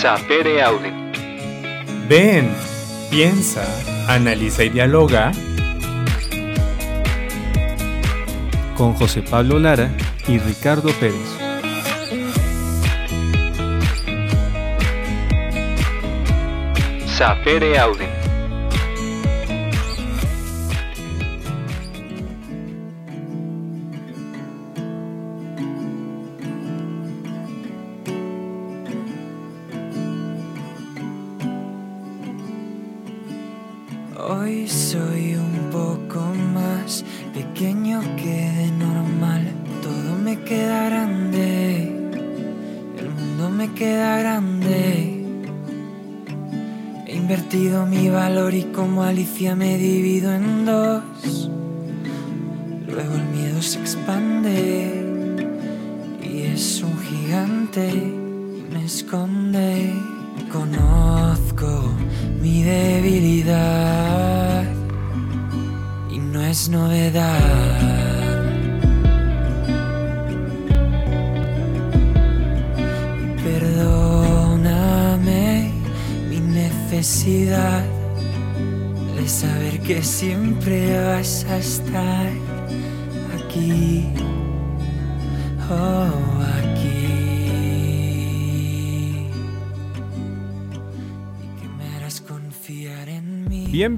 Sapere 0.00 0.62
Aude. 0.62 0.90
Ven, 2.08 2.50
piensa, 3.10 3.62
analiza 4.08 4.64
y 4.64 4.70
dialoga 4.70 5.30
con 8.78 8.94
José 8.94 9.20
Pablo 9.20 9.58
Lara 9.58 9.90
y 10.26 10.38
Ricardo 10.38 10.88
Pérez. 10.92 11.36
Sapere 17.04 17.78
Aude. 17.78 18.19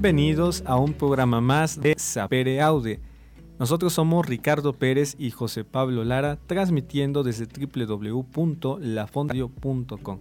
Bienvenidos 0.03 0.63
a 0.65 0.75
un 0.75 0.91
programa 0.91 1.39
más 1.39 1.79
de 1.79 1.95
Sapere 1.97 2.59
Aude. 2.59 2.99
Nosotros 3.57 3.93
somos 3.93 4.25
Ricardo 4.25 4.73
Pérez 4.73 5.15
y 5.17 5.31
José 5.31 5.63
Pablo 5.63 6.03
Lara, 6.03 6.37
transmitiendo 6.45 7.23
desde 7.23 7.45
www.lafondario.com. 7.45 10.19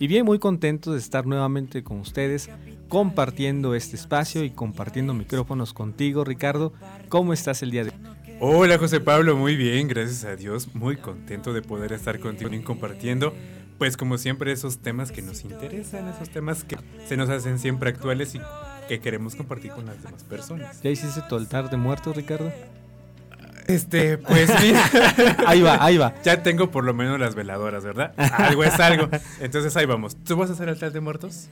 Y 0.00 0.08
bien, 0.08 0.24
muy 0.24 0.40
contentos 0.40 0.94
de 0.94 0.98
estar 0.98 1.24
nuevamente 1.24 1.84
con 1.84 2.00
ustedes, 2.00 2.50
compartiendo 2.88 3.76
este 3.76 3.94
espacio 3.94 4.42
y 4.42 4.50
compartiendo 4.50 5.14
micrófonos 5.14 5.72
contigo, 5.72 6.24
Ricardo. 6.24 6.72
¿Cómo 7.08 7.32
estás 7.32 7.62
el 7.62 7.70
día 7.70 7.84
de 7.84 7.90
hoy? 7.90 7.96
Hola 8.40 8.76
José 8.76 8.98
Pablo, 8.98 9.36
muy 9.36 9.54
bien, 9.54 9.86
gracias 9.86 10.24
a 10.24 10.34
Dios, 10.34 10.74
muy 10.74 10.96
contento 10.96 11.52
de 11.52 11.62
poder 11.62 11.92
estar 11.92 12.18
contigo 12.18 12.52
y 12.52 12.62
compartiendo, 12.62 13.32
pues 13.78 13.96
como 13.96 14.18
siempre 14.18 14.50
esos 14.50 14.78
temas 14.78 15.12
que 15.12 15.22
nos 15.22 15.44
interesan, 15.44 16.08
esos 16.08 16.28
temas 16.28 16.64
que 16.64 16.76
se 17.06 17.16
nos 17.16 17.28
hacen 17.28 17.60
siempre 17.60 17.90
actuales 17.90 18.34
y 18.34 18.40
que 18.88 19.00
queremos 19.00 19.34
compartir 19.34 19.72
con 19.72 19.86
las 19.86 20.02
demás 20.02 20.22
personas. 20.24 20.80
¿Ya 20.82 20.90
hiciste 20.90 21.22
tu 21.28 21.36
altar 21.36 21.70
de 21.70 21.76
muertos, 21.76 22.16
Ricardo? 22.16 22.52
Este, 23.68 24.18
pues 24.18 24.50
mira, 24.60 24.82
Ahí 25.46 25.62
va, 25.62 25.84
ahí 25.84 25.96
va. 25.96 26.14
ya 26.24 26.42
tengo 26.42 26.70
por 26.70 26.84
lo 26.84 26.94
menos 26.94 27.18
las 27.20 27.34
veladoras, 27.34 27.84
¿verdad? 27.84 28.12
Algo 28.16 28.64
es 28.64 28.78
algo. 28.80 29.08
Entonces 29.40 29.76
ahí 29.76 29.86
vamos. 29.86 30.16
¿Tú 30.24 30.36
vas 30.36 30.50
a 30.50 30.54
hacer 30.54 30.68
altar 30.68 30.92
de 30.92 31.00
muertos? 31.00 31.48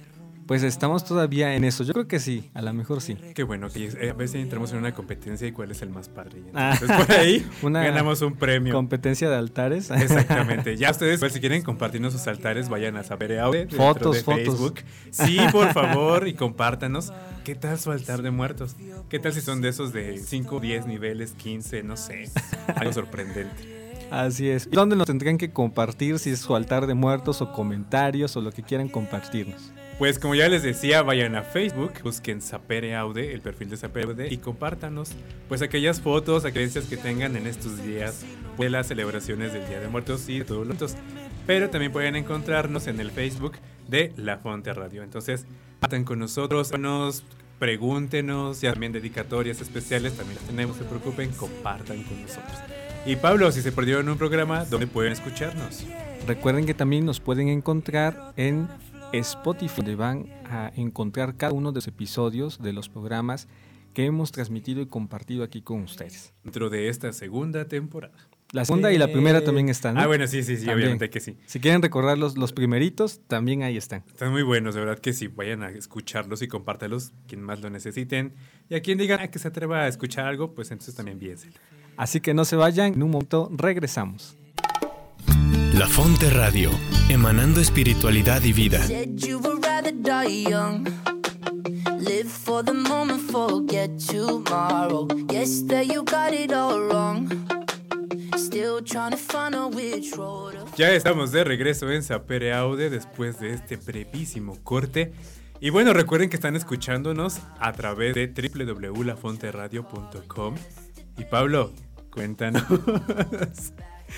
Pues 0.50 0.64
estamos 0.64 1.04
todavía 1.04 1.54
en 1.54 1.62
eso. 1.62 1.84
Yo 1.84 1.92
creo 1.92 2.08
que 2.08 2.18
sí, 2.18 2.50
a 2.54 2.60
lo 2.60 2.74
mejor 2.74 3.00
sí. 3.00 3.14
Qué 3.36 3.44
bueno, 3.44 3.68
que 3.68 3.84
eh, 3.84 4.10
a 4.10 4.14
veces 4.14 4.42
entramos 4.42 4.72
en 4.72 4.78
una 4.78 4.92
competencia 4.92 5.46
y 5.46 5.52
cuál 5.52 5.70
es 5.70 5.80
el 5.80 5.90
más 5.90 6.08
padre. 6.08 6.42
Ah. 6.54 6.72
Entonces 6.72 7.06
por 7.06 7.16
ahí 7.16 7.46
Una 7.62 7.84
ganamos 7.84 8.20
un 8.20 8.34
premio. 8.34 8.74
Competencia 8.74 9.30
de 9.30 9.36
altares. 9.36 9.90
Exactamente. 9.92 10.76
Ya 10.76 10.90
ustedes, 10.90 11.20
pues, 11.20 11.34
si 11.34 11.38
quieren 11.38 11.62
compartirnos 11.62 12.14
sus 12.14 12.26
altares, 12.26 12.68
vayan 12.68 12.96
a 12.96 13.04
saber 13.04 13.38
Fotos, 13.70 14.16
de 14.16 14.22
fotos. 14.24 14.44
Facebook. 14.44 14.80
Sí, 15.12 15.38
por 15.52 15.72
favor, 15.72 16.26
y 16.26 16.34
compártanos. 16.34 17.12
¿Qué 17.44 17.54
tal 17.54 17.78
su 17.78 17.92
altar 17.92 18.22
de 18.22 18.32
muertos? 18.32 18.74
¿Qué 19.08 19.20
tal 19.20 19.32
si 19.32 19.42
son 19.42 19.60
de 19.60 19.68
esos 19.68 19.92
de 19.92 20.18
5, 20.18 20.58
10 20.58 20.86
niveles, 20.86 21.30
15, 21.34 21.84
no 21.84 21.96
sé? 21.96 22.28
Algo 22.74 22.92
sorprendente. 22.92 24.00
Así 24.10 24.50
es. 24.50 24.66
¿Y 24.66 24.70
dónde 24.74 24.96
nos 24.96 25.06
tendrán 25.06 25.38
que 25.38 25.52
compartir 25.52 26.18
si 26.18 26.30
es 26.30 26.40
su 26.40 26.56
altar 26.56 26.88
de 26.88 26.94
muertos 26.94 27.40
o 27.40 27.52
comentarios 27.52 28.36
o 28.36 28.40
lo 28.40 28.50
que 28.50 28.64
quieran 28.64 28.88
compartirnos? 28.88 29.72
Pues 30.00 30.18
como 30.18 30.34
ya 30.34 30.48
les 30.48 30.62
decía, 30.62 31.02
vayan 31.02 31.36
a 31.36 31.42
Facebook, 31.42 31.92
busquen 32.02 32.40
Sapere 32.40 32.96
Aude, 32.96 33.34
el 33.34 33.42
perfil 33.42 33.68
de 33.68 33.76
Sapere 33.76 34.06
Aude, 34.06 34.28
y 34.30 34.38
compártanos 34.38 35.10
pues 35.46 35.60
aquellas 35.60 36.00
fotos, 36.00 36.46
aquellas 36.46 36.86
que 36.86 36.96
tengan 36.96 37.36
en 37.36 37.46
estos 37.46 37.84
días 37.84 38.24
de 38.56 38.70
las 38.70 38.86
celebraciones 38.86 39.52
del 39.52 39.68
Día 39.68 39.78
de 39.78 39.88
Muertos 39.88 40.26
y 40.30 40.38
de 40.38 40.46
todos 40.46 40.66
los 40.66 40.68
muertos. 40.68 40.96
Pero 41.46 41.68
también 41.68 41.92
pueden 41.92 42.16
encontrarnos 42.16 42.86
en 42.86 42.98
el 42.98 43.10
Facebook 43.10 43.58
de 43.88 44.14
La 44.16 44.38
Fonte 44.38 44.72
Radio. 44.72 45.02
Entonces, 45.02 45.44
paten 45.80 46.04
con 46.04 46.18
nosotros, 46.18 46.72
nos 46.78 47.22
pregúntenos, 47.58 48.64
y 48.64 48.68
también 48.68 48.92
dedicatorias 48.92 49.60
especiales, 49.60 50.14
también 50.14 50.36
las 50.36 50.46
tenemos, 50.46 50.78
se 50.78 50.84
preocupen, 50.84 51.30
compartan 51.32 52.02
con 52.04 52.22
nosotros. 52.22 52.56
Y 53.04 53.16
Pablo, 53.16 53.52
si 53.52 53.60
se 53.60 53.70
perdieron 53.70 54.08
un 54.08 54.16
programa, 54.16 54.64
¿dónde 54.64 54.86
pueden 54.86 55.12
escucharnos? 55.12 55.84
Recuerden 56.26 56.64
que 56.64 56.72
también 56.72 57.04
nos 57.04 57.20
pueden 57.20 57.48
encontrar 57.48 58.32
en 58.38 58.66
Spotify, 59.12 59.76
donde 59.76 59.96
van 59.96 60.26
a 60.44 60.72
encontrar 60.76 61.36
cada 61.36 61.52
uno 61.52 61.72
de 61.72 61.76
los 61.76 61.88
episodios 61.88 62.60
de 62.60 62.72
los 62.72 62.88
programas 62.88 63.48
que 63.94 64.04
hemos 64.04 64.32
transmitido 64.32 64.80
y 64.80 64.86
compartido 64.86 65.42
aquí 65.42 65.62
con 65.62 65.82
ustedes. 65.82 66.32
Dentro 66.44 66.70
de 66.70 66.88
esta 66.88 67.12
segunda 67.12 67.66
temporada. 67.66 68.14
La 68.52 68.64
segunda 68.64 68.92
y 68.92 68.98
la 68.98 69.06
primera 69.06 69.42
también 69.42 69.68
están. 69.68 69.94
¿no? 69.94 70.00
Ah, 70.00 70.06
bueno, 70.08 70.26
sí, 70.26 70.42
sí, 70.42 70.56
sí, 70.56 70.66
También. 70.66 70.78
obviamente 70.78 71.08
que 71.08 71.20
sí. 71.20 71.36
Si 71.46 71.60
quieren 71.60 71.82
recordar 71.82 72.18
los, 72.18 72.36
los 72.36 72.52
primeritos, 72.52 73.20
también 73.28 73.62
ahí 73.62 73.76
están. 73.76 74.02
Están 74.08 74.32
muy 74.32 74.42
buenos, 74.42 74.74
de 74.74 74.80
verdad 74.80 74.98
que 74.98 75.12
sí. 75.12 75.28
Vayan 75.28 75.62
a 75.62 75.70
escucharlos 75.70 76.42
y 76.42 76.48
compártalos, 76.48 77.12
quien 77.28 77.42
más 77.42 77.60
lo 77.60 77.70
necesiten. 77.70 78.34
Y 78.68 78.74
a 78.74 78.80
quien 78.80 78.98
diga 78.98 79.28
que 79.28 79.38
se 79.38 79.46
atreva 79.46 79.82
a 79.82 79.88
escuchar 79.88 80.26
algo, 80.26 80.52
pues 80.52 80.72
entonces 80.72 80.96
también 80.96 81.20
piénselo. 81.20 81.52
Así 81.96 82.20
que 82.20 82.34
no 82.34 82.44
se 82.44 82.56
vayan, 82.56 82.94
en 82.94 83.02
un 83.02 83.10
momento 83.12 83.50
regresamos. 83.52 84.36
La 85.80 85.88
Fonte 85.88 86.28
Radio, 86.28 86.70
emanando 87.08 87.58
espiritualidad 87.58 88.44
y 88.44 88.52
vida. 88.52 88.86
Said 88.86 89.16
you 89.16 89.38
would 89.38 89.64
rather 89.64 89.90
die 89.90 90.44
young. 90.46 90.84
Live 91.98 92.28
for 92.28 92.62
the 92.62 92.74
moment, 92.74 93.22
forget 93.30 93.90
tomorrow. 93.96 95.08
Yesterday 95.32 95.86
you 95.86 96.04
got 96.04 96.34
it 96.34 96.52
all 96.52 96.82
wrong. 96.82 97.30
Still 98.36 98.84
trying 98.84 99.12
to 99.12 99.16
find 99.16 99.54
out 99.54 99.74
which 99.74 100.14
road 100.18 100.52
to 100.52 100.66
Ya 100.76 100.92
estamos 100.92 101.32
de 101.32 101.44
regreso 101.44 101.90
en 101.90 102.02
Sapere 102.02 102.52
Aude 102.52 102.90
después 102.90 103.40
de 103.40 103.54
este 103.54 103.76
brevísimo 103.76 104.62
corte. 104.62 105.14
Y 105.60 105.70
bueno, 105.70 105.94
recuerden 105.94 106.28
que 106.28 106.36
están 106.36 106.56
escuchándonos 106.56 107.40
a 107.58 107.72
través 107.72 108.14
de 108.14 108.26
www.lafonteradio.com. 108.26 110.56
Y 111.16 111.24
Pablo, 111.24 111.72
cuéntanos 112.10 112.64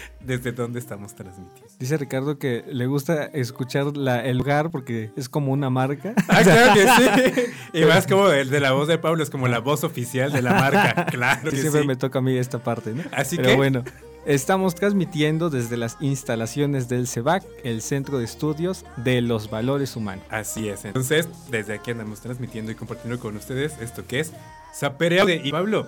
desde 0.21 0.53
dónde 0.53 0.79
estamos 0.79 1.15
transmitiendo. 1.15 1.69
Dice 1.79 1.97
Ricardo 1.97 2.39
que 2.39 2.65
le 2.69 2.87
gusta 2.87 3.25
escuchar 3.25 3.97
la- 3.97 4.25
el 4.25 4.39
lugar 4.39 4.71
porque 4.71 5.11
es 5.17 5.29
como 5.29 5.53
una 5.53 5.71
marca. 5.71 6.15
Ah, 6.29 6.41
claro 6.43 6.75
que 6.75 6.87
sí. 6.87 7.43
Y 7.75 7.85
más 7.85 8.07
como 8.07 8.29
el 8.29 8.51
de 8.51 8.61
la 8.61 8.73
voz 8.73 8.89
de 8.89 8.99
Pablo, 8.99 9.23
es 9.23 9.31
como 9.31 9.49
la 9.49 9.59
voz 9.61 9.85
oficial 9.85 10.33
de 10.33 10.43
la 10.43 10.53
marca. 10.55 11.07
Claro 11.07 11.51
Sí, 11.51 11.57
que 11.57 11.61
siempre 11.63 11.83
sí. 11.83 11.87
me 11.87 11.97
toca 11.97 12.19
a 12.19 12.23
mí 12.23 12.37
esta 12.37 12.59
parte, 12.59 12.93
¿no? 12.93 13.03
Así 13.13 13.37
Pero 13.37 13.49
que- 13.51 13.57
bueno, 13.57 13.85
estamos 14.25 14.75
transmitiendo 14.75 15.51
desde 15.51 15.77
las 15.77 15.97
instalaciones 16.01 16.89
del 16.89 17.09
CEBAC, 17.09 17.45
el 17.65 17.83
Centro 17.83 18.19
de 18.19 18.25
Estudios 18.25 18.85
de 18.97 19.21
los 19.21 19.51
Valores 19.51 19.97
Humanos. 19.97 20.25
Así 20.31 20.69
es. 20.69 20.85
Entonces, 20.85 21.29
desde 21.51 21.75
aquí 21.75 21.91
andamos 21.91 22.21
transmitiendo 22.21 22.71
y 22.71 22.75
compartiendo 22.75 23.19
con 23.19 23.37
ustedes 23.37 23.73
esto 23.81 24.07
que 24.07 24.21
es 24.21 24.33
Sapere 24.73 25.21
Aude. 25.21 25.41
Y 25.45 25.51
Pablo, 25.51 25.87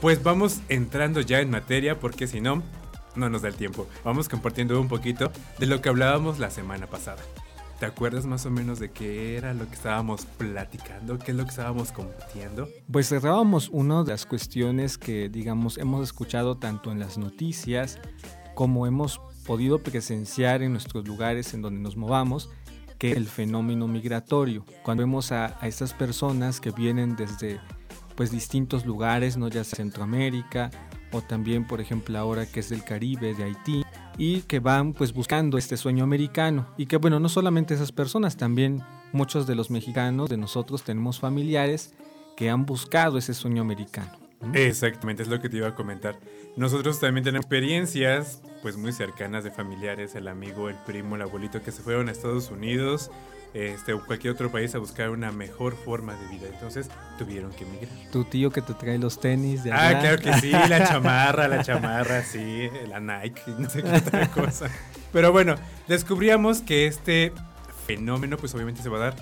pues 0.00 0.22
vamos 0.22 0.60
entrando 0.68 1.20
ya 1.20 1.40
en 1.40 1.50
materia 1.50 1.98
porque 2.00 2.26
si 2.26 2.40
no, 2.40 2.62
no 3.16 3.28
nos 3.30 3.42
da 3.42 3.48
el 3.48 3.54
tiempo. 3.54 3.86
Vamos 4.04 4.28
compartiendo 4.28 4.80
un 4.80 4.88
poquito 4.88 5.30
de 5.58 5.66
lo 5.66 5.80
que 5.80 5.88
hablábamos 5.88 6.38
la 6.38 6.50
semana 6.50 6.86
pasada. 6.86 7.22
¿Te 7.78 7.86
acuerdas 7.86 8.24
más 8.24 8.46
o 8.46 8.50
menos 8.50 8.78
de 8.78 8.90
qué 8.90 9.36
era 9.36 9.52
lo 9.52 9.66
que 9.66 9.74
estábamos 9.74 10.26
platicando? 10.26 11.18
¿Qué 11.18 11.32
es 11.32 11.36
lo 11.36 11.44
que 11.44 11.50
estábamos 11.50 11.90
compartiendo? 11.90 12.68
Pues 12.90 13.08
cerrábamos 13.08 13.68
una 13.68 14.04
de 14.04 14.12
las 14.12 14.26
cuestiones 14.26 14.96
que, 14.96 15.28
digamos, 15.28 15.76
hemos 15.78 16.04
escuchado 16.04 16.56
tanto 16.56 16.92
en 16.92 17.00
las 17.00 17.18
noticias 17.18 17.98
como 18.54 18.86
hemos 18.86 19.20
podido 19.44 19.82
presenciar 19.82 20.62
en 20.62 20.72
nuestros 20.72 21.06
lugares 21.06 21.52
en 21.52 21.62
donde 21.62 21.80
nos 21.80 21.96
movamos, 21.96 22.48
que 22.98 23.12
el 23.12 23.26
fenómeno 23.26 23.88
migratorio. 23.88 24.64
Cuando 24.84 25.02
vemos 25.02 25.32
a, 25.32 25.58
a 25.60 25.66
estas 25.66 25.92
personas 25.92 26.60
que 26.60 26.70
vienen 26.70 27.16
desde 27.16 27.60
pues 28.14 28.30
distintos 28.30 28.86
lugares, 28.86 29.36
no 29.36 29.48
ya 29.48 29.64
Centroamérica 29.64 30.70
o 31.14 31.22
también 31.22 31.66
por 31.66 31.80
ejemplo 31.80 32.18
ahora 32.18 32.44
que 32.46 32.60
es 32.60 32.68
del 32.68 32.84
Caribe, 32.84 33.34
de 33.34 33.44
Haití, 33.44 33.84
y 34.18 34.42
que 34.42 34.58
van 34.58 34.92
pues 34.92 35.12
buscando 35.12 35.58
este 35.58 35.76
sueño 35.76 36.04
americano 36.04 36.66
y 36.76 36.86
que 36.86 36.96
bueno, 36.96 37.20
no 37.20 37.28
solamente 37.28 37.74
esas 37.74 37.92
personas, 37.92 38.36
también 38.36 38.82
muchos 39.12 39.46
de 39.46 39.54
los 39.54 39.70
mexicanos, 39.70 40.28
de 40.28 40.36
nosotros 40.36 40.82
tenemos 40.82 41.20
familiares 41.20 41.94
que 42.36 42.50
han 42.50 42.66
buscado 42.66 43.16
ese 43.16 43.32
sueño 43.32 43.62
americano. 43.62 44.10
¿no? 44.40 44.52
Exactamente, 44.54 45.22
es 45.22 45.28
lo 45.28 45.40
que 45.40 45.48
te 45.48 45.56
iba 45.56 45.68
a 45.68 45.74
comentar. 45.74 46.18
Nosotros 46.56 47.00
también 47.00 47.24
tenemos 47.24 47.44
experiencias 47.44 48.42
pues 48.62 48.76
muy 48.76 48.92
cercanas 48.92 49.44
de 49.44 49.50
familiares, 49.50 50.14
el 50.14 50.28
amigo, 50.28 50.68
el 50.68 50.76
primo, 50.86 51.16
el 51.16 51.22
abuelito 51.22 51.62
que 51.62 51.70
se 51.70 51.82
fueron 51.82 52.08
a 52.08 52.12
Estados 52.12 52.50
Unidos 52.50 53.10
este, 53.54 53.92
o 53.94 54.04
cualquier 54.04 54.34
otro 54.34 54.50
país 54.52 54.74
a 54.74 54.78
buscar 54.78 55.10
una 55.10 55.32
mejor 55.32 55.74
forma 55.76 56.14
de 56.14 56.26
vida. 56.28 56.48
Entonces 56.52 56.88
tuvieron 57.18 57.52
que 57.52 57.64
emigrar. 57.64 57.88
Tu 58.12 58.24
tío 58.24 58.50
que 58.50 58.60
te 58.60 58.74
trae 58.74 58.98
los 58.98 59.18
tenis 59.20 59.64
de 59.64 59.72
Ah, 59.72 59.88
allá. 59.88 60.00
claro 60.00 60.18
que 60.18 60.32
sí, 60.40 60.50
la 60.50 60.84
chamarra, 60.88 61.48
la 61.48 61.62
chamarra, 61.62 62.22
sí, 62.22 62.68
la 62.88 63.00
Nike, 63.00 63.40
no 63.58 63.70
sé 63.70 63.82
qué 63.82 63.90
otra 63.96 64.28
cosa. 64.30 64.68
Pero 65.12 65.32
bueno, 65.32 65.54
descubríamos 65.88 66.60
que 66.60 66.86
este 66.86 67.32
fenómeno 67.86 68.36
pues 68.36 68.54
obviamente 68.54 68.82
se 68.82 68.88
va 68.88 68.96
a 68.98 69.00
dar 69.00 69.16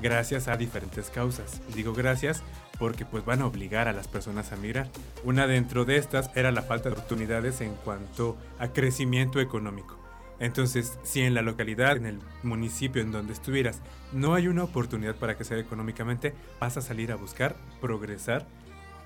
gracias 0.00 0.46
a 0.48 0.56
diferentes 0.56 1.10
causas. 1.10 1.60
Y 1.70 1.72
digo 1.74 1.92
gracias 1.94 2.42
porque 2.78 3.04
pues 3.04 3.24
van 3.24 3.42
a 3.42 3.46
obligar 3.46 3.88
a 3.88 3.92
las 3.92 4.06
personas 4.06 4.52
a 4.52 4.56
migrar. 4.56 4.86
Una 5.24 5.46
dentro 5.48 5.84
de 5.84 5.96
estas 5.96 6.30
era 6.36 6.52
la 6.52 6.62
falta 6.62 6.88
de 6.90 6.92
oportunidades 6.94 7.60
en 7.60 7.74
cuanto 7.84 8.36
a 8.60 8.68
crecimiento 8.68 9.40
económico. 9.40 9.97
Entonces, 10.40 10.98
si 11.02 11.22
en 11.22 11.34
la 11.34 11.42
localidad, 11.42 11.96
en 11.96 12.06
el 12.06 12.18
municipio 12.42 13.02
en 13.02 13.10
donde 13.10 13.32
estuvieras, 13.32 13.80
no 14.12 14.34
hay 14.34 14.48
una 14.48 14.64
oportunidad 14.64 15.16
para 15.16 15.34
crecer 15.34 15.58
económicamente, 15.58 16.34
vas 16.60 16.76
a 16.76 16.82
salir 16.82 17.10
a 17.10 17.16
buscar 17.16 17.56
progresar, 17.80 18.46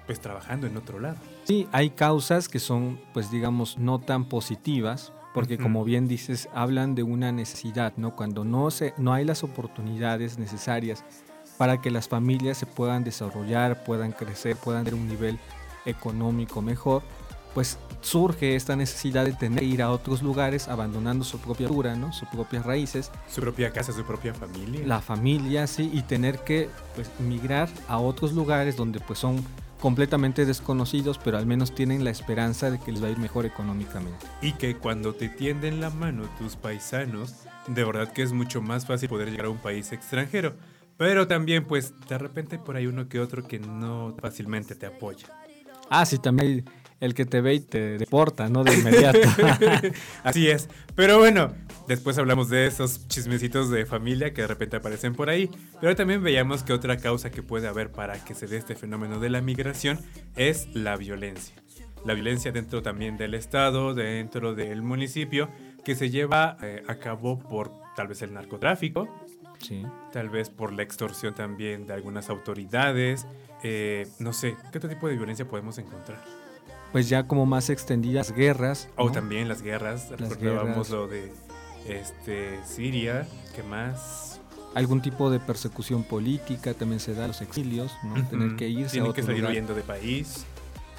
pues 0.07 0.21
trabajando 0.21 0.67
en 0.67 0.77
otro 0.77 1.01
lado. 1.01 1.17
Sí, 1.45 1.69
hay 1.73 1.91
causas 1.91 2.49
que 2.49 2.59
son, 2.59 3.01
pues 3.15 3.31
digamos, 3.31 3.79
no 3.79 3.99
tan 3.99 4.27
positivas, 4.27 5.13
porque 5.33 5.57
como 5.57 5.85
bien 5.85 6.09
dices, 6.09 6.49
hablan 6.55 6.95
de 6.95 7.03
una 7.03 7.33
necesidad, 7.33 7.95
¿no? 7.97 8.15
Cuando 8.15 8.45
no, 8.45 8.71
se, 8.71 8.93
no 8.99 9.15
hay 9.15 9.25
las 9.25 9.43
oportunidades 9.43 10.39
necesarias 10.39 11.05
para 11.57 11.81
que 11.81 11.91
las 11.91 12.09
familias 12.09 12.59
se 12.59 12.67
puedan 12.67 13.05
desarrollar, 13.05 13.85
puedan 13.85 14.13
crecer, 14.13 14.57
puedan 14.57 14.85
tener 14.85 15.01
un 15.01 15.09
nivel 15.09 15.39
económico 15.87 16.61
mejor, 16.61 17.03
pues 17.55 17.79
surge 18.01 18.57
esta 18.57 18.75
necesidad 18.77 19.25
de 19.25 19.33
tener 19.33 19.61
que 19.61 19.67
ir 19.67 19.83
a 19.83 19.91
otros 19.91 20.23
lugares 20.23 20.69
abandonando 20.69 21.25
su 21.25 21.39
propia 21.39 21.69
cultura, 21.69 21.95
¿no? 21.95 22.13
Sus 22.13 22.29
propias 22.29 22.67
raíces, 22.67 23.11
Su 23.29 23.41
propia 23.41 23.71
casa, 23.73 23.93
su 23.93 24.05
propia 24.05 24.35
familia. 24.35 24.87
la 24.87 25.01
familia, 25.01 25.67
sí, 25.67 25.91
y 25.93 26.03
tener 26.03 26.41
que 26.41 26.69
pues, 26.95 27.11
migrar 27.21 27.69
a 27.89 27.99
otros 27.99 28.33
lugares 28.33 28.77
donde 28.77 29.01
pues 29.01 29.19
son 29.19 29.45
completamente 29.81 30.47
desconocidos, 30.47 31.19
pero 31.19 31.39
al 31.39 31.47
menos 31.47 31.75
tienen 31.75 32.05
la 32.05 32.11
esperanza 32.11 32.71
de 32.71 32.79
que 32.79 32.93
les 32.93 33.03
va 33.03 33.09
a 33.09 33.11
ir 33.11 33.19
mejor 33.19 33.47
económicamente. 33.47 34.27
Y 34.41 34.53
que 34.53 34.77
cuando 34.77 35.13
te 35.15 35.29
tienden 35.29 35.81
la 35.81 35.91
mano 35.91 36.29
tus 36.39 36.55
paisanos, 36.57 37.35
de 37.67 37.85
verdad 37.85 38.13
que 38.13 38.23
es 38.23 38.33
mucho 38.33 38.63
más 38.63 38.87
fácil 38.87 39.09
poder 39.09 39.31
llegar 39.31 39.47
a 39.47 39.51
un 39.51 39.59
país 39.59 39.91
extranjero. 39.93 40.55
Pero 40.99 41.27
también, 41.27 41.65
pues, 41.65 41.95
de 42.09 42.17
repente 42.17 42.59
por 42.61 42.77
ahí 42.77 42.87
uno 42.87 43.09
que 43.09 43.19
otro 43.19 43.43
que 43.47 43.59
no 43.59 44.15
fácilmente 44.21 44.77
te 44.77 44.87
apoya. 44.87 45.27
Ah, 45.91 46.07
sí, 46.07 46.19
también 46.19 46.49
hay 46.49 46.65
el 47.03 47.15
que 47.15 47.27
te 47.27 47.41
ve 47.41 47.55
y 47.55 47.61
te 47.61 47.99
deporta, 47.99 48.49
¿no? 48.49 48.63
De 48.63 48.75
inmediato. 48.75 49.19
Así 50.23 50.49
es. 50.49 50.69
Pero 50.95 51.19
bueno, 51.19 51.53
después 51.89 52.17
hablamos 52.17 52.49
de 52.49 52.69
esos 52.69 53.09
chismecitos 53.09 53.71
de 53.71 53.87
familia 53.87 54.33
que 54.33 54.43
de 54.43 54.47
repente 54.47 54.77
aparecen 54.77 55.13
por 55.13 55.29
ahí. 55.29 55.51
Pero 55.81 55.97
también 55.97 56.23
veíamos 56.23 56.63
que 56.63 56.73
otra 56.73 56.99
causa 56.99 57.33
que 57.33 57.43
puede 57.43 57.67
haber 57.67 57.91
para 57.91 58.25
que 58.25 58.35
se 58.35 58.47
dé 58.47 58.57
este 58.57 58.77
fenómeno 58.77 59.19
de 59.19 59.31
la 59.31 59.41
migración 59.41 59.99
es 60.37 60.69
la 60.75 60.97
violencia. 60.97 61.57
La 62.05 62.15
violencia 62.15 62.53
dentro 62.53 62.83
también 62.83 63.17
del 63.17 63.35
Estado, 63.35 63.95
dentro 63.95 64.55
del 64.55 64.83
municipio, 64.83 65.51
que 65.85 65.97
se 65.97 66.09
lleva 66.09 66.57
eh, 66.63 66.85
a 66.87 66.95
cabo 67.01 67.41
por 67.41 67.73
tal 67.97 68.07
vez 68.07 68.23
el 68.23 68.33
narcotráfico, 68.33 69.09
sí. 69.59 69.83
tal 70.13 70.31
vez 70.31 70.51
por 70.51 70.73
la 70.73 70.85
extorsión 70.85 71.35
también 71.35 71.89
de 71.89 71.95
algunas 71.95 72.31
autoridades. 72.31 73.27
eh, 73.65 74.07
no 74.21 74.33
sé, 74.33 74.57
¿qué 74.71 74.79
otro 74.79 74.89
tipo 74.89 75.09
de 75.09 75.17
violencia 75.17 75.49
podemos 75.49 75.79
encontrar? 75.79 76.42
Pues 76.93 77.09
ya 77.09 77.27
como 77.27 77.47
más 77.47 77.71
extendidas 77.71 78.33
guerras. 78.33 78.89
O 78.97 79.07
¿no? 79.07 79.13
también 79.13 79.49
las 79.49 79.63
guerras, 79.63 80.11
Las 80.19 80.31
recordábamos 80.31 80.89
guerras. 80.89 80.91
lo 80.91 81.09
de 81.09 81.33
este, 81.89 82.61
Siria, 82.65 83.27
¿qué 83.57 83.63
más? 83.63 84.41
Algún 84.75 85.03
tipo 85.03 85.31
de 85.31 85.41
persecución 85.41 86.03
política 86.05 86.73
también 86.75 87.01
se 87.01 87.15
da, 87.15 87.27
los 87.27 87.41
exilios, 87.43 87.93
¿no? 88.03 88.27
Tener 88.29 88.57
que 88.57 88.69
irse 88.69 88.87
a 88.87 88.91
Tienen 88.93 89.11
otro 89.11 89.15
que 89.15 89.23
salir 89.23 89.39
lugar. 89.41 89.53
huyendo 89.53 89.75
de 89.75 89.83
país 89.83 90.47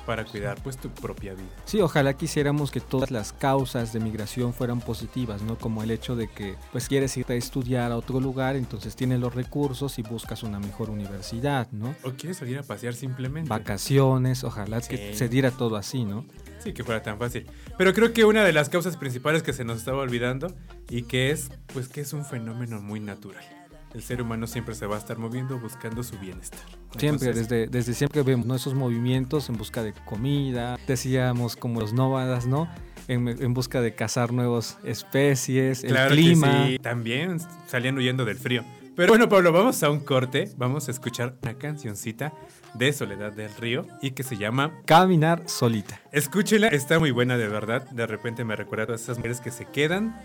para 0.05 0.25
cuidar 0.25 0.61
pues 0.61 0.77
tu 0.77 0.89
propia 0.89 1.33
vida. 1.33 1.49
Sí, 1.65 1.81
ojalá 1.81 2.13
quisiéramos 2.13 2.71
que 2.71 2.79
todas 2.79 3.11
las 3.11 3.33
causas 3.33 3.93
de 3.93 3.99
migración 3.99 4.53
fueran 4.53 4.79
positivas, 4.81 5.41
¿no? 5.41 5.57
Como 5.57 5.83
el 5.83 5.91
hecho 5.91 6.15
de 6.15 6.27
que 6.27 6.55
pues 6.71 6.87
quieres 6.87 7.15
irte 7.17 7.33
a 7.33 7.35
estudiar 7.35 7.91
a 7.91 7.97
otro 7.97 8.19
lugar, 8.19 8.55
entonces 8.55 8.95
tienes 8.95 9.19
los 9.19 9.33
recursos 9.33 9.99
y 9.99 10.03
buscas 10.03 10.43
una 10.43 10.59
mejor 10.59 10.89
universidad, 10.89 11.69
¿no? 11.71 11.95
O 12.03 12.11
quieres 12.11 12.37
salir 12.37 12.57
a 12.57 12.63
pasear 12.63 12.93
simplemente. 12.93 13.49
Vacaciones, 13.49 14.43
ojalá 14.43 14.81
que 14.81 15.13
se 15.13 15.29
diera 15.29 15.51
todo 15.51 15.75
así, 15.75 16.03
¿no? 16.03 16.25
Sí, 16.59 16.73
que 16.73 16.83
fuera 16.83 17.03
tan 17.03 17.17
fácil. 17.19 17.47
Pero 17.77 17.93
creo 17.93 18.13
que 18.13 18.25
una 18.25 18.43
de 18.43 18.53
las 18.53 18.69
causas 18.69 18.97
principales 18.97 19.43
que 19.43 19.53
se 19.53 19.65
nos 19.65 19.79
estaba 19.79 19.99
olvidando 19.99 20.53
y 20.89 21.03
que 21.03 21.31
es 21.31 21.49
pues 21.73 21.87
que 21.87 22.01
es 22.01 22.13
un 22.13 22.25
fenómeno 22.25 22.81
muy 22.81 22.99
natural. 22.99 23.43
El 23.93 24.01
ser 24.01 24.21
humano 24.21 24.47
siempre 24.47 24.73
se 24.75 24.85
va 24.87 24.95
a 24.95 24.99
estar 24.99 25.17
moviendo 25.17 25.59
buscando 25.59 26.01
su 26.03 26.17
bienestar. 26.17 26.59
Siempre, 26.97 27.27
Entonces, 27.29 27.47
desde, 27.49 27.67
desde 27.67 27.93
siempre 27.93 28.23
vemos 28.23 28.45
¿no? 28.45 28.55
esos 28.55 28.73
movimientos 28.73 29.49
en 29.49 29.57
busca 29.57 29.83
de 29.83 29.93
comida, 30.05 30.77
decíamos 30.87 31.55
como 31.55 31.79
los 31.79 31.93
nómadas, 31.93 32.47
¿no? 32.47 32.67
En, 33.07 33.27
en 33.27 33.53
busca 33.53 33.81
de 33.81 33.93
cazar 33.95 34.31
nuevas 34.31 34.79
especies, 34.83 35.83
el 35.83 35.91
Claro 35.91 36.11
clima. 36.15 36.63
que 36.65 36.69
sí, 36.71 36.79
también 36.79 37.37
salían 37.67 37.97
huyendo 37.97 38.25
del 38.25 38.37
frío. 38.37 38.63
Pero 38.95 39.09
bueno, 39.09 39.27
Pablo, 39.27 39.51
vamos 39.51 39.81
a 39.83 39.89
un 39.89 39.99
corte. 39.99 40.51
Vamos 40.55 40.87
a 40.87 40.91
escuchar 40.91 41.35
una 41.41 41.55
cancioncita 41.55 42.31
de 42.75 42.93
Soledad 42.93 43.31
del 43.33 43.53
Río 43.55 43.87
y 44.03 44.11
que 44.11 44.21
se 44.21 44.37
llama 44.37 44.71
Caminar 44.85 45.43
solita. 45.49 45.99
Escúchela, 46.11 46.67
está 46.67 46.99
muy 46.99 47.09
buena 47.11 47.35
de 47.37 47.47
verdad. 47.47 47.89
De 47.89 48.05
repente 48.05 48.43
me 48.45 48.55
recuerda 48.55 48.83
a 48.83 48.87
todas 48.87 49.01
esas 49.01 49.17
mujeres 49.17 49.41
que 49.41 49.49
se 49.49 49.65
quedan 49.65 50.15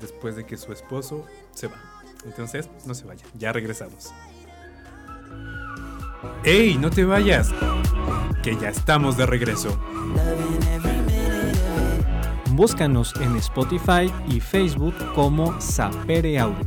después 0.00 0.34
de 0.34 0.44
que 0.44 0.56
su 0.56 0.72
esposo 0.72 1.24
se 1.54 1.68
va. 1.68 1.76
Entonces, 2.26 2.68
no 2.84 2.94
se 2.94 3.06
vayan, 3.06 3.26
ya 3.34 3.52
regresamos. 3.52 4.12
¡Ey, 6.44 6.76
no 6.76 6.90
te 6.90 7.04
vayas! 7.04 7.52
Que 8.42 8.56
ya 8.56 8.68
estamos 8.68 9.16
de 9.16 9.26
regreso. 9.26 9.78
Búscanos 12.50 13.14
en 13.20 13.36
Spotify 13.36 14.12
y 14.28 14.40
Facebook 14.40 14.94
como 15.14 15.60
Sapere 15.60 16.38
Audio. 16.38 16.66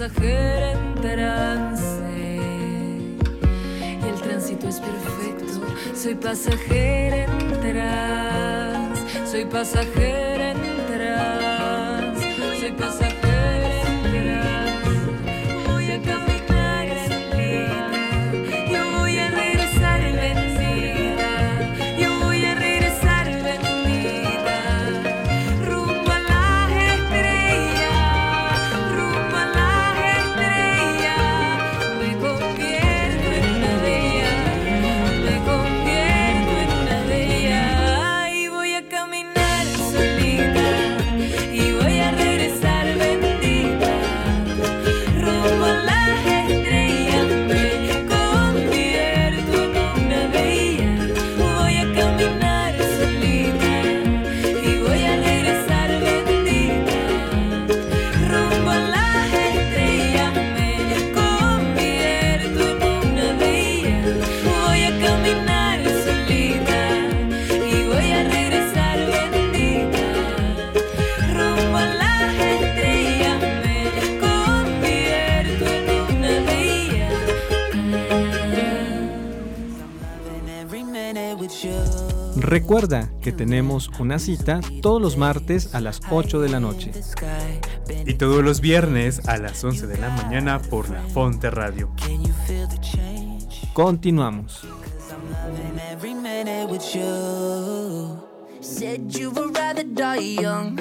pasajero. 0.00 0.59
Que 83.20 83.32
tenemos 83.32 83.90
una 83.98 84.18
cita 84.18 84.60
todos 84.82 85.00
los 85.00 85.16
martes 85.16 85.74
a 85.74 85.80
las 85.80 86.00
8 86.10 86.40
de 86.40 86.48
la 86.48 86.60
noche. 86.60 86.90
Y 88.06 88.14
todos 88.14 88.42
los 88.42 88.60
viernes 88.60 89.28
a 89.28 89.36
las 89.36 89.62
11 89.62 89.86
de 89.86 89.98
la 89.98 90.10
mañana 90.10 90.60
por 90.60 90.88
la 90.90 91.02
Fonte 91.02 91.50
Radio. 91.50 91.90
Continuamos. 93.72 94.64
I'm 95.10 95.30
loving 95.32 95.80
every 95.92 96.14
minute 96.14 96.68
with 96.70 96.94
you. 96.94 98.18
Said 98.60 99.14
you 99.14 99.30
would 99.30 99.56
rather 99.56 99.84
die 99.84 100.40
young. 100.40 100.78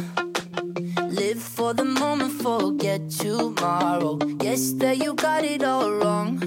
Live 1.10 1.39
for 1.39 1.74
the 1.74 1.84
moment, 1.86 2.41
forget 2.41 3.10
tomorrow. 3.10 4.19
Yesterday 4.41 4.96
you 4.96 5.13
got 5.15 5.43
it 5.43 5.63
all 5.63 5.91
wrong. 5.91 6.39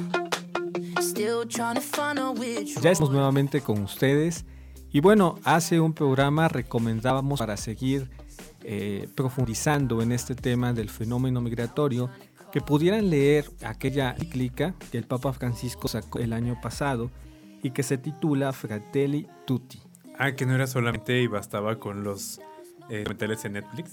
Still 1.01 1.45
trying 1.47 1.75
to 1.75 1.81
find 1.81 2.19
out 2.19 2.39
which 2.39 2.75
Ya 2.81 2.91
estamos 2.91 3.11
nuevamente 3.11 3.61
con 3.61 3.83
ustedes. 3.83 4.45
Y 4.93 5.01
bueno, 5.01 5.39
hace 5.45 5.81
un 5.81 5.95
programa 5.95 6.49
recomendábamos 6.49 7.39
para 7.39 7.57
seguir 7.57 8.11
eh, 8.63 9.09
profundizando 9.15 10.03
en 10.03 10.13
este 10.13 10.35
tema 10.35 10.75
del 10.75 10.91
fenómeno 10.91 11.41
migratorio 11.41 12.11
que 12.53 12.61
pudieran 12.61 13.09
leer 13.09 13.51
aquella 13.65 14.11
encíclica 14.11 14.75
que 14.91 14.99
el 14.99 15.05
Papa 15.05 15.33
Francisco 15.33 15.89
sacó 15.89 16.19
el 16.19 16.35
año 16.35 16.61
pasado 16.61 17.11
y 17.63 17.71
que 17.71 17.83
se 17.83 17.97
titula 17.97 18.53
Fratelli 18.53 19.27
Tutti. 19.47 19.81
Ah, 20.19 20.33
que 20.33 20.45
no 20.45 20.55
era 20.55 20.67
solamente 20.67 21.23
y 21.23 21.27
bastaba 21.27 21.79
con 21.79 22.05
los 22.05 22.39
eh, 22.91 22.99
documentales 22.99 23.47
en 23.47 23.55
Netflix. 23.55 23.93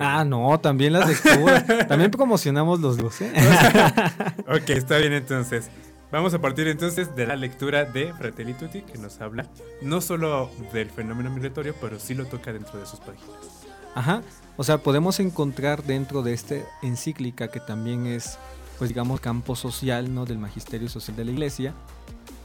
Ah, 0.00 0.24
no, 0.24 0.58
también 0.58 0.92
las 0.92 1.08
lecturas. 1.08 1.64
también 1.88 2.10
promocionamos 2.10 2.80
los 2.80 2.96
dos. 2.96 3.20
¿eh? 3.20 3.32
Ok, 4.48 4.70
está 4.70 4.98
bien 4.98 5.12
entonces. 5.12 5.70
Vamos 6.12 6.32
a 6.34 6.40
partir 6.40 6.68
entonces 6.68 7.16
de 7.16 7.26
la 7.26 7.34
lectura 7.34 7.84
de 7.84 8.12
Fratelli 8.14 8.54
Tutti, 8.54 8.82
que 8.82 8.96
nos 8.96 9.20
habla 9.20 9.46
no 9.82 10.00
solo 10.00 10.50
del 10.72 10.88
fenómeno 10.88 11.30
migratorio, 11.30 11.74
pero 11.80 11.98
sí 11.98 12.14
lo 12.14 12.26
toca 12.26 12.52
dentro 12.52 12.78
de 12.78 12.86
sus 12.86 13.00
páginas. 13.00 13.28
Ajá. 13.94 14.22
O 14.56 14.62
sea, 14.62 14.78
podemos 14.78 15.18
encontrar 15.20 15.82
dentro 15.82 16.22
de 16.22 16.32
esta 16.32 16.54
encíclica 16.82 17.48
que 17.48 17.58
también 17.60 18.06
es, 18.06 18.38
pues 18.78 18.88
digamos, 18.88 19.20
campo 19.20 19.56
social, 19.56 20.14
¿no? 20.14 20.26
Del 20.26 20.38
magisterio 20.38 20.88
social 20.88 21.16
de 21.16 21.24
la 21.24 21.30
iglesia. 21.32 21.74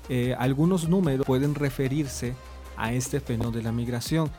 eh, 0.10 0.36
algunos 0.40 0.90
números 0.90 1.26
pueden 1.26 1.56
referirse 1.56 2.34
a 2.76 2.94
este 2.94 3.20
fenómeno 3.20 3.52
de 3.52 3.64
la 3.64 3.72
migración, 3.72 4.32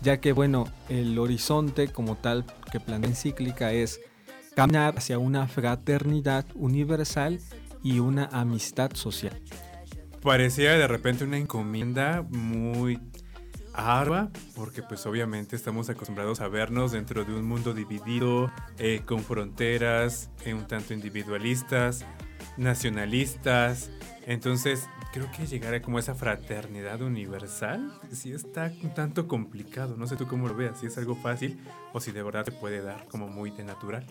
ya 0.00 0.20
que, 0.20 0.32
bueno, 0.32 0.66
el 0.88 1.18
horizonte 1.18 1.88
como 1.88 2.16
tal 2.16 2.44
que 2.72 2.80
plantea 2.80 3.10
encíclica 3.10 3.72
es 3.72 4.00
caminar 4.56 4.96
hacia 4.96 5.18
una 5.18 5.46
fraternidad 5.46 6.46
universal 6.54 7.38
y 7.82 8.00
una 8.00 8.26
amistad 8.32 8.92
social. 8.94 9.40
Parecía 10.22 10.72
de 10.72 10.86
repente 10.86 11.24
una 11.24 11.38
encomienda 11.38 12.22
muy 12.28 13.00
ardua, 13.72 14.30
porque 14.54 14.82
pues 14.82 15.06
obviamente 15.06 15.56
estamos 15.56 15.88
acostumbrados 15.88 16.40
a 16.40 16.48
vernos 16.48 16.92
dentro 16.92 17.24
de 17.24 17.34
un 17.34 17.46
mundo 17.46 17.72
dividido, 17.72 18.52
eh, 18.78 19.02
con 19.06 19.20
fronteras, 19.20 20.30
eh, 20.44 20.54
un 20.54 20.66
tanto 20.66 20.92
individualistas, 20.92 22.04
nacionalistas. 22.56 23.90
Entonces 24.26 24.88
creo 25.12 25.30
que 25.32 25.46
llegar 25.46 25.74
a 25.74 25.82
como 25.82 25.98
esa 25.98 26.14
fraternidad 26.14 27.00
universal 27.00 27.92
sí 28.12 28.32
está 28.32 28.72
un 28.82 28.94
tanto 28.94 29.26
complicado. 29.26 29.96
No 29.96 30.06
sé 30.06 30.16
tú 30.16 30.26
cómo 30.26 30.48
lo 30.48 30.54
veas, 30.54 30.80
si 30.80 30.86
es 30.86 30.98
algo 30.98 31.14
fácil 31.14 31.58
o 31.92 32.00
si 32.00 32.12
de 32.12 32.22
verdad 32.22 32.44
te 32.44 32.52
puede 32.52 32.82
dar 32.82 33.06
como 33.08 33.28
muy 33.28 33.50
de 33.50 33.64
natural. 33.64 34.06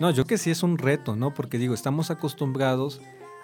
No, 0.00 0.10
yo 0.10 0.24
que 0.24 0.38
sí 0.38 0.50
es 0.50 0.62
un 0.62 0.78
reto, 0.78 1.14
¿no? 1.14 1.34
Porque 1.34 1.58
digo, 1.58 1.74
estamos 1.74 2.10
acostumbrados 2.10 3.02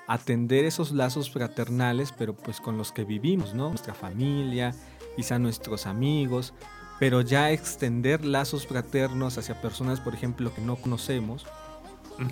a 0.09 0.17
tender 0.17 0.65
esos 0.65 0.91
lazos 0.91 1.31
fraternales, 1.31 2.13
pero 2.17 2.35
pues 2.35 2.61
con 2.61 2.79
los 2.79 2.93
que 2.93 3.05
vivimos, 3.05 3.55
¿no? 3.55 3.69
Nuestra 3.69 3.93
familia, 3.93 4.75
quizá 5.17 5.39
nuestros 5.39 5.87
amigos, 5.87 6.55
pero 6.99 7.21
ya 7.21 7.51
extender 7.51 8.25
lazos 8.25 8.67
fraternos 8.67 9.37
hacia 9.37 9.61
personas, 9.61 10.01
por 10.01 10.15
ejemplo, 10.15 10.55
que 10.55 10.63
no 10.63 10.77
conocemos, 10.77 11.45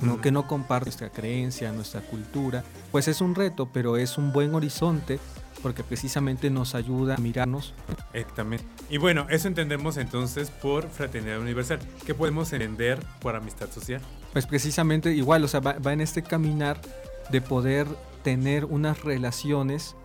¿no? 0.00 0.20
que 0.22 0.32
no 0.32 0.46
comparten 0.46 0.86
nuestra 0.86 1.10
creencia, 1.10 1.72
nuestra 1.72 2.00
cultura, 2.00 2.64
pues 2.90 3.08
es 3.08 3.20
un 3.20 3.34
reto, 3.34 3.68
pero 3.72 3.98
es 3.98 4.16
un 4.16 4.32
buen 4.32 4.54
horizonte 4.54 5.18
porque 5.64 5.82
precisamente 5.82 6.50
nos 6.50 6.74
ayuda 6.74 7.14
a 7.14 7.16
mirarnos. 7.16 7.72
Exactamente. 8.12 8.66
Y 8.90 8.98
bueno, 8.98 9.26
eso 9.30 9.48
entendemos 9.48 9.96
entonces 9.96 10.50
por 10.50 10.90
fraternidad 10.90 11.40
universal. 11.40 11.78
¿Qué 12.04 12.12
podemos 12.12 12.52
entender 12.52 13.00
por 13.18 13.34
amistad 13.34 13.70
social? 13.70 14.02
Pues 14.34 14.46
precisamente 14.46 15.14
igual, 15.14 15.42
o 15.42 15.48
sea, 15.48 15.60
va, 15.60 15.78
va 15.78 15.94
en 15.94 16.02
este 16.02 16.22
caminar 16.22 16.82
de 17.30 17.40
poder 17.40 17.86
tener 18.22 18.66
unas 18.66 19.04
relaciones 19.04 19.96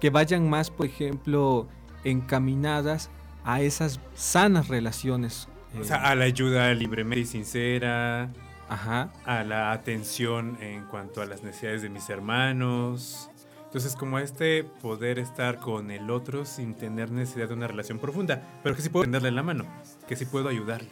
que 0.00 0.08
vayan 0.08 0.48
más, 0.48 0.70
por 0.70 0.86
ejemplo, 0.86 1.68
encaminadas 2.02 3.10
a 3.44 3.60
esas 3.60 4.00
sanas 4.14 4.68
relaciones. 4.68 5.48
O 5.76 5.82
eh, 5.82 5.84
sea, 5.84 5.98
a 5.98 6.14
la 6.14 6.24
ayuda 6.24 6.72
libremente 6.72 7.20
y 7.20 7.26
sincera, 7.26 8.30
ajá. 8.70 9.12
a 9.26 9.44
la 9.44 9.72
atención 9.72 10.56
en 10.62 10.86
cuanto 10.86 11.20
a 11.20 11.26
las 11.26 11.42
necesidades 11.42 11.82
de 11.82 11.90
mis 11.90 12.08
hermanos. 12.08 13.28
Entonces, 13.74 13.96
como 13.96 14.20
este 14.20 14.62
poder 14.62 15.18
estar 15.18 15.58
con 15.58 15.90
el 15.90 16.08
otro 16.08 16.44
sin 16.44 16.74
tener 16.76 17.10
necesidad 17.10 17.48
de 17.48 17.54
una 17.54 17.66
relación 17.66 17.98
profunda, 17.98 18.40
pero 18.62 18.76
que 18.76 18.82
sí 18.82 18.88
puedo 18.88 19.02
tenderle 19.02 19.32
la 19.32 19.42
mano, 19.42 19.66
que 20.06 20.14
sí 20.14 20.26
puedo 20.26 20.48
ayudarle. 20.48 20.88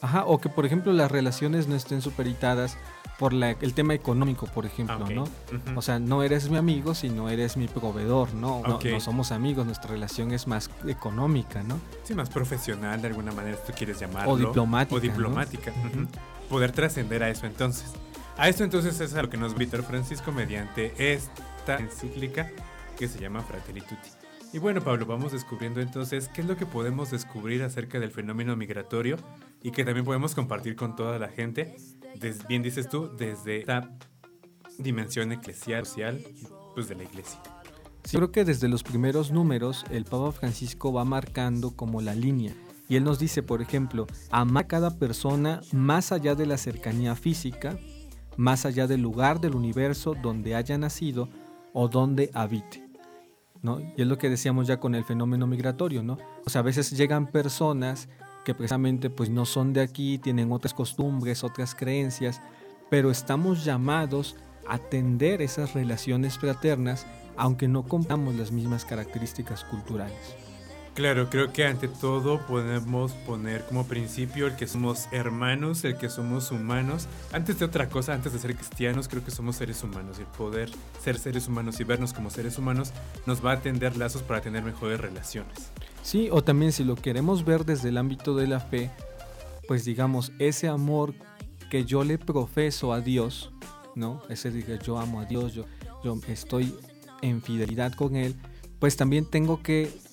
Ajá, 0.00 0.24
o 0.24 0.38
que 0.40 0.48
por 0.48 0.64
ejemplo 0.64 0.94
las 0.94 1.10
relaciones 1.10 1.68
no 1.68 1.74
estén 1.76 2.00
superitadas 2.00 2.78
por 3.18 3.34
la- 3.34 3.50
el 3.50 3.74
tema 3.74 3.92
económico, 3.92 4.46
por 4.46 4.64
ejemplo, 4.64 4.96
Ah, 4.98 5.04
ok. 5.04 5.10
¿no? 5.10 5.22
Ujú. 5.24 5.78
O 5.78 5.82
sea, 5.82 5.98
no 5.98 6.22
eres 6.22 6.48
mi 6.48 6.56
amigo, 6.56 6.94
sino 6.94 7.28
eres 7.28 7.58
mi 7.58 7.68
proveedor, 7.68 8.32
¿no? 8.32 8.62
No- 8.66 8.76
Ok. 8.76 8.86
no 8.86 9.00
somos 9.00 9.30
amigos, 9.30 9.66
nuestra 9.66 9.90
relación 9.90 10.32
es 10.32 10.46
más 10.46 10.70
económica, 10.88 11.62
¿no? 11.64 11.78
Sí, 12.04 12.14
más 12.14 12.30
profesional 12.30 13.02
de 13.02 13.08
alguna 13.08 13.32
manera, 13.32 13.58
si 13.58 13.70
tú 13.70 13.76
quieres 13.76 14.00
llamarlo. 14.00 14.32
O 14.32 14.36
diplomática, 14.38 14.96
O 14.96 15.00
diplomática. 15.00 15.70
¿no? 15.82 15.88
ujú. 16.04 16.08
Poder 16.48 16.72
trascender 16.72 17.22
a 17.22 17.28
eso 17.28 17.44
entonces. 17.44 17.92
A 18.38 18.48
esto 18.48 18.64
entonces 18.64 18.98
es 19.00 19.14
a 19.14 19.22
lo 19.22 19.28
que 19.28 19.36
nos 19.36 19.54
el 19.54 19.82
Francisco 19.82 20.32
mediante 20.32 20.94
esta 21.66 21.82
encíclica 21.82 22.48
que 22.96 23.08
se 23.08 23.18
llama 23.18 23.42
Fratelli 23.42 23.80
Tutti. 23.80 24.08
Y 24.52 24.58
bueno, 24.58 24.80
Pablo, 24.80 25.04
vamos 25.04 25.32
descubriendo 25.32 25.80
entonces 25.80 26.28
qué 26.28 26.40
es 26.40 26.46
lo 26.46 26.56
que 26.56 26.64
podemos 26.64 27.10
descubrir 27.10 27.64
acerca 27.64 27.98
del 27.98 28.12
fenómeno 28.12 28.54
migratorio 28.54 29.16
y 29.62 29.72
que 29.72 29.84
también 29.84 30.06
podemos 30.06 30.34
compartir 30.34 30.76
con 30.76 30.94
toda 30.94 31.18
la 31.18 31.28
gente, 31.28 31.74
bien 32.48 32.62
dices 32.62 32.88
tú, 32.88 33.10
desde 33.16 33.58
esta 33.58 33.90
dimensión 34.78 35.32
eclesial, 35.32 35.86
social, 35.86 36.22
pues 36.74 36.88
de 36.88 36.94
la 36.94 37.02
iglesia. 37.02 37.40
Sí, 38.04 38.16
creo 38.16 38.30
que 38.30 38.44
desde 38.44 38.68
los 38.68 38.84
primeros 38.84 39.32
números 39.32 39.84
el 39.90 40.04
Papa 40.04 40.30
Francisco 40.30 40.92
va 40.92 41.04
marcando 41.04 41.72
como 41.72 42.00
la 42.00 42.14
línea 42.14 42.54
Y 42.88 42.94
él 42.94 43.02
nos 43.02 43.18
dice, 43.18 43.42
por 43.42 43.60
ejemplo, 43.60 44.06
amar 44.30 44.64
a 44.64 44.68
cada 44.68 44.98
persona 44.98 45.60
más 45.72 46.12
allá 46.12 46.36
de 46.36 46.46
la 46.46 46.56
cercanía 46.58 47.16
física, 47.16 47.76
más 48.36 48.64
allá 48.64 48.86
del 48.86 49.02
lugar 49.02 49.40
del 49.40 49.56
universo 49.56 50.14
donde 50.22 50.54
haya 50.54 50.78
nacido 50.78 51.28
o 51.78 51.88
donde 51.88 52.30
habite. 52.32 52.82
¿no? 53.60 53.80
Y 53.80 54.00
es 54.00 54.06
lo 54.06 54.16
que 54.16 54.30
decíamos 54.30 54.66
ya 54.66 54.80
con 54.80 54.94
el 54.94 55.04
fenómeno 55.04 55.46
migratorio, 55.46 56.02
¿no? 56.02 56.16
O 56.46 56.50
sea, 56.50 56.60
a 56.60 56.64
veces 56.64 56.90
llegan 56.90 57.26
personas 57.26 58.08
que 58.46 58.54
precisamente 58.54 59.10
pues 59.10 59.28
no 59.28 59.44
son 59.44 59.74
de 59.74 59.82
aquí, 59.82 60.16
tienen 60.16 60.52
otras 60.52 60.72
costumbres, 60.72 61.44
otras 61.44 61.74
creencias, 61.74 62.40
pero 62.88 63.10
estamos 63.10 63.62
llamados 63.62 64.36
a 64.66 64.76
atender 64.76 65.42
esas 65.42 65.74
relaciones 65.74 66.38
fraternas 66.38 67.06
aunque 67.36 67.68
no 67.68 67.82
compramos 67.86 68.34
las 68.36 68.52
mismas 68.52 68.86
características 68.86 69.62
culturales. 69.64 70.34
Claro, 70.96 71.28
creo 71.28 71.52
que 71.52 71.66
ante 71.66 71.88
todo 71.88 72.40
podemos 72.46 73.12
poner 73.12 73.66
como 73.66 73.86
principio 73.86 74.46
el 74.46 74.56
que 74.56 74.66
somos 74.66 75.08
hermanos, 75.12 75.84
el 75.84 75.98
que 75.98 76.08
somos 76.08 76.50
humanos. 76.50 77.06
Antes 77.34 77.58
de 77.58 77.66
otra 77.66 77.90
cosa, 77.90 78.14
antes 78.14 78.32
de 78.32 78.38
ser 78.38 78.56
cristianos, 78.56 79.06
creo 79.06 79.22
que 79.22 79.30
somos 79.30 79.56
seres 79.56 79.82
humanos. 79.82 80.16
Y 80.18 80.22
el 80.22 80.26
poder 80.28 80.70
ser 80.98 81.18
seres 81.18 81.48
humanos 81.48 81.80
y 81.80 81.84
vernos 81.84 82.14
como 82.14 82.30
seres 82.30 82.56
humanos 82.56 82.94
nos 83.26 83.44
va 83.44 83.52
a 83.52 83.60
tender 83.60 83.94
lazos 83.98 84.22
para 84.22 84.40
tener 84.40 84.62
mejores 84.62 84.98
relaciones. 84.98 85.70
Sí, 86.02 86.30
o 86.32 86.42
también 86.42 86.72
si 86.72 86.82
lo 86.82 86.96
queremos 86.96 87.44
ver 87.44 87.66
desde 87.66 87.90
el 87.90 87.98
ámbito 87.98 88.34
de 88.34 88.46
la 88.46 88.60
fe, 88.60 88.90
pues 89.68 89.84
digamos, 89.84 90.32
ese 90.38 90.66
amor 90.66 91.12
que 91.70 91.84
yo 91.84 92.04
le 92.04 92.16
profeso 92.16 92.94
a 92.94 93.02
Dios, 93.02 93.52
¿no? 93.94 94.22
Ese 94.30 94.50
de 94.50 94.78
yo 94.82 94.98
amo 94.98 95.20
a 95.20 95.26
Dios, 95.26 95.52
yo, 95.52 95.66
yo 96.02 96.18
estoy 96.26 96.74
en 97.20 97.42
fidelidad 97.42 97.92
con 97.92 98.16
Él, 98.16 98.34
pues 98.78 98.96
también 98.96 99.26
tengo 99.26 99.62
que 99.62 100.05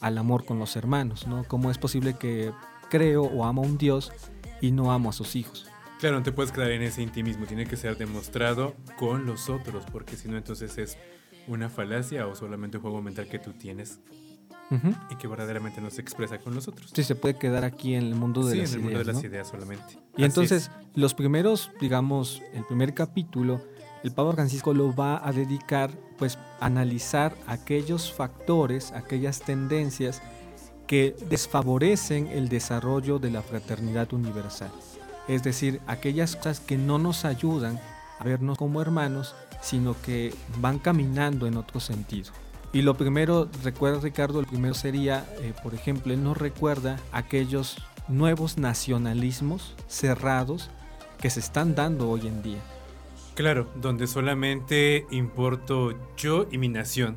al 0.00 0.18
amor 0.18 0.44
con 0.44 0.58
los 0.58 0.76
hermanos, 0.76 1.26
¿no? 1.26 1.44
¿Cómo 1.44 1.70
es 1.70 1.78
posible 1.78 2.14
que 2.14 2.52
creo 2.90 3.22
o 3.24 3.44
amo 3.44 3.62
a 3.62 3.66
un 3.66 3.78
Dios 3.78 4.12
y 4.60 4.70
no 4.72 4.92
amo 4.92 5.10
a 5.10 5.12
sus 5.12 5.36
hijos? 5.36 5.66
Claro, 6.00 6.16
no 6.18 6.22
te 6.24 6.32
puedes 6.32 6.50
quedar 6.50 6.70
en 6.72 6.82
ese 6.82 7.00
intimismo, 7.02 7.46
tiene 7.46 7.64
que 7.66 7.76
ser 7.76 7.96
demostrado 7.96 8.74
con 8.98 9.24
los 9.24 9.48
otros, 9.48 9.84
porque 9.92 10.16
si 10.16 10.28
no 10.28 10.36
entonces 10.36 10.76
es 10.78 10.98
una 11.46 11.68
falacia 11.68 12.26
o 12.26 12.34
solamente 12.34 12.76
un 12.78 12.82
juego 12.82 13.00
mental 13.02 13.28
que 13.28 13.38
tú 13.38 13.52
tienes 13.52 14.00
y 15.10 15.16
que 15.16 15.28
verdaderamente 15.28 15.82
no 15.82 15.90
se 15.90 16.00
expresa 16.00 16.38
con 16.38 16.54
los 16.54 16.66
otros. 16.66 16.92
Sí, 16.94 17.04
se 17.04 17.14
puede 17.14 17.36
quedar 17.38 17.62
aquí 17.62 17.94
en 17.94 18.04
el 18.04 18.14
mundo 18.14 18.42
de 18.46 18.52
sí, 18.54 18.58
las 18.60 18.72
en 18.72 18.80
el 18.80 18.86
ideas. 18.86 18.94
mundo 18.96 18.98
de 19.06 19.12
las 19.12 19.24
ideas 19.24 19.48
solamente. 19.48 19.92
Y 20.16 20.22
Así 20.22 20.24
entonces 20.24 20.62
es. 20.62 20.70
los 20.96 21.12
primeros, 21.12 21.70
digamos, 21.78 22.40
el 22.54 22.64
primer 22.64 22.94
capítulo, 22.94 23.60
el 24.02 24.12
Papa 24.12 24.32
Francisco 24.32 24.72
lo 24.72 24.94
va 24.94 25.26
a 25.26 25.30
dedicar 25.30 25.90
pues 26.22 26.38
analizar 26.60 27.34
aquellos 27.48 28.12
factores, 28.12 28.92
aquellas 28.92 29.40
tendencias 29.40 30.22
que 30.86 31.16
desfavorecen 31.28 32.28
el 32.28 32.48
desarrollo 32.48 33.18
de 33.18 33.32
la 33.32 33.42
fraternidad 33.42 34.12
universal. 34.12 34.70
Es 35.26 35.42
decir, 35.42 35.80
aquellas 35.88 36.36
cosas 36.36 36.60
que 36.60 36.78
no 36.78 36.98
nos 36.98 37.24
ayudan 37.24 37.80
a 38.20 38.22
vernos 38.22 38.56
como 38.56 38.80
hermanos, 38.80 39.34
sino 39.62 40.00
que 40.00 40.32
van 40.58 40.78
caminando 40.78 41.48
en 41.48 41.56
otro 41.56 41.80
sentido. 41.80 42.30
Y 42.72 42.82
lo 42.82 42.96
primero, 42.96 43.48
recuerda 43.64 43.98
Ricardo, 43.98 44.38
el 44.38 44.46
primero 44.46 44.74
sería, 44.74 45.26
eh, 45.40 45.52
por 45.60 45.74
ejemplo, 45.74 46.12
él 46.12 46.22
nos 46.22 46.36
recuerda 46.36 47.00
aquellos 47.10 47.78
nuevos 48.06 48.58
nacionalismos 48.58 49.74
cerrados 49.88 50.70
que 51.18 51.30
se 51.30 51.40
están 51.40 51.74
dando 51.74 52.08
hoy 52.08 52.28
en 52.28 52.44
día. 52.44 52.60
Claro, 53.34 53.66
donde 53.76 54.06
solamente 54.06 55.06
importo 55.10 55.94
yo 56.16 56.46
y 56.50 56.58
mi 56.58 56.68
nación. 56.68 57.16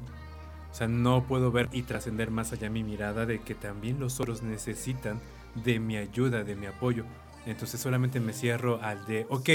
O 0.72 0.74
sea, 0.74 0.88
no 0.88 1.24
puedo 1.24 1.52
ver 1.52 1.70
y 1.72 1.84
trascender 1.84 2.32
más 2.32 2.54
allá 2.54 2.70
mi 2.70 2.84
mirada 2.84 3.26
de 3.26 3.40
que 3.40 3.54
también 3.54 4.00
los 4.00 4.20
otros 4.20 4.42
necesitan 4.42 5.20
de 5.56 5.80
mi 5.80 5.98
ayuda, 5.98 6.44
de 6.44 6.56
mi 6.56 6.68
apoyo. 6.68 7.06
Entonces 7.46 7.80
solamente 7.80 8.20
me 8.20 8.34
cierro 8.34 8.80
al 8.82 9.06
de, 9.06 9.26
ok, 9.30 9.50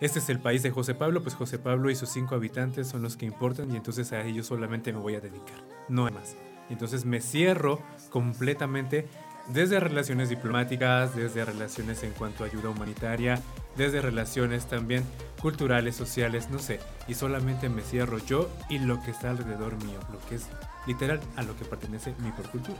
este 0.00 0.18
es 0.18 0.28
el 0.28 0.40
país 0.40 0.62
de 0.62 0.70
José 0.70 0.94
Pablo, 0.94 1.22
pues 1.22 1.34
José 1.34 1.58
Pablo 1.58 1.90
y 1.90 1.94
sus 1.94 2.08
cinco 2.08 2.34
habitantes 2.34 2.88
son 2.88 3.02
los 3.02 3.16
que 3.16 3.26
importan 3.26 3.70
y 3.72 3.76
entonces 3.76 4.12
a 4.12 4.22
ellos 4.22 4.46
solamente 4.46 4.92
me 4.92 4.98
voy 4.98 5.14
a 5.14 5.20
dedicar, 5.20 5.62
no 5.88 6.04
más. 6.10 6.36
Entonces 6.70 7.04
me 7.04 7.20
cierro 7.20 7.80
completamente 8.10 9.08
desde 9.52 9.80
relaciones 9.80 10.28
diplomáticas, 10.28 11.14
desde 11.14 11.44
relaciones 11.44 12.02
en 12.02 12.12
cuanto 12.12 12.44
a 12.44 12.46
ayuda 12.46 12.70
humanitaria, 12.70 13.40
desde 13.76 14.00
relaciones 14.00 14.66
también 14.66 15.04
culturales, 15.40 15.96
sociales, 15.96 16.50
no 16.50 16.58
sé, 16.58 16.80
y 17.08 17.14
solamente 17.14 17.68
me 17.68 17.82
cierro 17.82 18.18
yo 18.18 18.50
y 18.68 18.78
lo 18.78 19.02
que 19.02 19.10
está 19.10 19.30
alrededor 19.30 19.76
mío, 19.84 19.98
lo 20.12 20.18
que 20.28 20.36
es 20.36 20.46
literal 20.86 21.20
a 21.36 21.42
lo 21.42 21.56
que 21.56 21.64
pertenece 21.64 22.14
mi 22.18 22.30
cultura. 22.30 22.78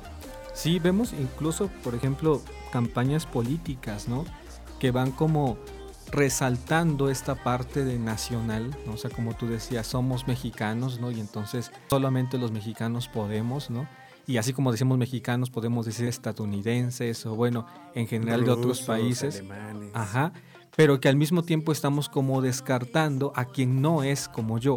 Sí, 0.52 0.78
vemos 0.78 1.12
incluso, 1.12 1.68
por 1.82 1.94
ejemplo, 1.94 2.42
campañas 2.72 3.26
políticas, 3.26 4.08
¿no? 4.08 4.24
Que 4.78 4.90
van 4.90 5.12
como 5.12 5.58
resaltando 6.10 7.08
esta 7.08 7.36
parte 7.36 7.84
de 7.84 7.98
nacional, 7.98 8.76
¿no? 8.84 8.94
O 8.94 8.96
sea, 8.96 9.10
como 9.10 9.34
tú 9.34 9.46
decías, 9.46 9.86
somos 9.86 10.26
mexicanos, 10.26 11.00
¿no? 11.00 11.10
Y 11.10 11.20
entonces 11.20 11.70
solamente 11.88 12.36
los 12.36 12.50
mexicanos 12.50 13.08
podemos, 13.08 13.70
¿no? 13.70 13.88
Y 14.26 14.36
así 14.36 14.52
como 14.52 14.72
decimos 14.72 14.98
mexicanos, 14.98 15.50
podemos 15.50 15.86
decir 15.86 16.06
estadounidenses 16.06 17.26
o 17.26 17.34
bueno, 17.34 17.66
en 17.94 18.06
general 18.06 18.44
de 18.44 18.50
otros 18.50 18.82
países. 18.82 19.36
alemanes. 19.40 19.90
Ajá, 19.94 20.32
pero 20.76 21.00
que 21.00 21.08
al 21.08 21.16
mismo 21.16 21.42
tiempo 21.42 21.72
estamos 21.72 22.08
como 22.08 22.40
descartando 22.42 23.32
a 23.34 23.46
quien 23.46 23.82
no 23.82 24.02
es 24.02 24.28
como 24.28 24.58
yo. 24.58 24.76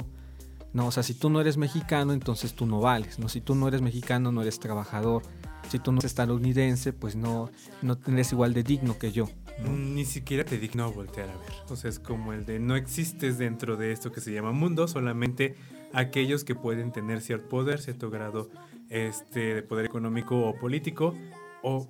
No, 0.73 0.88
o 0.88 0.91
sea, 0.91 1.03
si 1.03 1.13
tú 1.13 1.29
no 1.29 1.39
eres 1.39 1.58
mexicano, 1.58 2.13
entonces 2.13 2.56
tú 2.56 2.65
no 2.65 2.79
vales, 2.82 3.19
¿no? 3.19 3.29
Si 3.29 3.41
tú 3.41 3.53
no 3.53 3.67
eres 3.67 3.82
mexicano, 3.82 4.32
no 4.32 4.41
eres 4.41 4.60
trabajador. 4.60 5.21
Si 5.69 5.77
tú 5.77 5.91
no 5.91 5.99
eres 5.99 6.12
estadounidense, 6.12 6.93
pues 6.93 7.15
no, 7.15 7.51
no 7.84 7.97
eres 8.08 8.32
igual 8.32 8.53
de 8.53 8.63
digno 8.63 8.97
que 8.97 9.12
yo. 9.12 9.27
¿No? 9.59 9.71
Ni 9.71 10.05
siquiera 10.05 10.43
te 10.43 10.57
digno 10.57 10.91
voltear 10.91 11.29
a 11.29 11.37
ver. 11.37 11.53
O 11.69 11.75
sea, 11.75 11.89
es 11.89 11.99
como 11.99 12.33
el 12.33 12.45
de 12.45 12.59
no 12.59 12.75
existes 12.75 13.37
dentro 13.37 13.77
de 13.77 13.91
esto 13.91 14.11
que 14.11 14.21
se 14.21 14.31
llama 14.31 14.51
mundo, 14.51 14.87
solamente 14.87 15.55
aquellos 15.93 16.43
que 16.43 16.55
pueden 16.55 16.91
tener 16.91 17.21
cierto 17.21 17.49
poder, 17.49 17.79
cierto 17.81 18.09
grado 18.09 18.49
este, 18.89 19.55
de 19.55 19.63
poder 19.63 19.85
económico 19.85 20.39
o 20.39 20.55
político, 20.55 21.13
o 21.61 21.87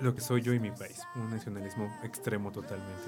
lo 0.00 0.14
que 0.14 0.20
soy 0.20 0.42
yo 0.42 0.52
y 0.52 0.60
mi 0.60 0.70
país. 0.70 1.02
Un 1.14 1.30
nacionalismo 1.30 1.90
extremo 2.02 2.52
totalmente, 2.52 3.04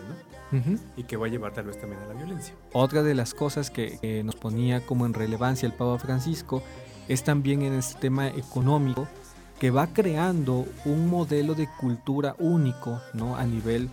¿no? 0.53 0.79
Y 0.97 1.05
que 1.05 1.17
va 1.17 1.27
a 1.27 1.29
llevar 1.29 1.53
tal 1.53 1.67
vez 1.67 1.79
también 1.79 2.01
a 2.03 2.07
la 2.07 2.15
violencia. 2.15 2.55
Otra 2.73 3.03
de 3.03 3.15
las 3.15 3.35
cosas 3.35 3.71
que 3.71 3.99
eh, 4.03 4.23
nos 4.25 4.37
ponía 4.37 4.85
como 4.85 5.07
en 5.07 5.15
relevancia 5.15 5.67
el 5.67 5.73
Papa 5.73 5.99
Francisco 5.99 6.63
es 7.09 7.25
también 7.25 7.63
en 7.63 7.75
este 7.75 7.99
tema 8.01 8.29
económico 8.29 9.09
que 9.59 9.71
va 9.71 9.89
creando 9.89 10.67
un 10.85 11.09
modelo 11.09 11.55
de 11.55 11.69
cultura 11.81 12.37
único 12.39 13.01
¿no? 13.13 13.37
a 13.37 13.45
nivel 13.45 13.91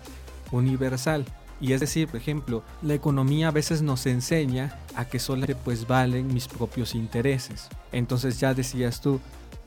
universal. 0.52 1.26
Y 1.62 1.74
es 1.74 1.80
decir, 1.80 2.08
por 2.08 2.18
ejemplo, 2.18 2.64
la 2.82 2.94
economía 2.94 3.48
a 3.48 3.52
veces 3.52 3.82
nos 3.82 4.06
enseña 4.06 4.78
a 4.96 5.06
que 5.06 5.20
solamente 5.20 5.56
pues 5.56 5.88
valen 5.88 6.34
mis 6.34 6.48
propios 6.48 6.94
intereses. 6.94 7.70
Entonces 7.92 8.40
ya 8.40 8.54
decías 8.54 9.02
tú, 9.02 9.20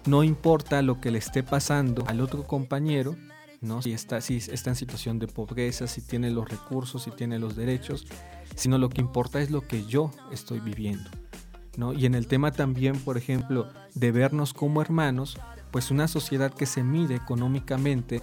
no 0.06 0.22
importa 0.22 0.82
lo 0.82 1.00
que 1.00 1.10
le 1.10 1.18
esté 1.18 1.42
pasando 1.42 2.04
al 2.06 2.20
otro 2.20 2.44
compañero, 2.44 3.16
¿no? 3.60 3.82
Si 3.82 3.92
está, 3.92 4.20
si 4.20 4.36
está 4.36 4.70
en 4.70 4.76
situación 4.76 5.18
de 5.18 5.26
pobreza, 5.26 5.86
si 5.86 6.02
tiene 6.02 6.30
los 6.30 6.48
recursos, 6.48 7.02
si 7.02 7.10
tiene 7.10 7.38
los 7.38 7.56
derechos, 7.56 8.06
sino 8.54 8.78
lo 8.78 8.90
que 8.90 9.00
importa 9.00 9.40
es 9.40 9.50
lo 9.50 9.66
que 9.66 9.84
yo 9.84 10.10
estoy 10.30 10.60
viviendo. 10.60 11.10
¿no? 11.76 11.92
Y 11.92 12.06
en 12.06 12.14
el 12.14 12.26
tema 12.26 12.52
también, 12.52 12.98
por 12.98 13.16
ejemplo, 13.16 13.68
de 13.94 14.12
vernos 14.12 14.52
como 14.52 14.82
hermanos, 14.82 15.38
pues 15.70 15.90
una 15.90 16.08
sociedad 16.08 16.52
que 16.52 16.66
se 16.66 16.82
mide 16.82 17.14
económicamente 17.14 18.22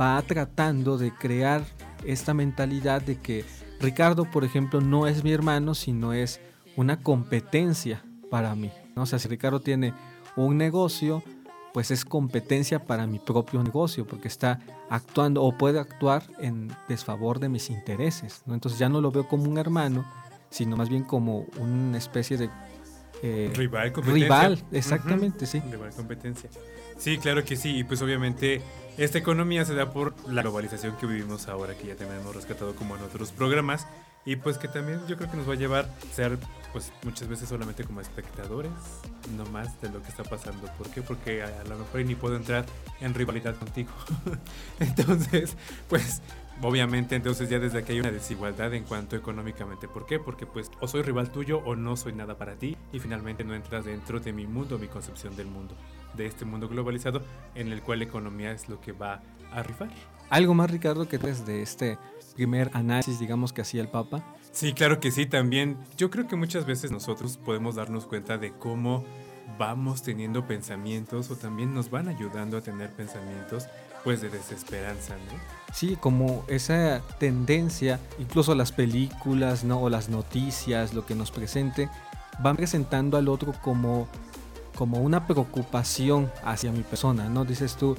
va 0.00 0.20
tratando 0.22 0.98
de 0.98 1.12
crear 1.12 1.64
esta 2.04 2.34
mentalidad 2.34 3.02
de 3.02 3.20
que 3.20 3.44
Ricardo, 3.80 4.24
por 4.24 4.44
ejemplo, 4.44 4.80
no 4.80 5.06
es 5.06 5.24
mi 5.24 5.32
hermano, 5.32 5.74
sino 5.74 6.12
es 6.12 6.40
una 6.76 7.00
competencia 7.02 8.04
para 8.30 8.54
mí. 8.54 8.70
¿no? 8.96 9.02
O 9.02 9.06
sea, 9.06 9.18
si 9.18 9.28
Ricardo 9.28 9.60
tiene 9.60 9.94
un 10.36 10.56
negocio, 10.56 11.22
pues 11.72 11.90
es 11.90 12.04
competencia 12.04 12.84
para 12.84 13.06
mi 13.06 13.18
propio 13.18 13.62
negocio, 13.62 14.06
porque 14.06 14.28
está 14.28 14.60
actuando 14.90 15.42
o 15.42 15.56
puede 15.56 15.78
actuar 15.78 16.22
en 16.38 16.72
desfavor 16.88 17.38
de 17.38 17.48
mis 17.48 17.70
intereses. 17.70 18.42
¿no? 18.46 18.54
Entonces 18.54 18.78
ya 18.78 18.88
no 18.88 19.00
lo 19.00 19.12
veo 19.12 19.28
como 19.28 19.44
un 19.44 19.58
hermano, 19.58 20.04
sino 20.50 20.76
más 20.76 20.88
bien 20.88 21.04
como 21.04 21.46
una 21.58 21.98
especie 21.98 22.36
de 22.36 22.50
eh, 23.22 23.50
Rival, 23.54 23.92
competencia. 23.92 24.24
rival, 24.24 24.64
exactamente, 24.72 25.46
sí. 25.46 25.60
Rival, 25.70 25.92
competencia. 25.94 26.50
Sí, 26.98 27.18
claro 27.18 27.44
que 27.44 27.56
sí. 27.56 27.76
Y 27.78 27.84
pues 27.84 28.02
obviamente 28.02 28.60
esta 28.96 29.18
economía 29.18 29.64
se 29.64 29.74
da 29.74 29.92
por 29.92 30.14
la 30.28 30.42
globalización 30.42 30.96
que 30.96 31.06
vivimos 31.06 31.48
ahora, 31.48 31.74
que 31.76 31.86
ya 31.86 31.96
también 31.96 32.20
hemos 32.20 32.34
rescatado 32.34 32.74
como 32.74 32.96
en 32.96 33.02
otros 33.02 33.30
programas. 33.32 33.86
Y 34.24 34.36
pues 34.36 34.58
que 34.58 34.68
también 34.68 35.00
yo 35.06 35.16
creo 35.16 35.30
que 35.30 35.36
nos 35.38 35.48
va 35.48 35.52
a 35.54 35.56
llevar 35.56 35.84
a 35.86 36.14
ser 36.14 36.38
pues 36.72 36.92
muchas 37.02 37.28
veces 37.28 37.48
solamente 37.48 37.84
como 37.84 38.00
espectadores, 38.00 38.72
no 39.36 39.46
más 39.46 39.80
de 39.80 39.88
lo 39.88 40.02
que 40.02 40.08
está 40.08 40.22
pasando. 40.24 40.66
¿Por 40.76 40.90
qué? 40.90 41.00
Porque 41.00 41.42
a, 41.42 41.46
a 41.46 41.64
lo 41.64 41.78
mejor 41.78 42.04
ni 42.04 42.14
puedo 42.14 42.36
entrar 42.36 42.66
en 43.00 43.14
rivalidad 43.14 43.54
contigo. 43.56 43.90
entonces, 44.80 45.56
pues 45.88 46.20
obviamente 46.62 47.16
entonces 47.16 47.48
ya 47.48 47.58
desde 47.58 47.78
aquí 47.78 47.92
hay 47.92 48.00
una 48.00 48.10
desigualdad 48.10 48.74
en 48.74 48.84
cuanto 48.84 49.16
económicamente. 49.16 49.88
¿Por 49.88 50.06
qué? 50.06 50.18
Porque 50.18 50.46
pues 50.46 50.70
o 50.80 50.88
soy 50.88 51.02
rival 51.02 51.30
tuyo 51.30 51.58
o 51.64 51.76
no 51.76 51.96
soy 51.96 52.12
nada 52.12 52.36
para 52.36 52.56
ti 52.56 52.76
y 52.92 52.98
finalmente 52.98 53.44
no 53.44 53.54
entras 53.54 53.84
dentro 53.84 54.20
de 54.20 54.32
mi 54.32 54.46
mundo, 54.46 54.78
mi 54.78 54.88
concepción 54.88 55.36
del 55.36 55.46
mundo, 55.46 55.74
de 56.14 56.26
este 56.26 56.44
mundo 56.44 56.68
globalizado 56.68 57.22
en 57.54 57.72
el 57.72 57.82
cual 57.82 58.00
la 58.00 58.06
economía 58.06 58.52
es 58.52 58.68
lo 58.68 58.80
que 58.80 58.92
va 58.92 59.22
a 59.52 59.62
rifar. 59.62 59.90
Algo 60.30 60.54
más, 60.54 60.70
Ricardo, 60.70 61.08
que 61.08 61.16
desde 61.16 61.62
este 61.62 61.98
primer 62.34 62.70
análisis, 62.74 63.18
digamos, 63.18 63.52
que 63.52 63.62
hacía 63.62 63.80
el 63.80 63.88
Papa. 63.88 64.22
Sí, 64.52 64.74
claro 64.74 65.00
que 65.00 65.10
sí, 65.10 65.26
también. 65.26 65.78
Yo 65.96 66.10
creo 66.10 66.28
que 66.28 66.36
muchas 66.36 66.66
veces 66.66 66.90
nosotros 66.90 67.38
podemos 67.38 67.76
darnos 67.76 68.06
cuenta 68.06 68.36
de 68.36 68.52
cómo 68.52 69.04
vamos 69.58 70.02
teniendo 70.02 70.46
pensamientos 70.46 71.30
o 71.30 71.36
también 71.36 71.72
nos 71.72 71.90
van 71.90 72.08
ayudando 72.08 72.58
a 72.58 72.60
tener 72.60 72.92
pensamientos 72.92 73.66
pues 74.04 74.20
de 74.20 74.30
desesperanza, 74.30 75.14
¿no? 75.14 75.58
Sí, 75.72 75.96
como 76.00 76.44
esa 76.48 77.02
tendencia, 77.18 78.00
incluso 78.18 78.54
las 78.54 78.72
películas, 78.72 79.64
¿no? 79.64 79.80
O 79.80 79.90
las 79.90 80.08
noticias, 80.08 80.94
lo 80.94 81.04
que 81.04 81.14
nos 81.14 81.30
presente, 81.30 81.90
van 82.40 82.56
presentando 82.56 83.16
al 83.16 83.28
otro 83.28 83.52
como, 83.62 84.08
como 84.76 84.98
una 84.98 85.26
preocupación 85.26 86.30
hacia 86.44 86.72
mi 86.72 86.82
persona, 86.82 87.28
¿no? 87.28 87.44
Dices 87.44 87.76
tú, 87.76 87.96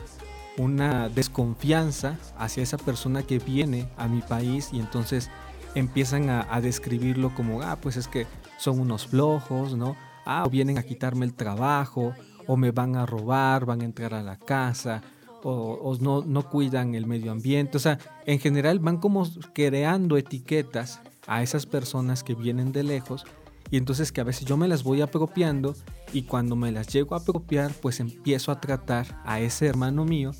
una 0.58 1.10
desconfianza 1.10 2.18
hacia 2.38 2.64
esa 2.64 2.78
persona 2.78 3.24
que 3.24 3.40
viene 3.40 3.88
a 3.98 4.08
mi 4.08 4.22
país 4.22 4.70
y 4.74 4.80
entonces 4.80 5.30
empiezan 5.76 6.30
a, 6.30 6.48
a 6.54 6.60
describirlo 6.60 7.34
como, 7.36 7.62
ah, 7.62 7.78
pues 7.80 7.98
es 7.98 8.08
que 8.08 8.26
son 8.58 8.80
unos 8.80 9.08
flojos, 9.08 9.76
¿no? 9.76 9.96
Ah, 10.26 10.44
o 10.46 10.50
vienen 10.50 10.78
a 10.78 10.84
quitarme 10.84 11.26
el 11.26 11.34
trabajo, 11.34 12.14
o 12.50 12.58
me 12.58 12.72
van 12.72 12.96
a 12.96 13.06
robar, 13.06 13.66
van 13.66 13.82
a 13.82 13.86
entrar 13.86 14.14
a 14.16 14.24
la 14.24 14.36
casa, 14.36 15.04
o, 15.44 15.74
o 15.82 15.98
no, 15.98 16.24
no 16.24 16.50
cuidan 16.50 16.96
el 16.96 17.06
medio 17.06 17.32
ambiente. 17.32 17.78
O 17.78 17.80
sea, 17.80 18.00
en 18.26 18.40
general 18.40 18.80
van 18.80 18.98
como 18.98 19.28
creando 19.54 20.18
etiquetas 20.18 21.02
a 21.28 21.44
esas 21.44 21.66
personas 21.66 22.24
que 22.24 22.36
vienen 22.36 22.72
de 22.72 22.84
lejos 22.84 23.26
y 23.72 23.78
entonces 23.78 24.12
que 24.12 24.22
a 24.22 24.24
veces 24.24 24.46
yo 24.46 24.58
me 24.58 24.68
las 24.68 24.84
voy 24.84 25.02
apropiando 25.02 25.76
y 26.12 26.24
cuando 26.24 26.56
me 26.56 26.72
las 26.72 26.88
llego 26.88 27.16
a 27.16 27.20
apropiar 27.20 27.72
pues 27.82 28.00
empiezo 28.00 28.52
a 28.52 28.60
tratar 28.60 29.22
a 29.26 29.40
ese 29.40 29.68
hermano 29.68 30.06
mío 30.06 30.32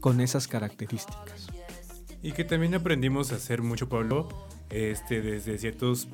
con 0.00 0.20
esas 0.20 0.48
características. 0.48 1.48
Y 2.22 2.32
que 2.32 2.44
también 2.44 2.74
aprendimos 2.74 3.32
a 3.32 3.36
hacer 3.36 3.62
mucho, 3.62 3.88
Pablo, 3.88 4.28
este, 4.70 5.22
desde 5.22 5.58
ciertos 5.58 6.08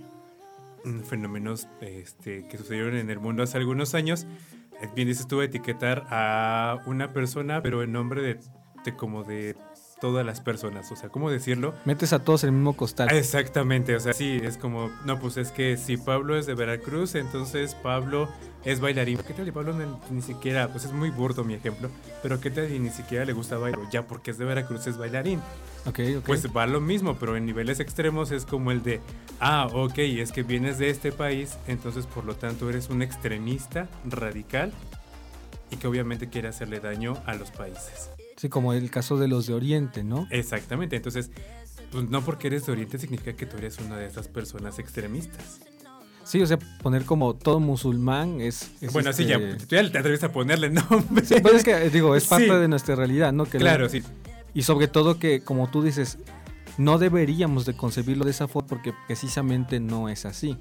mm, 0.84 1.00
fenómenos 1.00 1.68
este, 1.80 2.46
que 2.48 2.58
sucedieron 2.58 2.96
en 2.96 3.08
el 3.08 3.20
mundo 3.20 3.42
hace 3.42 3.56
algunos 3.56 3.94
años. 3.94 4.26
Eh, 4.80 4.88
Bien 4.94 5.08
dices 5.08 5.26
tú, 5.26 5.40
etiquetar 5.42 6.06
a 6.10 6.80
una 6.86 7.12
persona, 7.12 7.62
pero 7.62 7.82
en 7.82 7.92
nombre 7.92 8.22
de, 8.22 8.40
de 8.84 8.96
como 8.96 9.24
de 9.24 9.56
todas 10.04 10.26
las 10.26 10.42
personas. 10.42 10.92
O 10.92 10.96
sea, 10.96 11.08
¿cómo 11.08 11.30
decirlo? 11.30 11.72
Metes 11.86 12.12
a 12.12 12.18
todos 12.18 12.44
en 12.44 12.50
el 12.50 12.56
mismo 12.56 12.74
costal. 12.74 13.10
Exactamente, 13.10 13.96
o 13.96 14.00
sea, 14.00 14.12
sí, 14.12 14.38
es 14.44 14.58
como, 14.58 14.90
no, 15.06 15.18
pues 15.18 15.38
es 15.38 15.50
que 15.50 15.78
si 15.78 15.96
Pablo 15.96 16.36
es 16.36 16.44
de 16.44 16.52
Veracruz, 16.52 17.14
entonces 17.14 17.74
Pablo 17.74 18.28
es 18.66 18.80
bailarín. 18.80 19.16
¿Qué 19.26 19.32
tal? 19.32 19.48
Y 19.48 19.50
Pablo 19.50 19.74
ni 20.10 20.20
siquiera, 20.20 20.68
pues 20.68 20.84
es 20.84 20.92
muy 20.92 21.08
burdo 21.08 21.42
mi 21.42 21.54
ejemplo, 21.54 21.88
pero 22.22 22.38
¿qué 22.38 22.50
tal? 22.50 22.70
Y 22.70 22.78
ni 22.80 22.90
siquiera 22.90 23.24
le 23.24 23.32
gusta 23.32 23.56
bailar, 23.56 23.80
ya 23.90 24.06
porque 24.06 24.32
es 24.32 24.36
de 24.36 24.44
Veracruz 24.44 24.86
es 24.86 24.98
bailarín. 24.98 25.40
Ok, 25.86 26.00
ok. 26.18 26.24
Pues 26.26 26.46
va 26.54 26.66
lo 26.66 26.82
mismo, 26.82 27.16
pero 27.18 27.34
en 27.34 27.46
niveles 27.46 27.80
extremos 27.80 28.30
es 28.30 28.44
como 28.44 28.72
el 28.72 28.82
de, 28.82 29.00
ah, 29.40 29.70
ok, 29.72 30.00
es 30.00 30.32
que 30.32 30.42
vienes 30.42 30.76
de 30.76 30.90
este 30.90 31.12
país, 31.12 31.56
entonces 31.66 32.04
por 32.04 32.26
lo 32.26 32.34
tanto 32.34 32.68
eres 32.68 32.90
un 32.90 33.00
extremista 33.00 33.88
radical 34.04 34.70
y 35.70 35.76
que 35.76 35.86
obviamente 35.86 36.28
quiere 36.28 36.48
hacerle 36.48 36.80
daño 36.80 37.16
a 37.24 37.32
los 37.36 37.50
países. 37.50 38.10
Sí, 38.36 38.48
como 38.48 38.72
el 38.72 38.90
caso 38.90 39.16
de 39.16 39.28
los 39.28 39.46
de 39.46 39.54
Oriente, 39.54 40.04
¿no? 40.04 40.26
Exactamente, 40.30 40.96
entonces, 40.96 41.30
pues 41.92 42.08
no 42.08 42.22
porque 42.24 42.48
eres 42.48 42.66
de 42.66 42.72
Oriente 42.72 42.98
significa 42.98 43.32
que 43.34 43.46
tú 43.46 43.56
eres 43.56 43.78
una 43.78 43.96
de 43.96 44.06
esas 44.06 44.28
personas 44.28 44.78
extremistas. 44.78 45.60
Sí, 46.24 46.40
o 46.40 46.46
sea, 46.46 46.58
poner 46.82 47.04
como 47.04 47.34
todo 47.34 47.60
musulmán 47.60 48.40
es... 48.40 48.70
es 48.80 48.92
bueno, 48.92 49.12
sí, 49.12 49.26
ya, 49.26 49.36
este- 49.36 49.66
tú 49.66 49.76
ya 49.76 49.90
te 49.92 49.98
atreves 49.98 50.24
a 50.24 50.32
ponerle 50.32 50.70
nombre. 50.70 51.24
Sí, 51.24 51.34
pues 51.42 51.56
es 51.56 51.64
que, 51.64 51.90
digo, 51.90 52.16
es 52.16 52.26
parte 52.26 52.46
Sí. 52.46 52.52
de 52.54 52.68
nuestra 52.68 52.94
realidad, 52.94 53.32
¿no? 53.32 53.44
Que 53.44 53.58
Claro, 53.58 53.88
sí. 53.90 54.02
Y 54.54 54.62
sobre 54.62 54.88
todo 54.88 55.18
que, 55.18 55.40
como 55.42 55.68
tú 55.68 55.82
dices, 55.82 56.16
no 56.78 56.96
deberíamos 56.98 57.66
de 57.66 57.76
concebirlo 57.76 58.24
de 58.24 58.30
esa 58.30 58.48
forma 58.48 58.68
porque 58.68 58.94
precisamente 59.06 59.80
no 59.80 60.08
es 60.08 60.24
así, 60.24 60.56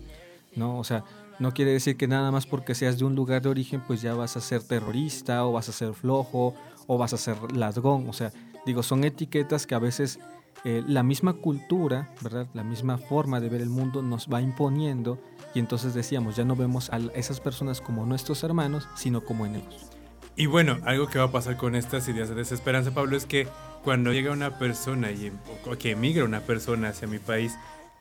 ¿no? 0.55 0.77
O 0.79 0.83
sea, 0.83 1.05
no 1.39 1.53
quiere 1.53 1.71
decir 1.71 1.95
que 1.95 2.07
nada 2.07 2.29
más 2.29 2.45
porque 2.45 2.75
seas 2.75 2.99
de 2.99 3.05
un 3.05 3.15
lugar 3.15 3.41
de 3.41 3.49
origen, 3.49 3.81
pues 3.87 4.01
ya 4.01 4.13
vas 4.15 4.35
a 4.35 4.41
ser 4.41 4.61
terrorista 4.63 5.45
o 5.45 5.53
vas 5.53 5.69
a 5.69 5.71
ser 5.71 5.93
flojo 5.93 6.55
o 6.87 6.97
vas 6.97 7.13
a 7.13 7.17
ser 7.17 7.51
ladrón. 7.55 8.07
O 8.09 8.13
sea, 8.13 8.31
digo, 8.65 8.83
son 8.83 9.03
etiquetas 9.03 9.67
que 9.67 9.75
a 9.75 9.79
veces 9.79 10.19
eh, 10.65 10.83
la 10.87 11.03
misma 11.03 11.33
cultura, 11.33 12.09
¿verdad? 12.21 12.47
La 12.53 12.63
misma 12.63 12.97
forma 12.97 13.39
de 13.39 13.49
ver 13.49 13.61
el 13.61 13.69
mundo 13.69 14.01
nos 14.01 14.27
va 14.27 14.41
imponiendo 14.41 15.19
y 15.53 15.59
entonces 15.59 15.93
decíamos, 15.93 16.35
ya 16.35 16.45
no 16.45 16.55
vemos 16.55 16.89
a 16.91 16.97
esas 17.15 17.39
personas 17.39 17.81
como 17.81 18.05
nuestros 18.05 18.43
hermanos, 18.43 18.87
sino 18.95 19.25
como 19.25 19.45
enemigos. 19.45 19.89
Y 20.35 20.47
bueno, 20.47 20.79
algo 20.85 21.07
que 21.07 21.19
va 21.19 21.25
a 21.25 21.31
pasar 21.31 21.57
con 21.57 21.75
estas 21.75 22.07
ideas 22.07 22.29
de 22.29 22.35
desesperanza, 22.35 22.91
Pablo, 22.91 23.15
es 23.15 23.25
que 23.25 23.47
cuando 23.83 24.13
llega 24.13 24.31
una 24.31 24.57
persona 24.57 25.11
y 25.11 25.31
o 25.69 25.77
que 25.77 25.91
emigra 25.91 26.23
una 26.23 26.39
persona 26.39 26.89
hacia 26.89 27.07
mi 27.07 27.19
país, 27.19 27.55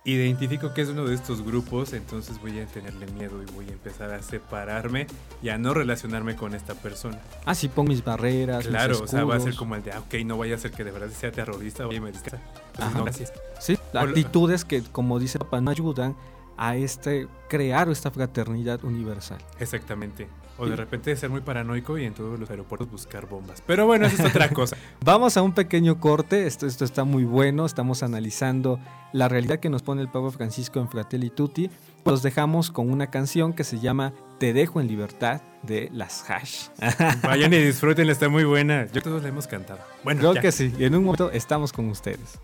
identifico 0.05 0.75
que 0.75 0.83
es 0.83 0.89
uno 0.89 1.05
de 1.05 1.15
estos 1.15 1.43
grupos, 1.43 1.93
entonces 1.93 2.41
voy 2.41 2.59
a 2.59 2.67
tenerle 2.67 3.07
miedo 3.13 3.41
y 3.43 3.47
voy 3.53 3.69
a 3.69 3.73
empezar 3.73 4.11
a 4.11 4.21
separarme 4.23 5.07
y 5.43 5.51
a 5.51 5.59
no 5.59 5.75
relacionarme 5.75 6.35
con 6.35 6.55
esta 6.55 6.75
persona. 6.75 7.21
Ah, 7.45 7.55
sí, 7.55 7.69
pongo 7.69 7.91
mis 7.91 8.03
barreras. 8.03 8.65
mis 8.65 8.69
Claro, 8.69 8.99
o 9.03 9.07
sea, 9.07 9.25
va 9.25 9.37
a 9.37 9.41
ser 9.41 9.55
como 9.55 9.77
el 9.77 9.83
de, 9.83 9.93
ah, 9.93 10.01
ok, 10.01 10.15
no 10.25 10.37
vaya 10.37 10.57
a 10.57 10.59
ser 10.59 10.73
que 10.73 10.83
de 10.83 10.91
verdad 10.91 11.09
sea 11.11 11.31
terrorista, 11.31 11.87
vaya 11.87 12.01
me 12.01 12.11
descansa. 12.11 12.41
Ajá. 12.79 12.99
no, 12.99 13.05
gracias. 13.05 13.33
Sí, 13.61 13.79
actitudes 13.93 14.65
que, 14.65 14.83
como 14.83 15.21
dice 15.21 15.39
papá, 15.39 15.61
no 15.61 15.71
ayudan 15.71 16.17
a 16.57 16.77
este 16.77 17.29
crear 17.49 17.89
esta 17.89 18.11
fraternidad 18.11 18.85
universal. 18.85 19.39
Exactamente. 19.61 20.29
O 20.63 20.67
de 20.69 20.77
repente 20.77 21.15
ser 21.17 21.29
muy 21.29 21.41
paranoico 21.41 21.99
y 21.99 22.05
en 22.05 22.15
todos 22.15 22.39
los 22.39 22.49
aeropuertos 22.49 22.89
buscar 22.91 23.27
bombas. 23.27 23.63
Pero 23.67 23.87
bueno, 23.87 24.07
esa 24.07 24.23
es 24.25 24.31
otra 24.31 24.49
cosa. 24.55 24.77
Vamos 25.05 25.37
a 25.37 25.43
un 25.43 25.53
pequeño 25.53 25.99
corte, 25.99 26.47
esto, 26.47 26.67
esto 26.67 26.85
está 26.85 27.03
muy 27.05 27.25
bueno, 27.25 27.67
estamos 27.67 28.03
analizando 28.03 28.79
la 29.13 29.29
realidad 29.29 29.59
que 29.59 29.69
nos 29.71 29.83
pone 29.83 30.03
el 30.03 30.09
Papa 30.09 30.31
Francisco 30.31 30.79
en 30.79 30.89
Fratelli 30.89 31.31
Tutti. 31.31 31.69
Los 32.05 32.23
dejamos 32.23 32.71
con 32.71 32.91
una 32.91 33.09
canción 33.09 33.53
que 33.53 33.65
se 33.65 33.81
llama 33.81 34.13
Te 34.39 34.53
dejo 34.53 34.81
en 34.81 34.87
libertad 34.87 35.43
de 35.63 35.89
las 35.93 36.29
Hash. 36.31 36.69
Vayan 37.23 37.53
y 37.53 37.59
disfruten, 37.59 38.09
está 38.09 38.29
muy 38.29 38.45
buena. 38.45 38.87
Yo 38.93 39.03
todos 39.03 39.23
la 39.23 39.29
hemos 39.31 39.47
cantado. 39.49 39.81
Bueno, 40.05 40.21
Creo 40.21 40.35
ya. 40.35 40.41
que 40.43 40.53
sí, 40.53 40.73
y 40.79 40.85
en 40.85 40.95
un 40.95 41.05
momento 41.05 41.31
estamos 41.33 41.73
con 41.73 41.89
ustedes. 41.89 42.39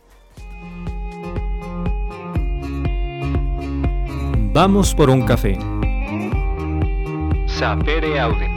Vamos 4.53 4.95
por 4.95 5.09
un 5.11 5.25
café. 5.25 5.57
Sapere 7.59 8.21
Aude. 8.21 8.49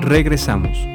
Regresamos. 0.00 0.88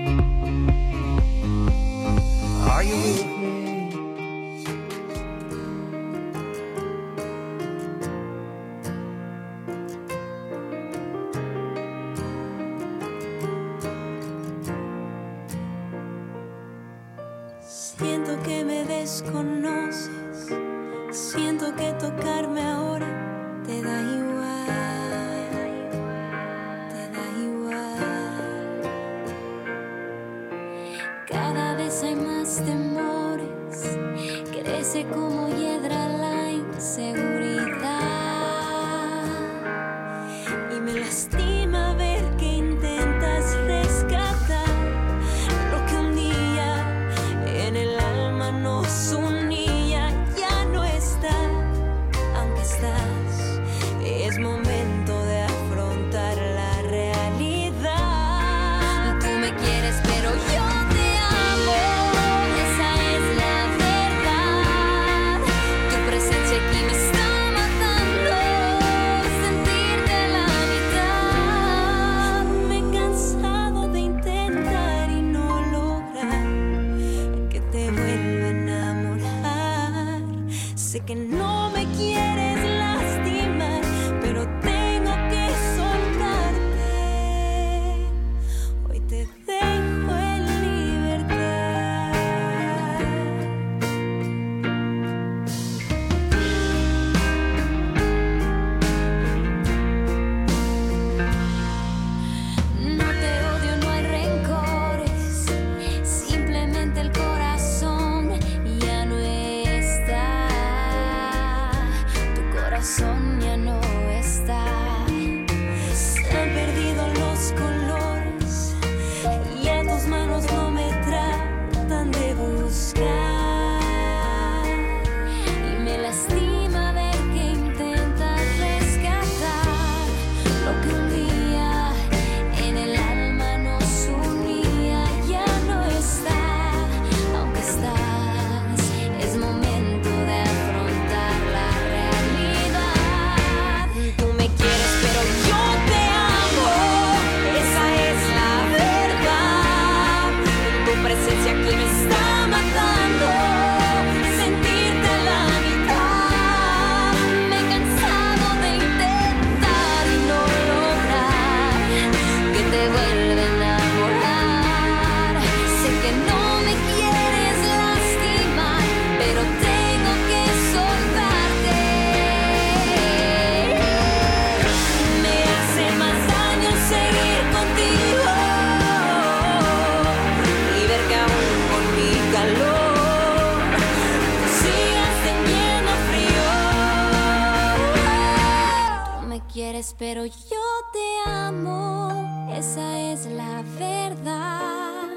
Esa 192.60 193.00
es 193.00 193.26
la 193.26 193.64
verdad. 193.80 195.08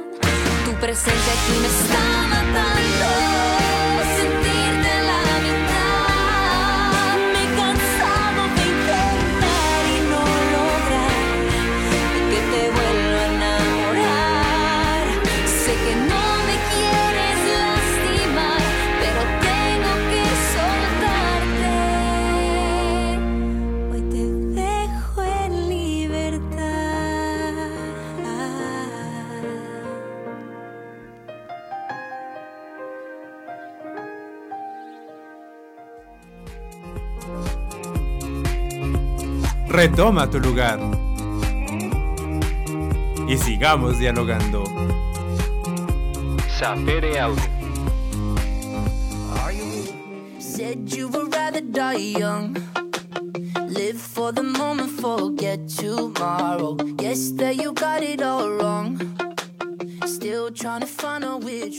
Tu 0.65 0.73
presencia 0.81 1.33
aquí 1.33 1.59
me 1.61 1.67
está 1.67 1.99
matando. 2.31 2.82
Retoma 39.83 40.31
tu 40.31 40.39
lugar. 40.39 40.79
Y 43.27 43.37
sigamos 43.37 43.99
dialogando. 43.99 44.63
Sapere 46.57 47.19
Audio. 47.19 47.43
Said 50.39 50.89
you 50.95 51.09
would 51.09 51.35
rather 51.35 51.61
die 51.61 52.15
young. 52.17 52.57
Live 53.67 54.01
for 54.01 54.31
the 54.31 54.45
moment, 54.45 55.01
forget 55.01 55.69
tomorrow. 55.69 56.77
Guess 56.97 57.33
that 57.39 57.57
you 57.57 57.73
got 57.73 58.05
it 58.05 58.23
all 58.23 58.53
wrong. 58.53 59.01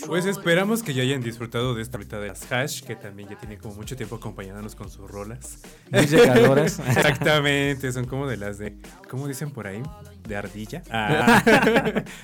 Pues 0.06 0.26
esperamos 0.26 0.84
que 0.84 0.94
ya 0.94 1.04
hayan 1.04 1.22
disfrutado 1.22 1.74
de 1.74 1.82
esta 1.82 1.98
ahorita 1.98 2.20
de 2.20 2.28
las 2.28 2.52
hash, 2.52 2.84
que 2.84 2.96
también 2.96 3.30
ya 3.30 3.38
tiene 3.38 3.58
como 3.58 3.76
mucho 3.76 3.96
tiempo 3.96 4.16
acompañándonos 4.16 4.76
con 4.76 4.90
sus 4.90 5.10
rolas. 5.10 5.60
Muy 5.92 6.06
llegadoras. 6.06 6.80
Exactamente, 6.88 7.92
son 7.92 8.06
como 8.06 8.28
de 8.28 8.38
las 8.38 8.58
de, 8.58 8.78
¿cómo 9.10 9.28
dicen 9.28 9.52
por 9.52 9.68
ahí? 9.68 9.82
¿De 10.28 10.36
ardilla? 10.36 10.84
Ah. 10.92 11.42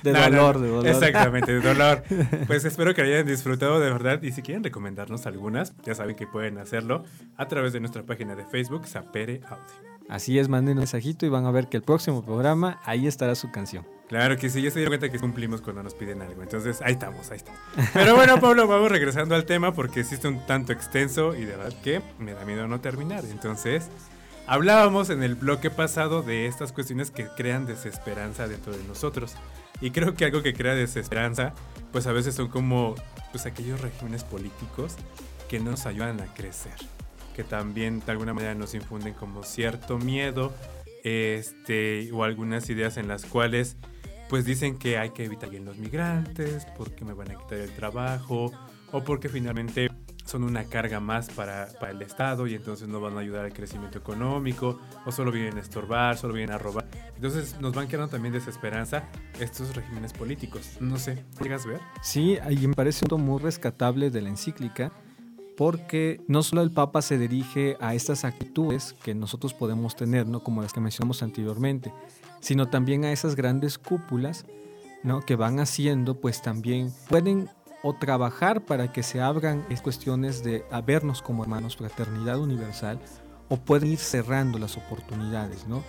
De 0.02 0.12
dolor, 0.12 0.60
de 0.60 0.68
dolor. 0.68 0.86
Exactamente, 0.86 1.52
de 1.52 1.60
dolor. 1.60 2.04
Pues 2.46 2.64
espero 2.64 2.94
que 2.94 3.02
hayan 3.02 3.26
disfrutado 3.26 3.80
de 3.80 3.90
verdad 3.90 4.22
y 4.22 4.32
si 4.32 4.42
quieren 4.42 4.62
recomendarnos 4.62 5.26
algunas, 5.26 5.74
ya 5.84 5.94
saben 5.94 6.16
que 6.16 6.26
pueden 6.26 6.58
hacerlo 6.58 7.04
a 7.36 7.48
través 7.48 7.72
de 7.72 7.80
nuestra 7.80 8.04
página 8.04 8.36
de 8.36 8.44
Facebook, 8.44 8.86
Sapere 8.86 9.40
Audio. 9.46 9.90
Así 10.08 10.38
es, 10.38 10.48
manden 10.48 10.72
un 10.72 10.78
mensajito 10.78 11.26
y 11.26 11.28
van 11.28 11.46
a 11.46 11.50
ver 11.50 11.68
que 11.68 11.76
el 11.76 11.82
próximo 11.82 12.24
programa, 12.24 12.80
ahí 12.84 13.06
estará 13.06 13.34
su 13.34 13.50
canción. 13.50 13.86
Claro 14.10 14.36
que 14.36 14.50
sí, 14.50 14.60
ya 14.60 14.72
se 14.72 14.80
dieron 14.80 14.90
cuenta 14.90 15.08
que 15.08 15.20
cumplimos 15.20 15.60
cuando 15.60 15.84
nos 15.84 15.94
piden 15.94 16.20
algo. 16.20 16.42
Entonces, 16.42 16.82
ahí 16.82 16.94
estamos, 16.94 17.30
ahí 17.30 17.36
estamos. 17.36 17.60
Pero 17.94 18.16
bueno, 18.16 18.40
Pablo, 18.40 18.66
vamos 18.66 18.90
regresando 18.90 19.36
al 19.36 19.44
tema 19.44 19.72
porque 19.72 20.00
existe 20.00 20.26
un 20.26 20.44
tanto 20.46 20.72
extenso 20.72 21.36
y 21.36 21.44
de 21.44 21.54
verdad 21.54 21.72
que 21.84 22.02
me 22.18 22.32
da 22.32 22.44
miedo 22.44 22.66
no 22.66 22.80
terminar. 22.80 23.22
Entonces, 23.30 23.88
hablábamos 24.48 25.10
en 25.10 25.22
el 25.22 25.36
bloque 25.36 25.70
pasado 25.70 26.22
de 26.22 26.46
estas 26.46 26.72
cuestiones 26.72 27.12
que 27.12 27.28
crean 27.36 27.66
desesperanza 27.66 28.48
dentro 28.48 28.72
de 28.72 28.82
nosotros. 28.82 29.36
Y 29.80 29.92
creo 29.92 30.16
que 30.16 30.24
algo 30.24 30.42
que 30.42 30.54
crea 30.54 30.74
desesperanza, 30.74 31.54
pues 31.92 32.08
a 32.08 32.12
veces 32.12 32.34
son 32.34 32.48
como 32.48 32.96
pues 33.30 33.46
aquellos 33.46 33.80
regímenes 33.80 34.24
políticos 34.24 34.96
que 35.48 35.60
no 35.60 35.70
nos 35.70 35.86
ayudan 35.86 36.20
a 36.20 36.26
crecer. 36.34 36.74
Que 37.36 37.44
también 37.44 38.02
de 38.04 38.10
alguna 38.10 38.34
manera 38.34 38.56
nos 38.56 38.74
infunden 38.74 39.14
como 39.14 39.44
cierto 39.44 39.98
miedo 39.98 40.52
este, 41.04 42.10
o 42.12 42.24
algunas 42.24 42.68
ideas 42.70 42.96
en 42.96 43.06
las 43.06 43.24
cuales 43.24 43.76
pues 44.30 44.44
dicen 44.44 44.78
que 44.78 44.96
hay 44.96 45.10
que 45.10 45.24
evitar 45.24 45.50
bien 45.50 45.64
los 45.64 45.76
migrantes 45.76 46.64
porque 46.78 47.04
me 47.04 47.12
van 47.14 47.32
a 47.32 47.34
quitar 47.34 47.58
el 47.58 47.72
trabajo 47.72 48.52
o 48.92 49.02
porque 49.02 49.28
finalmente 49.28 49.90
son 50.24 50.44
una 50.44 50.64
carga 50.64 51.00
más 51.00 51.28
para, 51.30 51.66
para 51.80 51.90
el 51.90 52.00
Estado 52.00 52.46
y 52.46 52.54
entonces 52.54 52.86
no 52.86 53.00
van 53.00 53.16
a 53.16 53.20
ayudar 53.20 53.44
al 53.44 53.52
crecimiento 53.52 53.98
económico 53.98 54.78
o 55.04 55.10
solo 55.10 55.32
vienen 55.32 55.58
a 55.58 55.60
estorbar, 55.60 56.16
solo 56.16 56.34
vienen 56.34 56.54
a 56.54 56.58
robar. 56.58 56.86
Entonces 57.16 57.60
nos 57.60 57.74
van 57.74 57.88
quedando 57.88 58.08
también 58.08 58.32
desesperanza 58.32 59.08
estos 59.40 59.74
regímenes 59.74 60.12
políticos. 60.12 60.76
No 60.78 60.96
sé, 60.96 61.24
¿llegas 61.42 61.66
a 61.66 61.70
ver? 61.70 61.80
Sí, 62.00 62.38
ahí 62.40 62.64
me 62.68 62.74
parece 62.74 63.04
un 63.04 63.08
punto 63.08 63.18
muy 63.18 63.40
rescatable 63.40 64.10
de 64.10 64.20
la 64.20 64.28
encíclica, 64.28 64.92
porque 65.60 66.22
no 66.26 66.42
solo 66.42 66.62
el 66.62 66.70
Papa 66.70 67.02
se 67.02 67.18
dirige 67.18 67.76
a 67.80 67.94
estas 67.94 68.24
actitudes 68.24 68.94
que 69.02 69.14
nosotros 69.14 69.52
podemos 69.52 69.94
tener, 69.94 70.26
¿no? 70.26 70.42
como 70.42 70.62
las 70.62 70.72
que 70.72 70.80
mencionamos 70.80 71.22
anteriormente, 71.22 71.92
sino 72.40 72.70
también 72.70 73.04
a 73.04 73.12
esas 73.12 73.36
grandes 73.36 73.76
cúpulas 73.76 74.46
¿no? 75.02 75.20
que 75.20 75.36
van 75.36 75.60
haciendo, 75.60 76.18
pues 76.18 76.40
también 76.40 76.90
pueden 77.10 77.50
o 77.82 77.92
trabajar 77.92 78.64
para 78.64 78.90
que 78.90 79.02
se 79.02 79.20
abran 79.20 79.66
es 79.68 79.82
cuestiones 79.82 80.42
de 80.42 80.64
a 80.70 80.80
vernos 80.80 81.20
como 81.20 81.42
hermanos, 81.42 81.76
fraternidad 81.76 82.38
universal, 82.38 82.98
o 83.50 83.58
pueden 83.58 83.90
ir 83.90 83.98
cerrando 83.98 84.58
las 84.58 84.78
oportunidades. 84.78 85.66
¿no? 85.66 85.82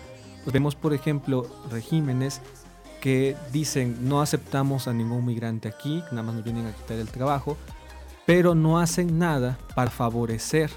Vemos, 0.51 0.75
por 0.75 0.93
ejemplo, 0.93 1.47
regímenes 1.71 2.41
que 2.99 3.37
dicen 3.53 4.09
no 4.09 4.21
aceptamos 4.21 4.89
a 4.89 4.93
ningún 4.93 5.25
migrante 5.25 5.69
aquí, 5.69 6.03
nada 6.11 6.23
más 6.23 6.35
nos 6.35 6.43
vienen 6.43 6.67
a 6.67 6.73
quitar 6.73 6.97
el 6.97 7.07
trabajo, 7.07 7.55
pero 8.25 8.55
no 8.55 8.79
hacen 8.79 9.17
nada 9.19 9.57
para 9.75 9.91
favorecer 9.91 10.69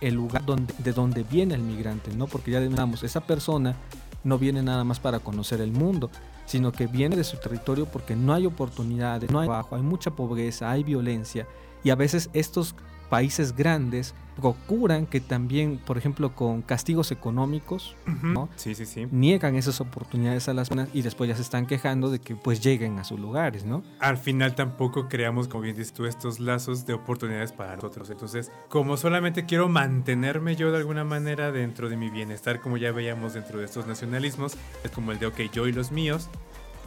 el 0.00 0.14
lugar 0.14 0.44
donde, 0.44 0.72
de 0.78 0.92
donde 0.92 1.22
viene 1.22 1.54
el 1.54 1.62
migrante, 1.62 2.14
¿no? 2.14 2.26
Porque 2.26 2.50
ya 2.50 2.60
digamos, 2.60 3.02
esa 3.02 3.20
persona 3.20 3.76
no 4.24 4.38
viene 4.38 4.62
nada 4.62 4.84
más 4.84 5.00
para 5.00 5.18
conocer 5.18 5.60
el 5.60 5.72
mundo, 5.72 6.10
sino 6.46 6.72
que 6.72 6.86
viene 6.86 7.16
de 7.16 7.24
su 7.24 7.36
territorio 7.36 7.86
porque 7.86 8.16
no 8.16 8.34
hay 8.34 8.46
oportunidades, 8.46 9.30
no 9.30 9.40
hay 9.40 9.46
trabajo, 9.46 9.76
hay 9.76 9.82
mucha 9.82 10.10
pobreza, 10.10 10.70
hay 10.70 10.82
violencia 10.82 11.46
y 11.84 11.90
a 11.90 11.94
veces 11.94 12.28
estos 12.32 12.74
países 13.10 13.54
grandes 13.54 14.14
procuran 14.40 15.04
que 15.06 15.20
también, 15.20 15.78
por 15.78 15.98
ejemplo, 15.98 16.34
con 16.34 16.62
castigos 16.62 17.12
económicos, 17.12 17.94
¿no? 18.22 18.48
Sí, 18.56 18.74
sí, 18.74 18.86
sí. 18.86 19.06
niegan 19.10 19.54
esas 19.56 19.82
oportunidades 19.82 20.48
a 20.48 20.54
las 20.54 20.70
personas 20.70 20.88
y 20.94 21.02
después 21.02 21.28
ya 21.28 21.36
se 21.36 21.42
están 21.42 21.66
quejando 21.66 22.10
de 22.10 22.20
que 22.20 22.36
pues 22.36 22.62
lleguen 22.62 22.98
a 22.98 23.04
sus 23.04 23.20
lugares, 23.20 23.64
¿no? 23.64 23.82
Al 23.98 24.16
final 24.16 24.54
tampoco 24.54 25.08
creamos, 25.08 25.46
como 25.46 25.64
bien 25.64 25.76
dices 25.76 25.92
tú, 25.92 26.06
estos 26.06 26.40
lazos 26.40 26.86
de 26.86 26.94
oportunidades 26.94 27.52
para 27.52 27.74
nosotros. 27.74 28.08
Entonces, 28.08 28.50
como 28.68 28.96
solamente 28.96 29.44
quiero 29.44 29.68
mantenerme 29.68 30.56
yo 30.56 30.70
de 30.70 30.78
alguna 30.78 31.04
manera 31.04 31.52
dentro 31.52 31.90
de 31.90 31.96
mi 31.96 32.08
bienestar, 32.08 32.60
como 32.60 32.78
ya 32.78 32.92
veíamos 32.92 33.34
dentro 33.34 33.58
de 33.58 33.66
estos 33.66 33.86
nacionalismos, 33.86 34.56
es 34.82 34.90
como 34.90 35.12
el 35.12 35.18
de, 35.18 35.26
ok, 35.26 35.40
yo 35.52 35.66
y 35.66 35.72
los 35.72 35.92
míos, 35.92 36.30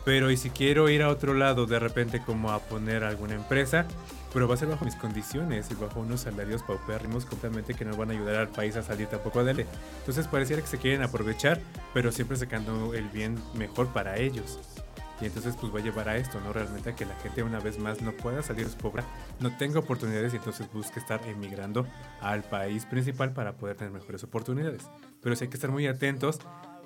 pero 0.06 0.32
y 0.32 0.38
si 0.38 0.50
quiero 0.50 0.90
ir 0.90 1.04
a 1.04 1.10
otro 1.10 1.34
lado 1.34 1.66
de 1.66 1.80
repente 1.80 2.20
como 2.20 2.52
a 2.52 2.60
poner 2.60 3.04
alguna 3.04 3.36
empresa, 3.36 3.86
pero 4.34 4.48
va 4.48 4.56
a 4.56 4.58
ser 4.58 4.68
bajo 4.68 4.84
mis 4.84 4.96
condiciones 4.96 5.70
y 5.70 5.76
bajo 5.76 6.00
unos 6.00 6.22
salarios 6.22 6.64
paupérrimos 6.64 7.26
completamente 7.26 7.76
que 7.76 7.86
no 7.86 7.96
van 7.96 8.10
a 8.10 8.14
ayudar 8.14 8.36
al 8.36 8.50
país 8.50 8.76
a 8.76 8.84
salir 8.84 9.08
tampoco 9.08 9.40
adelante. 9.40 9.68
Entonces 10.00 10.28
pareciera 10.28 10.62
que 10.62 10.68
se 10.68 10.80
quieren 10.80 11.04
aprovechar, 11.04 11.62
pero 11.94 12.12
siempre 12.12 12.36
sacando 12.38 12.94
el 12.94 13.08
bien 13.10 13.38
mejor 13.54 13.88
para 13.90 14.18
ellos. 14.18 14.60
Y 15.22 15.26
entonces 15.26 15.56
pues 15.60 15.74
va 15.74 15.80
a 15.80 15.84
llevar 15.84 16.10
a 16.10 16.18
esto, 16.18 16.42
¿no? 16.42 16.52
Realmente 16.52 16.90
a 16.90 16.96
que 16.96 17.06
la 17.06 17.16
gente 17.16 17.44
una 17.44 17.60
vez 17.60 17.78
más 17.78 18.02
no 18.02 18.12
pueda 18.12 18.42
salir 18.42 18.68
pobre, 18.68 19.04
no 19.40 19.56
tenga 19.56 19.80
oportunidades 19.80 20.34
y 20.34 20.38
entonces 20.38 20.68
busque 20.74 21.00
estar 21.00 21.22
emigrando 21.28 21.86
al 22.20 22.44
país 22.44 22.86
principal 22.86 23.32
para 23.32 23.54
poder 23.54 23.78
tener 23.78 23.94
mejores 23.94 24.24
oportunidades. 24.24 24.90
Pero 25.22 25.36
sí 25.36 25.46
hay 25.46 25.50
que 25.50 25.58
estar 25.58 25.72
muy 25.72 25.88
atentos 25.88 26.40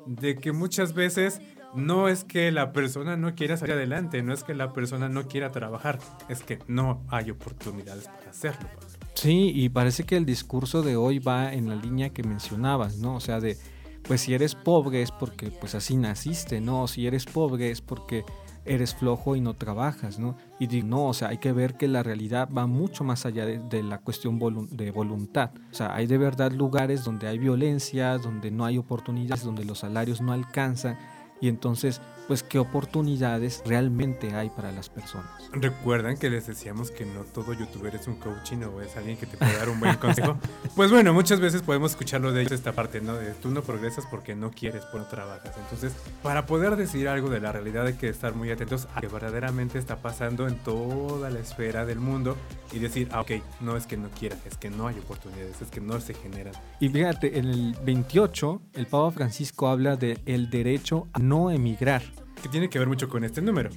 de 0.05 0.35
que 0.35 0.51
muchas 0.51 0.93
veces 0.93 1.41
no 1.77 2.09
es 2.09 2.23
que 2.23 2.51
la 2.51 2.73
persona 2.73 3.15
no 3.15 3.35
quiera 3.35 3.57
salir 3.57 3.75
adelante, 3.75 4.21
no 4.23 4.33
es 4.33 4.43
que 4.43 4.53
la 4.53 4.73
persona 4.73 5.09
no 5.09 5.27
quiera 5.27 5.51
trabajar, 5.51 5.99
es 6.27 6.43
que 6.43 6.59
no 6.67 7.03
hay 7.09 7.31
oportunidades 7.31 8.07
para 8.07 8.29
hacerlo. 8.31 8.67
Sí, 9.13 9.51
y 9.55 9.69
parece 9.69 10.03
que 10.03 10.17
el 10.17 10.25
discurso 10.25 10.81
de 10.83 10.95
hoy 10.95 11.19
va 11.19 11.53
en 11.53 11.69
la 11.69 11.75
línea 11.75 12.09
que 12.09 12.23
mencionabas, 12.23 12.97
¿no? 12.97 13.15
O 13.15 13.19
sea, 13.19 13.39
de, 13.39 13.57
pues 14.03 14.21
si 14.21 14.33
eres 14.33 14.55
pobre 14.55 15.01
es 15.01 15.11
porque 15.11 15.51
pues 15.51 15.75
así 15.75 15.97
naciste, 15.97 16.61
¿no? 16.61 16.87
Si 16.87 17.07
eres 17.07 17.25
pobre 17.25 17.71
es 17.71 17.81
porque 17.81 18.23
eres 18.67 18.93
flojo 18.95 19.35
y 19.35 19.41
no 19.41 19.55
trabajas, 19.55 20.19
¿no? 20.19 20.35
Y 20.59 20.67
digo, 20.67 20.87
no, 20.87 21.05
o 21.07 21.13
sea, 21.13 21.29
hay 21.29 21.37
que 21.37 21.51
ver 21.51 21.75
que 21.75 21.87
la 21.87 22.03
realidad 22.03 22.49
va 22.55 22.67
mucho 22.67 23.03
más 23.03 23.25
allá 23.25 23.45
de, 23.45 23.83
la 23.83 23.99
cuestión 23.99 24.39
de 24.69 24.91
voluntad. 24.91 25.51
O 25.71 25.73
sea, 25.73 25.95
hay 25.95 26.05
de 26.05 26.17
verdad 26.17 26.51
lugares 26.51 27.03
donde 27.03 27.27
hay 27.27 27.39
violencia, 27.39 28.17
donde 28.17 28.51
no 28.51 28.65
hay 28.65 28.77
oportunidades, 28.77 29.43
donde 29.43 29.65
los 29.65 29.79
salarios 29.79 30.21
no 30.21 30.33
alcanzan. 30.33 30.97
Y 31.41 31.49
entonces 31.49 32.01
pues 32.27 32.43
qué 32.43 32.59
oportunidades 32.59 33.63
realmente 33.65 34.35
hay 34.35 34.49
para 34.49 34.71
las 34.71 34.89
personas. 34.89 35.31
Recuerdan 35.53 36.17
que 36.17 36.29
les 36.29 36.45
decíamos 36.45 36.91
que 36.91 37.05
no 37.05 37.23
todo 37.23 37.53
youtuber 37.53 37.95
es 37.95 38.07
un 38.07 38.15
coaching 38.15 38.57
o 38.63 38.81
es 38.81 38.97
alguien 38.97 39.17
que 39.17 39.25
te 39.25 39.37
puede 39.37 39.57
dar 39.57 39.69
un 39.69 39.79
buen 39.79 39.95
consejo. 39.95 40.37
pues 40.75 40.91
bueno, 40.91 41.13
muchas 41.13 41.39
veces 41.39 41.61
podemos 41.61 41.91
escucharlo 41.91 42.33
de 42.33 42.41
ellos 42.41 42.51
esta 42.51 42.73
parte, 42.73 42.99
¿no? 42.99 43.15
De 43.15 43.31
tú 43.33 43.49
no 43.49 43.61
progresas 43.61 44.05
porque 44.05 44.35
no 44.35 44.51
quieres, 44.51 44.83
por 44.85 44.99
no 44.99 45.07
trabajas. 45.07 45.55
Entonces, 45.57 45.93
para 46.21 46.45
poder 46.45 46.75
decir 46.75 47.07
algo 47.07 47.29
de 47.29 47.39
la 47.39 47.51
realidad 47.53 47.87
hay 47.87 47.93
que 47.93 48.09
estar 48.09 48.35
muy 48.35 48.51
atentos 48.51 48.87
a 48.93 48.95
lo 48.95 49.01
que 49.01 49.13
verdaderamente 49.13 49.79
está 49.79 49.97
pasando 49.97 50.47
en 50.47 50.57
toda 50.57 51.29
la 51.29 51.39
esfera 51.39 51.85
del 51.85 51.99
mundo 51.99 52.35
y 52.73 52.79
decir, 52.79 53.07
ah, 53.11 53.21
ok, 53.21 53.31
no 53.61 53.77
es 53.77 53.87
que 53.87 53.95
no 53.95 54.09
quiera, 54.09 54.35
es 54.45 54.57
que 54.57 54.69
no 54.69 54.87
hay 54.87 54.99
oportunidades, 54.99 55.61
es 55.61 55.69
que 55.69 55.79
no 55.79 55.99
se 56.01 56.13
generan. 56.13 56.53
Y 56.81 56.89
fíjate, 56.89 57.39
en 57.39 57.45
el 57.45 57.77
28 57.83 58.61
el 58.73 58.87
Papa 58.87 59.11
Francisco 59.11 59.69
habla 59.69 59.95
de 59.95 60.19
el 60.25 60.49
derecho 60.49 61.07
a 61.13 61.19
no 61.27 61.51
emigrar. 61.51 62.01
Que 62.41 62.49
tiene 62.49 62.69
que 62.69 62.79
ver 62.79 62.87
mucho 62.87 63.09
con 63.09 63.23
este 63.23 63.41
número. 63.41 63.69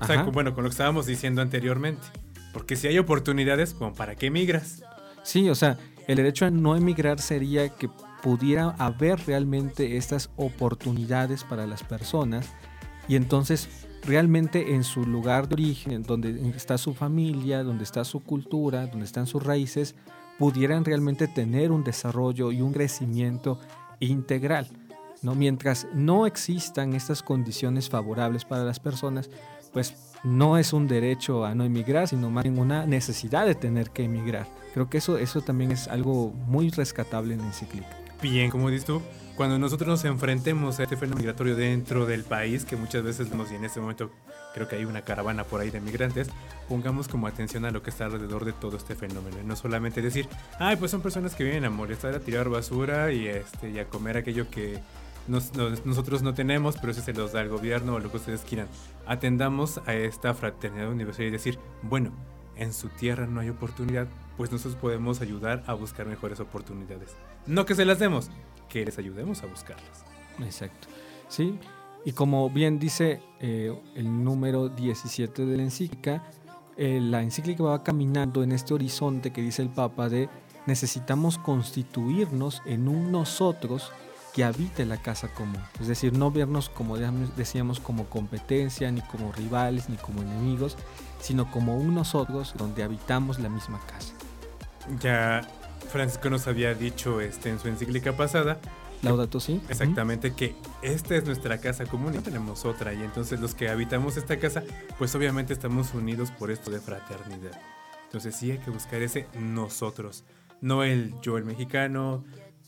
O 0.00 0.06
sea, 0.06 0.16
Ajá. 0.16 0.24
con- 0.24 0.34
bueno, 0.34 0.54
con 0.54 0.64
lo 0.64 0.70
que 0.70 0.74
estábamos 0.74 1.06
diciendo 1.06 1.42
anteriormente. 1.42 2.02
Porque 2.52 2.76
si 2.76 2.86
hay 2.86 2.98
oportunidades, 2.98 3.74
¿para 3.96 4.14
qué 4.14 4.30
migras? 4.30 4.82
Sí, 5.22 5.48
o 5.50 5.54
sea, 5.54 5.78
el 6.06 6.16
derecho 6.16 6.46
a 6.46 6.50
no 6.50 6.76
emigrar 6.76 7.20
sería 7.20 7.68
que 7.70 7.88
pudiera 8.22 8.70
haber 8.78 9.18
realmente 9.26 9.96
estas 9.96 10.30
oportunidades 10.36 11.44
para 11.44 11.66
las 11.66 11.82
personas 11.82 12.48
y 13.08 13.16
entonces 13.16 13.68
realmente 14.04 14.74
en 14.74 14.84
su 14.84 15.04
lugar 15.04 15.48
de 15.48 15.54
origen, 15.54 15.92
en 15.92 16.02
donde 16.04 16.48
está 16.56 16.78
su 16.78 16.94
familia, 16.94 17.62
donde 17.62 17.84
está 17.84 18.04
su 18.04 18.20
cultura, 18.22 18.86
donde 18.86 19.04
están 19.06 19.26
sus 19.26 19.42
raíces, 19.42 19.94
pudieran 20.38 20.84
realmente 20.84 21.26
tener 21.28 21.70
un 21.72 21.84
desarrollo 21.84 22.50
y 22.52 22.60
un 22.60 22.72
crecimiento 22.72 23.58
integral. 24.00 24.68
¿No? 25.24 25.34
Mientras 25.34 25.86
no 25.94 26.26
existan 26.26 26.94
estas 26.94 27.22
condiciones 27.22 27.88
favorables 27.88 28.44
para 28.44 28.64
las 28.64 28.78
personas, 28.78 29.30
pues 29.72 29.94
no 30.22 30.56
es 30.56 30.72
un 30.72 30.86
derecho 30.86 31.44
a 31.44 31.54
no 31.54 31.64
emigrar, 31.64 32.08
sino 32.08 32.30
más 32.30 32.44
bien 32.44 32.68
necesidad 32.88 33.46
de 33.46 33.54
tener 33.54 33.90
que 33.90 34.04
emigrar. 34.04 34.46
Creo 34.72 34.88
que 34.88 34.98
eso, 34.98 35.18
eso 35.18 35.40
también 35.40 35.72
es 35.72 35.88
algo 35.88 36.32
muy 36.46 36.70
rescatable 36.70 37.34
en 37.34 37.40
la 37.40 37.46
encíclica. 37.46 37.88
Bien, 38.22 38.50
como 38.50 38.70
dices 38.70 38.86
tú, 38.86 39.02
cuando 39.36 39.58
nosotros 39.58 39.88
nos 39.88 40.04
enfrentemos 40.04 40.78
a 40.78 40.84
este 40.84 40.96
fenómeno 40.96 41.18
migratorio 41.18 41.56
dentro 41.56 42.06
del 42.06 42.22
país, 42.22 42.64
que 42.64 42.76
muchas 42.76 43.02
veces 43.02 43.28
vemos 43.28 43.50
y 43.50 43.56
en 43.56 43.64
este 43.64 43.80
momento 43.80 44.10
creo 44.54 44.68
que 44.68 44.76
hay 44.76 44.84
una 44.84 45.02
caravana 45.02 45.44
por 45.44 45.60
ahí 45.60 45.70
de 45.70 45.80
migrantes, 45.80 46.28
pongamos 46.68 47.08
como 47.08 47.26
atención 47.26 47.64
a 47.64 47.72
lo 47.72 47.82
que 47.82 47.90
está 47.90 48.04
alrededor 48.04 48.44
de 48.44 48.52
todo 48.52 48.76
este 48.76 48.94
fenómeno. 48.94 49.36
Y 49.42 49.44
no 49.44 49.56
solamente 49.56 50.00
decir, 50.00 50.28
ay, 50.58 50.76
pues 50.76 50.92
son 50.92 51.02
personas 51.02 51.34
que 51.34 51.42
vienen 51.42 51.64
a 51.64 51.70
molestar, 51.70 52.14
a 52.14 52.20
tirar 52.20 52.48
basura 52.48 53.12
y, 53.12 53.26
este, 53.26 53.70
y 53.70 53.78
a 53.80 53.86
comer 53.86 54.16
aquello 54.16 54.48
que 54.48 54.78
nos- 55.28 55.54
nos- 55.54 55.84
nosotros 55.86 56.22
no 56.22 56.34
tenemos, 56.34 56.76
pero 56.76 56.92
eso 56.92 57.00
se 57.02 57.12
los 57.12 57.32
da 57.32 57.40
el 57.40 57.48
gobierno 57.48 57.94
o 57.94 57.98
lo 57.98 58.10
que 58.10 58.16
ustedes 58.18 58.42
quieran. 58.42 58.68
Atendamos 59.06 59.80
a 59.86 59.94
esta 59.94 60.34
fraternidad 60.34 60.90
universal 60.90 61.26
y 61.26 61.30
decir, 61.30 61.58
bueno, 61.82 62.12
en 62.56 62.72
su 62.72 62.88
tierra 62.88 63.26
no 63.26 63.40
hay 63.40 63.48
oportunidad, 63.48 64.06
pues 64.36 64.52
nosotros 64.52 64.76
podemos 64.80 65.20
ayudar 65.20 65.62
a 65.66 65.74
buscar 65.74 66.06
mejores 66.06 66.40
oportunidades. 66.40 67.16
No 67.46 67.66
que 67.66 67.74
se 67.74 67.84
las 67.84 67.98
demos, 67.98 68.30
que 68.68 68.84
les 68.84 68.98
ayudemos 68.98 69.42
a 69.42 69.46
buscarlas. 69.46 70.04
Exacto. 70.40 70.88
Sí, 71.28 71.58
y 72.04 72.12
como 72.12 72.48
bien 72.50 72.78
dice 72.78 73.20
eh, 73.40 73.76
el 73.94 74.24
número 74.24 74.68
17 74.68 75.46
de 75.46 75.56
la 75.56 75.62
encíclica, 75.64 76.24
eh, 76.76 77.00
la 77.00 77.22
encíclica 77.22 77.62
va 77.62 77.82
caminando 77.82 78.42
en 78.42 78.52
este 78.52 78.74
horizonte 78.74 79.32
que 79.32 79.42
dice 79.42 79.62
el 79.62 79.68
Papa 79.70 80.08
de 80.08 80.28
necesitamos 80.66 81.38
constituirnos 81.38 82.62
en 82.66 82.88
un 82.88 83.12
nosotros 83.12 83.92
que 84.34 84.44
habite 84.44 84.84
la 84.84 84.96
casa 84.96 85.28
común. 85.28 85.62
Es 85.80 85.86
decir, 85.86 86.12
no 86.12 86.30
vernos 86.32 86.68
como 86.68 86.98
decíamos 86.98 87.78
como 87.78 88.06
competencia, 88.06 88.90
ni 88.90 89.00
como 89.00 89.30
rivales, 89.32 89.88
ni 89.88 89.96
como 89.96 90.22
enemigos, 90.22 90.76
sino 91.20 91.50
como 91.50 91.76
un 91.76 91.94
nosotros 91.94 92.54
donde 92.58 92.82
habitamos 92.82 93.38
la 93.38 93.48
misma 93.48 93.80
casa. 93.86 94.12
Ya 95.00 95.42
Francisco 95.88 96.30
nos 96.30 96.48
había 96.48 96.74
dicho 96.74 97.20
este, 97.20 97.48
en 97.48 97.60
su 97.60 97.68
encíclica 97.68 98.16
pasada, 98.16 98.58
Laudato 99.02 99.38
si. 99.38 99.60
exactamente 99.68 100.34
que 100.34 100.56
esta 100.82 101.14
es 101.14 101.24
nuestra 101.24 101.58
casa 101.58 101.84
común 101.84 102.14
y 102.14 102.16
no 102.16 102.22
tenemos 102.22 102.64
otra. 102.64 102.92
Y 102.92 103.02
entonces 103.02 103.38
los 103.38 103.54
que 103.54 103.68
habitamos 103.68 104.16
esta 104.16 104.38
casa, 104.38 104.64
pues 104.98 105.14
obviamente 105.14 105.52
estamos 105.52 105.94
unidos 105.94 106.30
por 106.32 106.50
esto 106.50 106.70
de 106.70 106.80
fraternidad. 106.80 107.60
Entonces 108.06 108.34
sí 108.34 108.50
hay 108.50 108.58
que 108.58 108.70
buscar 108.70 109.02
ese 109.02 109.26
nosotros, 109.38 110.24
no 110.60 110.82
el 110.82 111.14
yo 111.20 111.36
el 111.36 111.44
mexicano. 111.44 112.24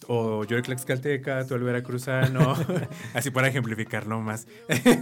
O 0.08 0.44
yo 0.44 0.56
el 0.56 0.62
Tlaxcalteca, 0.62 1.46
tú 1.46 1.54
el 1.54 1.62
veracruzano, 1.62 2.54
así 3.14 3.30
para 3.30 3.48
ejemplificar 3.48 4.06
no 4.06 4.20
más. 4.20 4.46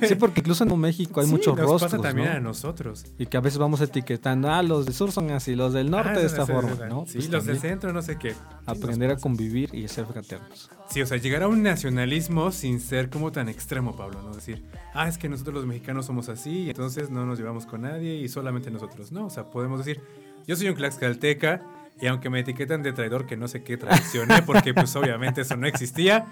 Sí, 0.08 0.14
porque 0.14 0.40
incluso 0.40 0.64
en 0.64 0.78
México 0.80 1.20
hay 1.20 1.26
Sí, 1.26 1.32
muchos 1.32 1.56
nos 1.56 1.66
rostros. 1.68 1.92
pasa 1.92 2.02
también 2.02 2.28
¿no? 2.30 2.34
a 2.36 2.40
nosotros. 2.40 3.04
Y 3.18 3.26
que 3.26 3.36
a 3.36 3.40
veces 3.40 3.58
vamos 3.58 3.80
etiquetando, 3.80 4.50
ah, 4.50 4.62
los 4.62 4.86
del 4.86 4.94
sur 4.94 5.12
son 5.12 5.30
así, 5.32 5.54
los 5.56 5.72
del 5.74 5.90
norte 5.90 6.12
Ah, 6.14 6.18
de 6.18 6.26
esta 6.26 6.46
forma, 6.46 6.86
¿no? 6.86 7.04
Sí, 7.06 7.14
Pues 7.18 7.28
los 7.28 7.44
del 7.44 7.58
centro, 7.58 7.92
no 7.92 8.00
sé 8.02 8.16
qué. 8.18 8.30
Sí, 8.32 8.38
Aprender 8.66 9.10
a 9.10 9.16
convivir 9.16 9.74
y 9.74 9.88
ser 9.88 10.06
fraternos. 10.06 10.70
Sí, 10.88 11.02
o 11.02 11.06
sea, 11.06 11.18
llegar 11.18 11.42
a 11.42 11.48
un 11.48 11.62
nacionalismo 11.62 12.50
sin 12.52 12.80
ser 12.80 13.10
como 13.10 13.30
tan 13.32 13.48
extremo, 13.48 13.96
Pablo, 13.96 14.22
¿no? 14.22 14.32
Decir, 14.34 14.64
ah, 14.94 15.08
es 15.08 15.18
que 15.18 15.28
nosotros 15.28 15.54
los 15.54 15.66
mexicanos 15.66 16.06
somos 16.06 16.28
así, 16.28 16.62
y 16.62 16.70
entonces 16.70 17.10
no 17.10 17.26
nos 17.26 17.38
llevamos 17.38 17.66
con 17.66 17.82
nadie 17.82 18.14
y 18.16 18.28
solamente 18.28 18.70
nosotros. 18.70 19.12
No, 19.12 19.26
o 19.26 19.30
sea, 19.30 19.50
podemos 19.50 19.84
decir, 19.84 20.00
yo 20.46 20.56
soy 20.56 20.68
un 20.68 20.76
Tlaxcalteca 20.76 21.62
y 22.00 22.06
aunque 22.06 22.30
me 22.30 22.40
etiquetan 22.40 22.82
de 22.82 22.92
traidor, 22.92 23.26
que 23.26 23.36
no 23.36 23.48
sé 23.48 23.62
qué 23.62 23.76
traicioné, 23.76 24.42
porque 24.42 24.74
pues 24.74 24.94
obviamente 24.96 25.42
eso 25.42 25.56
no 25.56 25.66
existía, 25.66 26.26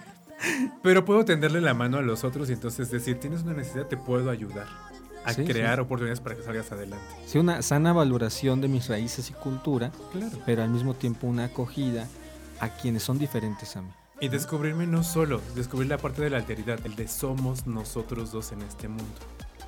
pero 0.82 1.04
puedo 1.04 1.24
tenderle 1.24 1.60
la 1.60 1.74
mano 1.74 1.98
a 1.98 2.02
los 2.02 2.24
otros 2.24 2.50
y 2.50 2.54
entonces 2.54 2.90
decir, 2.90 3.18
tienes 3.20 3.42
una 3.42 3.54
necesidad, 3.54 3.86
te 3.86 3.96
puedo 3.96 4.30
ayudar 4.30 4.66
a 5.24 5.32
Sí, 5.32 5.44
crear 5.44 5.76
sí. 5.76 5.80
oportunidades 5.82 6.20
para 6.20 6.34
que 6.34 6.42
salgas 6.42 6.72
adelante. 6.72 7.04
Sí, 7.26 7.38
una 7.38 7.62
sana 7.62 7.92
valoración 7.92 8.60
de 8.60 8.66
mis 8.68 8.88
raíces 8.88 9.30
y 9.30 9.34
cultura, 9.34 9.92
Claro. 10.12 10.36
pero 10.44 10.62
al 10.64 10.70
mismo 10.70 10.94
tiempo 10.94 11.28
una 11.28 11.44
acogida 11.44 12.08
a 12.58 12.70
quienes 12.70 13.04
son 13.04 13.18
diferentes 13.18 13.76
a 13.76 13.82
mí. 13.82 13.90
Y 14.20 14.28
descubrirme 14.28 14.86
no 14.86 15.02
solo, 15.04 15.40
descubrir 15.54 15.88
la 15.90 15.98
parte 15.98 16.22
de 16.22 16.30
la 16.30 16.38
alteridad, 16.38 16.78
el 16.84 16.94
de 16.96 17.06
somos 17.08 17.66
nosotros 17.66 18.30
dos 18.32 18.52
en 18.52 18.62
este 18.62 18.88
mundo. 18.88 19.04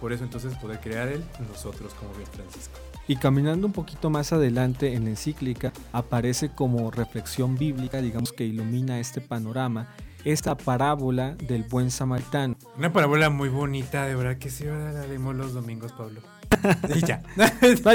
Por 0.00 0.12
eso 0.12 0.24
entonces 0.24 0.54
poder 0.56 0.80
crear 0.80 1.08
el 1.08 1.24
nosotros, 1.48 1.92
como 1.94 2.12
bien 2.14 2.28
Francisco. 2.32 2.78
Y 3.06 3.16
caminando 3.16 3.66
un 3.66 3.72
poquito 3.72 4.08
más 4.10 4.32
adelante 4.32 4.94
en 4.94 5.04
la 5.04 5.10
encíclica, 5.10 5.72
aparece 5.92 6.50
como 6.50 6.90
reflexión 6.90 7.56
bíblica, 7.58 8.00
digamos 8.00 8.32
que 8.32 8.44
ilumina 8.44 8.98
este 8.98 9.20
panorama, 9.20 9.88
esta 10.24 10.56
parábola 10.56 11.34
del 11.34 11.64
buen 11.64 11.90
samaritano. 11.90 12.56
Una 12.78 12.92
parábola 12.92 13.28
muy 13.28 13.50
bonita, 13.50 14.06
de 14.06 14.14
verdad 14.14 14.38
que 14.38 14.48
sí, 14.50 14.66
ahora 14.66 14.92
la 14.92 15.06
leemos 15.06 15.34
los 15.34 15.52
domingos, 15.52 15.92
Pablo. 15.92 16.20
y 16.94 17.00
ya. 17.00 17.22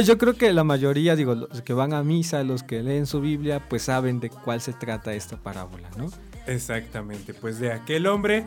Yo 0.03 0.17
creo 0.17 0.35
que 0.35 0.53
la 0.53 0.63
mayoría, 0.63 1.15
digo, 1.15 1.33
los 1.33 1.61
que 1.63 1.73
van 1.73 1.93
a 1.93 2.03
misa, 2.03 2.43
los 2.43 2.61
que 2.61 2.83
leen 2.83 3.07
su 3.07 3.21
Biblia, 3.21 3.67
pues 3.67 3.83
saben 3.83 4.19
de 4.19 4.29
cuál 4.29 4.61
se 4.61 4.73
trata 4.73 5.13
esta 5.13 5.37
parábola, 5.37 5.89
¿no? 5.97 6.11
Exactamente, 6.45 7.33
pues 7.33 7.59
de 7.59 7.71
aquel 7.71 8.07
hombre 8.07 8.45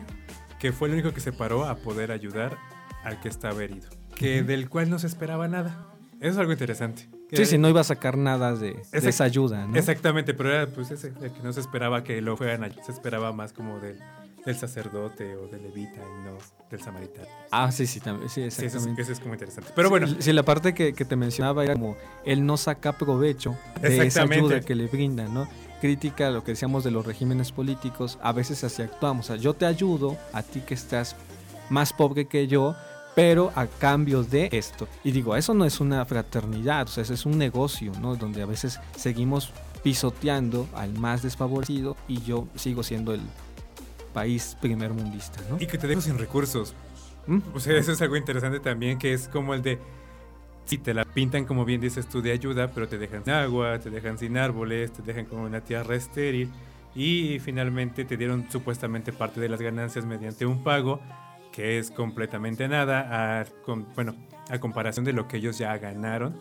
que 0.59 0.71
fue 0.71 0.87
el 0.87 0.93
único 0.95 1.13
que 1.13 1.19
se 1.19 1.33
paró 1.33 1.65
a 1.65 1.75
poder 1.75 2.11
ayudar 2.11 2.57
al 3.03 3.19
que 3.19 3.27
estaba 3.27 3.61
herido, 3.63 3.89
que 4.15 4.43
del 4.43 4.69
cual 4.69 4.89
no 4.89 4.97
se 4.97 5.07
esperaba 5.07 5.47
nada. 5.47 5.92
Eso 6.23 6.31
es 6.31 6.37
algo 6.37 6.53
interesante. 6.53 7.09
Sí, 7.33 7.45
sí, 7.45 7.57
no 7.57 7.67
iba 7.67 7.81
a 7.81 7.83
sacar 7.83 8.17
nada 8.17 8.55
de, 8.55 8.81
esa 8.93 9.25
ayuda, 9.25 9.67
¿no? 9.67 9.75
Exactamente, 9.75 10.33
pero 10.33 10.53
era 10.53 10.67
pues 10.67 10.89
ese, 10.89 11.11
el 11.21 11.33
que 11.33 11.43
no 11.43 11.51
se 11.51 11.59
esperaba 11.59 12.05
que 12.05 12.21
lo 12.21 12.37
fueran 12.37 12.71
se 12.81 12.93
esperaba 12.93 13.33
más 13.33 13.51
como 13.51 13.81
del, 13.81 13.99
del 14.45 14.55
sacerdote 14.55 15.35
o 15.35 15.47
del 15.47 15.63
levita 15.63 15.99
y 15.99 16.23
no 16.23 16.37
del 16.71 16.81
samaritano. 16.81 17.27
Ah, 17.51 17.73
sí, 17.73 17.85
sí, 17.85 17.99
también, 17.99 18.29
sí, 18.29 18.35
Sí, 18.35 18.47
eso 18.47 18.61
es, 18.61 18.63
exactamente. 18.67 19.01
eso 19.01 19.11
es 19.11 19.19
como 19.19 19.33
interesante. 19.33 19.71
Pero 19.75 19.89
bueno, 19.89 20.07
Sí, 20.07 20.15
sí, 20.19 20.31
la 20.31 20.43
parte 20.43 20.73
que, 20.73 20.93
que 20.93 21.03
te 21.03 21.17
mencionaba 21.17 21.65
era 21.65 21.73
como 21.73 21.97
él 22.23 22.45
no 22.45 22.55
saca 22.55 22.97
provecho 22.97 23.57
de 23.81 24.07
esa 24.07 24.21
ayuda 24.21 24.61
que 24.61 24.75
le 24.75 24.87
brindan, 24.87 25.33
¿no? 25.33 25.49
Crítica 25.81 26.29
a 26.29 26.31
lo 26.31 26.45
que 26.45 26.53
decíamos 26.53 26.85
de 26.85 26.91
los 26.91 27.05
regímenes 27.05 27.51
políticos, 27.51 28.17
a 28.21 28.31
veces 28.31 28.63
así 28.63 28.81
actuamos. 28.81 29.25
O 29.25 29.27
sea, 29.33 29.35
yo 29.35 29.55
te 29.55 29.65
ayudo, 29.65 30.15
a 30.31 30.41
ti 30.41 30.61
que 30.61 30.73
estás 30.73 31.17
más 31.69 31.91
pobre 31.91 32.27
que 32.27 32.47
yo, 32.47 32.77
pero 33.15 33.51
a 33.55 33.67
cambio 33.67 34.23
de 34.23 34.49
esto. 34.51 34.87
Y 35.03 35.11
digo, 35.11 35.35
eso 35.35 35.53
no 35.53 35.65
es 35.65 35.79
una 35.79 36.03
fraternidad, 36.05 36.87
o 36.87 36.91
sea, 36.91 37.03
eso 37.03 37.13
es 37.13 37.25
un 37.25 37.37
negocio, 37.37 37.91
¿no? 38.01 38.15
Donde 38.15 38.41
a 38.41 38.45
veces 38.45 38.79
seguimos 38.97 39.51
pisoteando 39.83 40.67
al 40.73 40.93
más 40.93 41.21
desfavorecido 41.21 41.97
y 42.07 42.21
yo 42.21 42.47
sigo 42.55 42.83
siendo 42.83 43.13
el 43.13 43.21
país 44.13 44.55
primermundista, 44.61 45.41
¿no? 45.49 45.57
y 45.59 45.67
que 45.67 45.77
te 45.77 45.87
dejo 45.87 46.01
sin 46.01 46.17
recursos. 46.17 46.73
¿Mm? 47.27 47.39
O 47.53 47.59
sea, 47.59 47.77
eso 47.77 47.91
es 47.91 48.01
algo 48.01 48.15
interesante 48.15 48.59
también, 48.59 48.97
que 48.97 49.13
es 49.13 49.27
como 49.27 49.53
el 49.53 49.61
de, 49.61 49.79
si 50.65 50.77
te 50.77 50.93
la 50.93 51.03
pintan 51.03 51.45
como 51.45 51.65
bien 51.65 51.81
dices 51.81 52.07
tú 52.07 52.21
de 52.21 52.31
ayuda, 52.31 52.71
pero 52.71 52.87
te 52.87 52.97
dejan 52.97 53.25
sin 53.25 53.33
agua, 53.33 53.79
te 53.79 53.89
dejan 53.89 54.17
sin 54.17 54.37
árboles, 54.37 54.93
te 54.93 55.01
dejan 55.01 55.25
como 55.25 55.43
una 55.43 55.61
tierra 55.61 55.95
estéril 55.95 56.49
y 56.95 57.39
finalmente 57.39 58.05
te 58.05 58.17
dieron 58.17 58.45
supuestamente 58.49 59.11
parte 59.11 59.41
de 59.41 59.49
las 59.49 59.61
ganancias 59.61 60.05
mediante 60.05 60.45
un 60.45 60.63
pago 60.63 60.99
que 61.53 61.77
es 61.77 61.91
completamente 61.91 62.67
nada, 62.67 63.39
a, 63.39 63.45
bueno, 63.95 64.15
a 64.49 64.59
comparación 64.59 65.05
de 65.05 65.13
lo 65.13 65.27
que 65.27 65.37
ellos 65.37 65.57
ya 65.57 65.77
ganaron 65.77 66.35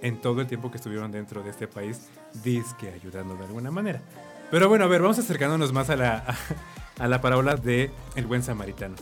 en 0.00 0.20
todo 0.20 0.40
el 0.42 0.46
tiempo 0.46 0.70
que 0.70 0.76
estuvieron 0.76 1.10
dentro 1.10 1.42
de 1.42 1.50
este 1.50 1.66
país, 1.66 2.08
disque 2.44 2.92
ayudando 2.92 3.34
de 3.34 3.44
alguna 3.44 3.70
manera. 3.70 4.02
Pero 4.50 4.68
bueno, 4.68 4.84
a 4.84 4.88
ver, 4.88 5.00
vamos 5.00 5.18
acercándonos 5.18 5.72
más 5.72 5.88
a 5.90 5.96
la, 5.96 6.24
a 6.98 7.08
la 7.08 7.20
parábola 7.20 7.56
de 7.56 7.90
el 8.14 8.26
buen 8.26 8.42
samaritano. 8.42 8.94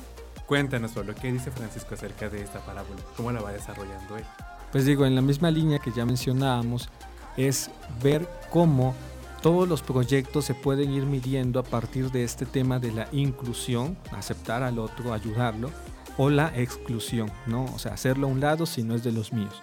Cuéntanos, 0.46 0.92
Pablo, 0.92 1.14
¿qué 1.20 1.32
dice 1.32 1.50
Francisco 1.50 1.94
acerca 1.94 2.28
de 2.28 2.42
esta 2.42 2.60
parábola? 2.60 3.00
¿Cómo 3.16 3.32
la 3.32 3.40
va 3.40 3.52
desarrollando 3.52 4.16
él? 4.16 4.24
Pues 4.70 4.84
digo, 4.84 5.04
en 5.04 5.16
la 5.16 5.20
misma 5.20 5.50
línea 5.50 5.80
que 5.80 5.90
ya 5.90 6.04
mencionábamos, 6.04 6.88
es 7.36 7.70
ver 8.02 8.28
cómo 8.50 8.94
todos 9.42 9.68
los 9.68 9.82
proyectos 9.82 10.44
se 10.44 10.54
pueden 10.54 10.92
ir 10.92 11.06
midiendo 11.06 11.60
a 11.60 11.62
partir 11.62 12.10
de 12.10 12.24
este 12.24 12.46
tema 12.46 12.78
de 12.78 12.92
la 12.92 13.08
inclusión, 13.12 13.96
aceptar 14.12 14.62
al 14.62 14.78
otro, 14.78 15.12
ayudarlo, 15.12 15.70
o 16.18 16.28
la 16.28 16.52
exclusión, 16.56 17.30
¿no? 17.46 17.64
O 17.74 17.78
sea, 17.78 17.94
hacerlo 17.94 18.26
a 18.26 18.30
un 18.30 18.40
lado 18.40 18.66
si 18.66 18.82
no 18.82 18.94
es 18.94 19.02
de 19.02 19.12
los 19.12 19.32
míos. 19.32 19.62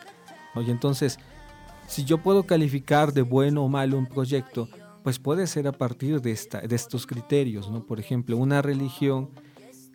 Oye, 0.55 0.71
entonces, 0.71 1.19
si 1.87 2.03
yo 2.03 2.17
puedo 2.17 2.43
calificar 2.43 3.13
de 3.13 3.21
bueno 3.21 3.63
o 3.63 3.69
malo 3.69 3.97
un 3.97 4.07
proyecto, 4.07 4.67
pues 5.03 5.19
puede 5.19 5.45
ser 5.47 5.67
a 5.67 5.71
partir 5.71 6.21
de, 6.21 6.31
esta, 6.31 6.61
de 6.61 6.75
estos 6.75 7.05
criterios, 7.05 7.69
¿no? 7.69 7.85
Por 7.85 7.99
ejemplo, 7.99 8.35
una 8.37 8.61
religión 8.61 9.29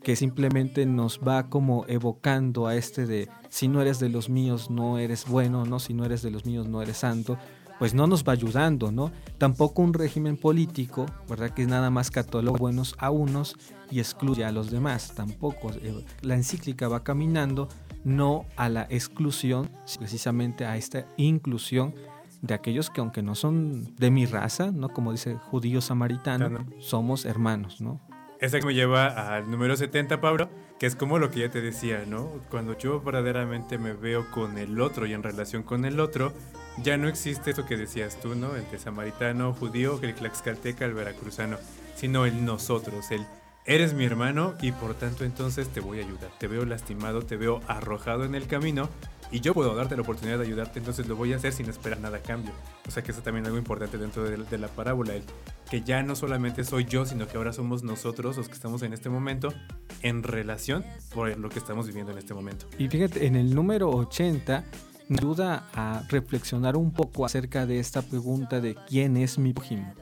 que 0.02 0.16
simplemente 0.16 0.86
nos 0.86 1.20
va 1.20 1.48
como 1.48 1.84
evocando 1.88 2.66
a 2.66 2.76
este 2.76 3.06
de 3.06 3.28
si 3.48 3.68
no 3.68 3.80
eres 3.80 4.00
de 4.00 4.08
los 4.08 4.28
míos 4.28 4.68
no 4.68 4.98
eres 4.98 5.26
bueno, 5.26 5.64
no 5.64 5.78
si 5.78 5.94
no 5.94 6.04
eres 6.04 6.22
de 6.22 6.30
los 6.30 6.44
míos 6.44 6.66
no 6.66 6.82
eres 6.82 6.98
santo, 6.98 7.38
pues 7.82 7.94
no 7.94 8.06
nos 8.06 8.22
va 8.22 8.32
ayudando, 8.34 8.92
¿no? 8.92 9.10
Tampoco 9.38 9.82
un 9.82 9.92
régimen 9.92 10.36
político, 10.36 11.04
¿verdad? 11.28 11.50
Que 11.50 11.66
nada 11.66 11.90
más 11.90 12.12
cataloga 12.12 12.56
buenos 12.56 12.94
a 12.96 13.10
unos 13.10 13.56
y 13.90 13.98
excluye 13.98 14.44
a 14.44 14.52
los 14.52 14.70
demás, 14.70 15.16
tampoco. 15.16 15.72
Eh, 15.72 16.04
la 16.20 16.36
encíclica 16.36 16.86
va 16.86 17.02
caminando 17.02 17.68
no 18.04 18.46
a 18.54 18.68
la 18.68 18.86
exclusión, 18.88 19.68
precisamente 19.98 20.64
a 20.64 20.76
esta 20.76 21.08
inclusión 21.16 21.92
de 22.40 22.54
aquellos 22.54 22.88
que 22.88 23.00
aunque 23.00 23.20
no 23.20 23.34
son 23.34 23.96
de 23.96 24.12
mi 24.12 24.26
raza, 24.26 24.70
¿no? 24.70 24.90
Como 24.90 25.10
dice 25.10 25.34
judío 25.34 25.80
samaritano, 25.80 26.64
somos 26.78 27.24
hermanos, 27.24 27.80
¿no? 27.80 28.00
Esa 28.38 28.60
que 28.60 28.66
me 28.66 28.74
lleva 28.74 29.34
al 29.34 29.50
número 29.50 29.76
70, 29.76 30.20
Pablo, 30.20 30.48
que 30.78 30.86
es 30.86 30.94
como 30.94 31.18
lo 31.18 31.32
que 31.32 31.40
ya 31.40 31.50
te 31.50 31.60
decía, 31.60 32.04
¿no? 32.06 32.28
Cuando 32.48 32.78
yo 32.78 33.00
verdaderamente 33.00 33.76
me 33.76 33.92
veo 33.92 34.30
con 34.30 34.56
el 34.56 34.80
otro 34.80 35.04
y 35.06 35.14
en 35.14 35.24
relación 35.24 35.64
con 35.64 35.84
el 35.84 35.98
otro, 35.98 36.32
ya 36.78 36.96
no 36.96 37.08
existe 37.08 37.50
eso 37.50 37.66
que 37.66 37.76
decías 37.76 38.18
tú, 38.20 38.34
¿no? 38.34 38.54
El 38.54 38.70
de 38.70 38.78
samaritano, 38.78 39.52
judío, 39.52 39.98
el 40.02 40.14
tlaxcalteca, 40.14 40.84
el 40.84 40.94
veracruzano, 40.94 41.58
sino 41.96 42.24
el 42.26 42.44
nosotros, 42.44 43.10
el 43.10 43.26
eres 43.64 43.94
mi 43.94 44.04
hermano 44.04 44.54
y 44.60 44.72
por 44.72 44.94
tanto 44.94 45.24
entonces 45.24 45.68
te 45.68 45.80
voy 45.80 46.00
a 46.00 46.04
ayudar. 46.04 46.30
Te 46.38 46.46
veo 46.46 46.64
lastimado, 46.64 47.22
te 47.22 47.36
veo 47.36 47.60
arrojado 47.68 48.24
en 48.24 48.34
el 48.34 48.46
camino 48.46 48.88
y 49.30 49.40
yo 49.40 49.54
puedo 49.54 49.74
darte 49.74 49.96
la 49.96 50.02
oportunidad 50.02 50.38
de 50.38 50.44
ayudarte, 50.44 50.78
entonces 50.78 51.06
lo 51.08 51.16
voy 51.16 51.32
a 51.32 51.36
hacer 51.36 51.52
sin 51.52 51.68
esperar 51.68 52.00
nada 52.00 52.18
a 52.18 52.22
cambio. 52.22 52.52
O 52.86 52.90
sea 52.90 53.02
que 53.02 53.12
eso 53.12 53.22
también 53.22 53.44
es 53.44 53.48
algo 53.48 53.58
importante 53.58 53.96
dentro 53.96 54.24
de, 54.24 54.36
de 54.36 54.58
la 54.58 54.68
parábola, 54.68 55.14
el 55.14 55.22
que 55.70 55.80
ya 55.80 56.02
no 56.02 56.16
solamente 56.16 56.64
soy 56.64 56.84
yo, 56.84 57.06
sino 57.06 57.26
que 57.26 57.38
ahora 57.38 57.54
somos 57.54 57.82
nosotros 57.82 58.36
los 58.36 58.48
que 58.48 58.54
estamos 58.54 58.82
en 58.82 58.92
este 58.92 59.08
momento 59.08 59.54
en 60.02 60.22
relación 60.22 60.84
por 61.14 61.36
lo 61.38 61.48
que 61.48 61.58
estamos 61.58 61.86
viviendo 61.86 62.12
en 62.12 62.18
este 62.18 62.34
momento. 62.34 62.66
Y 62.78 62.88
fíjate, 62.88 63.26
en 63.26 63.36
el 63.36 63.54
número 63.54 63.88
80 63.88 64.64
me 65.08 65.18
ayuda 65.18 65.64
a 65.74 66.02
reflexionar 66.08 66.76
un 66.76 66.92
poco 66.92 67.24
acerca 67.24 67.66
de 67.66 67.78
esta 67.78 68.02
pregunta 68.02 68.60
de 68.60 68.76
quién 68.88 69.16
es 69.16 69.38
mi 69.38 69.52
prójimo, 69.52 69.92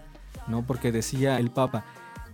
¿no? 0.46 0.66
Porque 0.66 0.92
decía 0.92 1.38
el 1.38 1.50
Papa, 1.50 1.84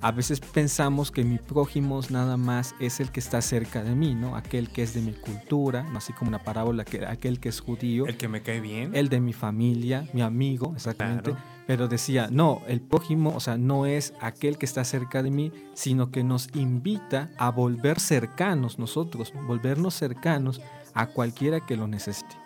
a 0.03 0.13
veces 0.13 0.41
pensamos 0.41 1.11
que 1.11 1.25
mi 1.25 1.39
prójimo 1.39 2.01
nada 2.11 2.37
más 2.37 2.75
es 2.81 3.01
el 3.01 3.11
que 3.11 3.21
está 3.21 3.41
cerca 3.41 3.83
de 3.83 3.95
mí, 3.95 4.15
¿no? 4.15 4.37
Aquel 4.37 4.69
que 4.69 4.83
es 4.83 4.95
de 4.95 5.01
mi 5.01 5.13
cultura, 5.13 5.85
¿no? 5.85 5.99
así 5.99 6.13
como 6.13 6.29
una 6.29 6.43
parábola 6.45 6.85
que 6.85 7.07
aquel 7.07 7.41
que 7.41 7.49
es 7.49 7.61
judío, 7.61 8.07
El 8.07 8.17
que 8.17 8.29
me 8.29 8.43
cae 8.43 8.61
bien. 8.61 8.95
el 8.95 9.09
de 9.09 9.21
mi 9.21 9.33
familia, 9.33 10.07
mi 10.13 10.21
amigo, 10.23 10.73
exactamente. 10.77 11.31
Claro. 11.33 11.45
Pero 11.67 11.89
decía, 11.89 12.29
no, 12.31 12.63
el 12.69 12.81
prójimo, 12.81 13.33
o 13.35 13.41
sea, 13.41 13.57
no 13.57 13.87
es 13.87 14.13
aquel 14.21 14.57
que 14.59 14.67
está 14.67 14.85
cerca 14.85 15.23
de 15.23 15.31
mí, 15.31 15.51
sino 15.75 16.11
que 16.13 16.23
nos 16.23 16.55
invita 16.55 17.31
a 17.39 17.51
volver 17.51 17.99
cercanos 17.99 18.79
nosotros, 18.79 19.33
volvernos 19.49 19.95
cercanos 19.95 20.61
a 20.95 21.07
cualquiera 21.07 21.61
que 21.61 21.77
lo 21.77 21.89
necesite. 21.89 22.46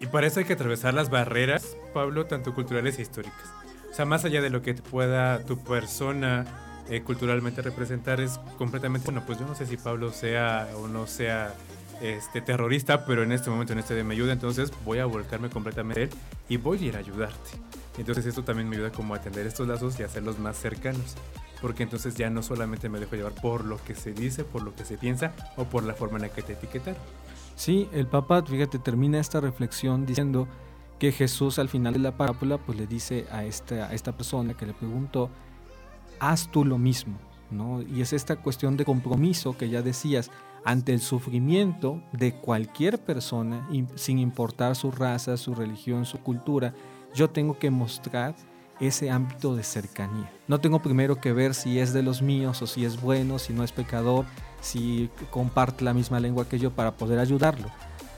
Y 0.00 0.06
para 0.06 0.26
eso 0.26 0.40
hay 0.40 0.46
que 0.46 0.54
atravesar 0.54 0.94
las 0.94 1.10
barreras, 1.10 1.76
Pablo, 1.92 2.24
tanto 2.26 2.54
culturales 2.54 2.98
e 2.98 3.02
históricas. 3.02 3.52
O 3.90 3.94
sea, 3.94 4.06
más 4.06 4.24
allá 4.24 4.40
de 4.40 4.48
lo 4.48 4.62
que 4.62 4.72
te 4.72 4.82
pueda 4.82 5.44
tu 5.44 5.62
persona 5.62 6.46
eh, 6.88 7.02
culturalmente 7.02 7.60
representar, 7.60 8.20
es 8.20 8.40
completamente, 8.56 9.04
bueno, 9.04 9.22
pues 9.26 9.38
yo 9.38 9.46
no 9.46 9.54
sé 9.54 9.66
si 9.66 9.76
Pablo 9.76 10.10
sea 10.10 10.68
o 10.76 10.88
no 10.88 11.06
sea 11.06 11.54
este 12.00 12.40
terrorista, 12.40 13.04
pero 13.04 13.22
en 13.22 13.32
este 13.32 13.50
momento, 13.50 13.74
en 13.74 13.78
este 13.78 13.94
de 13.94 14.02
me 14.02 14.14
ayuda, 14.14 14.32
entonces 14.32 14.72
voy 14.86 15.00
a 15.00 15.04
volcarme 15.04 15.50
completamente 15.50 16.00
a 16.00 16.04
él 16.04 16.10
y 16.48 16.56
voy 16.56 16.78
a 16.78 16.86
ir 16.86 16.96
a 16.96 17.00
ayudarte. 17.00 17.50
Entonces 17.98 18.24
esto 18.24 18.42
también 18.42 18.68
me 18.68 18.76
ayuda 18.76 18.90
como 18.90 19.14
a 19.14 19.18
atender 19.18 19.46
estos 19.46 19.68
lazos 19.68 20.00
y 20.00 20.02
hacerlos 20.02 20.38
más 20.38 20.56
cercanos. 20.56 21.16
Porque 21.60 21.82
entonces 21.82 22.14
ya 22.14 22.30
no 22.30 22.42
solamente 22.42 22.88
me 22.88 22.98
dejo 22.98 23.16
llevar 23.16 23.34
por 23.34 23.64
lo 23.64 23.82
que 23.84 23.94
se 23.94 24.12
dice, 24.12 24.44
por 24.44 24.62
lo 24.62 24.74
que 24.74 24.84
se 24.84 24.96
piensa 24.96 25.32
o 25.56 25.64
por 25.64 25.84
la 25.84 25.94
forma 25.94 26.16
en 26.16 26.22
la 26.22 26.28
que 26.30 26.42
te 26.42 26.54
etiquetaron. 26.54 27.00
Sí, 27.54 27.88
el 27.92 28.06
Papa, 28.06 28.42
fíjate, 28.42 28.78
termina 28.78 29.20
esta 29.20 29.40
reflexión 29.40 30.06
diciendo 30.06 30.48
que 30.98 31.12
Jesús 31.12 31.58
al 31.58 31.68
final 31.68 31.94
de 31.94 31.98
la 31.98 32.16
parábola 32.16 32.58
pues 32.58 32.78
le 32.78 32.86
dice 32.86 33.26
a 33.30 33.44
esta, 33.44 33.86
a 33.86 33.94
esta 33.94 34.12
persona 34.12 34.54
que 34.54 34.66
le 34.66 34.74
preguntó, 34.74 35.30
haz 36.20 36.50
tú 36.50 36.64
lo 36.64 36.78
mismo, 36.78 37.18
¿no? 37.50 37.82
Y 37.82 38.02
es 38.02 38.12
esta 38.12 38.36
cuestión 38.36 38.76
de 38.76 38.84
compromiso 38.84 39.56
que 39.56 39.68
ya 39.68 39.82
decías 39.82 40.30
ante 40.64 40.92
el 40.92 41.00
sufrimiento 41.00 42.02
de 42.12 42.34
cualquier 42.34 43.02
persona, 43.02 43.68
sin 43.94 44.18
importar 44.18 44.76
su 44.76 44.90
raza, 44.90 45.36
su 45.36 45.54
religión, 45.54 46.04
su 46.04 46.18
cultura, 46.18 46.74
yo 47.14 47.30
tengo 47.30 47.58
que 47.58 47.70
mostrar 47.70 48.34
ese 48.80 49.10
ámbito 49.10 49.54
de 49.54 49.62
cercanía. 49.62 50.30
No 50.48 50.60
tengo 50.60 50.80
primero 50.82 51.20
que 51.20 51.32
ver 51.32 51.54
si 51.54 51.78
es 51.78 51.92
de 51.92 52.02
los 52.02 52.22
míos 52.22 52.62
o 52.62 52.66
si 52.66 52.84
es 52.84 53.00
bueno, 53.00 53.38
si 53.38 53.52
no 53.52 53.62
es 53.62 53.72
pecador, 53.72 54.24
si 54.60 55.10
comparte 55.30 55.84
la 55.84 55.94
misma 55.94 56.20
lengua 56.20 56.48
que 56.48 56.58
yo 56.58 56.70
para 56.70 56.96
poder 56.96 57.18
ayudarlo, 57.18 57.68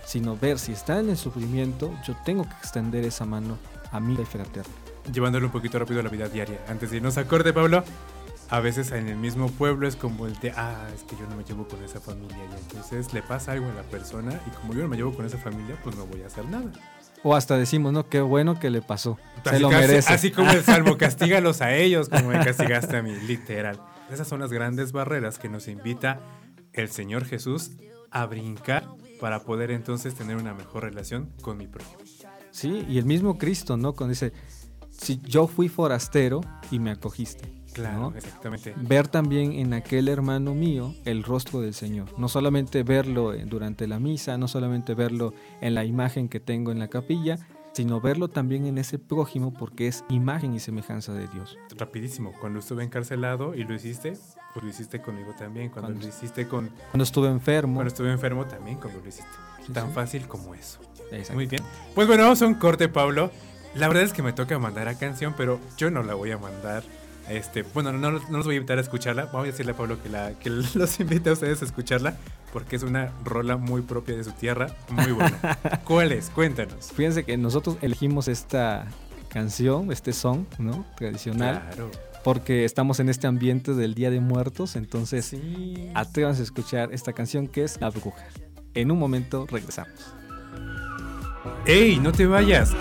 sino 0.05 0.37
ver 0.37 0.59
si 0.59 0.73
está 0.73 1.01
en 1.01 1.11
el 1.11 1.17
sufrimiento, 1.17 1.93
yo 2.07 2.15
tengo 2.25 2.45
que 2.45 2.55
extender 2.55 3.05
esa 3.05 3.25
mano 3.25 3.59
amiga 3.91 4.23
y 4.23 4.27
fraterna. 4.27 4.73
llevándolo 5.13 5.47
un 5.47 5.53
poquito 5.53 5.79
rápido 5.79 6.01
a 6.01 6.03
la 6.03 6.09
vida 6.09 6.29
diaria. 6.29 6.59
Antes 6.69 6.91
de 6.91 6.99
irnos 6.99 7.19
a 7.19 7.27
corte, 7.27 7.53
Pablo, 7.53 7.85
a 8.53 8.61
veces 8.61 8.93
en 8.93 9.09
el 9.09 9.17
mismo 9.17 9.49
pueblo 9.51 9.89
es 9.89 9.97
como 9.97 10.27
el 10.27 10.39
de, 10.41 10.53
ah, 10.53 10.87
es 10.95 11.03
que 11.05 11.17
yo 11.17 11.27
no 11.29 11.37
me 11.37 11.43
llevo 11.43 11.67
con 11.67 11.83
esa 11.83 12.01
familia. 12.01 12.37
Y 12.37 12.61
entonces 12.61 13.13
le 13.13 13.23
pasa 13.23 13.53
algo 13.53 13.71
a 13.71 13.75
la 13.75 13.83
persona 13.83 14.41
y 14.47 14.51
como 14.51 14.75
yo 14.75 14.83
no 14.83 14.89
me 14.89 14.97
llevo 14.97 15.15
con 15.15 15.25
esa 15.25 15.39
familia, 15.39 15.77
pues 15.83 15.97
no 15.97 16.07
voy 16.07 16.23
a 16.23 16.27
hacer 16.27 16.45
nada. 16.47 16.71
O 17.25 17.35
hasta 17.35 17.57
decimos, 17.57 17.93
¿no? 17.93 18.09
Qué 18.09 18.21
bueno 18.21 18.59
que 18.59 18.71
le 18.71 18.83
pasó. 18.83 19.19
Se 19.45 19.61
lo 19.61 19.71
merece. 19.71 20.13
así 20.13 20.31
como 20.31 20.51
el 20.51 20.63
salmo, 20.65 20.97
castígalos 20.97 21.63
a 21.63 21.75
ellos 21.75 22.09
como 22.09 22.29
me 22.29 22.45
castigaste 22.45 22.97
a 22.97 23.03
mí, 23.03 23.15
literal. 23.27 23.81
Esas 24.11 24.29
son 24.29 24.41
las 24.41 24.53
grandes 24.53 24.93
barreras 24.93 25.39
que 25.39 25.49
nos 25.49 25.69
invita 25.69 26.21
el 26.73 26.91
Señor 26.91 27.25
Jesús 27.25 27.73
a 28.11 28.27
brincar 28.27 28.89
para 29.21 29.45
poder 29.45 29.71
entonces 29.71 30.15
tener 30.15 30.37
una 30.37 30.53
mejor 30.55 30.83
relación 30.85 31.33
con 31.43 31.57
mi 31.57 31.67
prójimo. 31.67 31.99
Sí, 32.51 32.85
y 32.89 32.99
el 32.99 33.07
mismo 33.07 33.39
Cristo, 33.39 33.77
¿no? 33.77 33.95
Cuando 33.95 34.11
dice, 34.11 34.33
si 34.91 35.21
yo 35.23 35.47
fui 35.47 35.69
forastero 35.69 36.41
y 36.71 36.79
me 36.79 36.91
acogiste. 36.91 37.62
Claro, 37.73 38.11
¿no? 38.11 38.17
exactamente. 38.17 38.75
Ver 38.77 39.09
también 39.09 39.53
en 39.53 39.73
aquel 39.75 40.09
hermano 40.09 40.55
mío 40.55 40.95
el 41.05 41.23
rostro 41.23 41.61
del 41.61 41.75
Señor. 41.75 42.07
No 42.19 42.29
solamente 42.29 42.83
verlo 42.83 43.33
eh, 43.35 43.45
durante 43.47 43.87
la 43.87 43.99
misa, 43.99 44.37
no 44.39 44.49
solamente 44.49 44.95
verlo 44.95 45.33
en 45.61 45.75
la 45.75 45.85
imagen 45.85 46.29
que 46.29 46.41
tengo 46.41 46.71
en 46.73 46.79
la 46.79 46.89
capilla, 46.89 47.39
sino 47.73 48.01
verlo 48.03 48.29
también 48.29 48.67
en 48.67 48.77
ese 48.77 48.99
prójimo 48.99 49.55
porque 49.55 49.87
es 49.89 50.05
imagen 50.11 50.53
y 50.53 50.61
semejanza 50.61 51.15
de 51.15 51.27
Dios. 51.29 51.57
Rapidísimo, 51.77 52.33
cuando 52.41 52.59
estuve 52.59 52.85
encarcelado 52.85 53.55
y 53.55 53.65
lo 53.65 53.75
hiciste, 53.75 54.13
pues 54.53 54.63
lo 54.65 54.69
hiciste 54.69 55.01
conmigo 55.01 55.33
también. 55.39 55.71
Cuando 55.71 55.89
Cuando- 55.93 56.07
lo 56.07 56.13
hiciste 56.15 56.47
con... 56.47 56.69
Cuando 56.91 57.05
estuve 57.05 57.29
enfermo. 57.29 57.77
Cuando 57.77 57.89
estuve 57.89 58.13
enfermo 58.13 58.45
también, 58.45 58.77
como 58.79 58.99
lo 58.99 59.09
hiciste. 59.09 59.31
Sí, 59.67 59.73
Tan 59.73 59.89
sí. 59.89 59.95
fácil 59.95 60.29
como 60.29 60.55
eso. 60.55 60.81
Exacto. 61.11 61.35
Muy 61.35 61.47
bien. 61.47 61.63
Pues 61.95 62.07
bueno, 62.07 62.25
vamos 62.25 62.43
a 62.43 62.47
un 62.47 62.55
corte, 62.55 62.89
Pablo. 62.91 63.31
La 63.75 63.89
verdad 63.89 64.03
es 64.03 64.13
que 64.13 64.23
me 64.23 64.35
toca 64.35 64.59
mandar 64.59 64.87
a 64.89 64.99
canción, 64.99 65.33
pero 65.35 65.59
yo 65.79 65.91
no 65.91 66.03
la 66.03 66.13
voy 66.13 66.31
a 66.31 66.37
mandar. 66.37 66.83
Este, 67.29 67.63
bueno, 67.63 67.93
no, 67.93 68.11
no 68.11 68.21
los 68.37 68.45
voy 68.47 68.55
a 68.55 68.59
invitar 68.59 68.79
a 68.79 68.81
escucharla. 68.81 69.27
Vamos 69.27 69.43
a 69.45 69.47
decirle 69.47 69.73
a 69.73 69.77
Pablo 69.77 70.03
que, 70.03 70.09
la, 70.09 70.33
que 70.39 70.51
los 70.75 71.01
invite 71.01 71.31
a 71.31 71.33
ustedes 71.35 71.63
a 71.63 71.65
escucharla, 71.65 72.17
porque 72.53 72.77
es 72.77 72.83
una 72.83 73.11
rola 73.25 73.57
muy 73.57 73.83
propia 73.83 74.17
de 74.17 74.25
su 74.25 74.33
tierra, 74.33 74.69
muy 74.91 75.13
buena. 75.13 75.59
¿Cuál 75.85 76.13
es? 76.13 76.31
Cuéntanos. 76.31 76.93
Fíjense 76.93 77.25
que 77.25 77.37
nosotros 77.37 77.77
elegimos 77.81 78.29
esta 78.29 78.87
canción, 79.29 79.91
este 79.93 80.13
song, 80.13 80.45
¿no? 80.59 80.85
Tradicional, 80.97 81.63
Claro. 81.75 81.91
porque 82.25 82.65
estamos 82.67 83.01
en 83.01 83.09
este 83.09 83.27
ambiente 83.27 83.73
del 83.73 83.95
Día 83.95 84.11
de 84.11 84.21
Muertos, 84.21 84.77
entonces 84.77 85.25
Sí. 85.27 85.91
atrévanse 85.95 86.43
a 86.43 86.45
escuchar 86.45 86.93
esta 86.93 87.13
canción 87.15 87.47
que 87.49 87.65
es 87.65 87.81
La 87.81 87.89
Bruja. 87.89 88.25
En 88.75 88.91
un 88.91 88.99
momento 88.99 89.47
regresamos. 89.49 90.15
¡Ey, 91.67 91.99
no 91.99 92.13
te 92.13 92.27
vayas! 92.27 92.73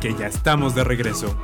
Que 0.00 0.14
ya 0.14 0.26
estamos 0.28 0.74
de 0.74 0.84
regreso. 0.84 1.36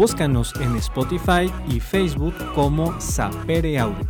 Búscanos 0.00 0.54
en 0.62 0.76
Spotify 0.76 1.52
y 1.68 1.78
Facebook 1.78 2.32
como 2.54 2.98
Sapere 2.98 3.78
Audio. 3.78 4.08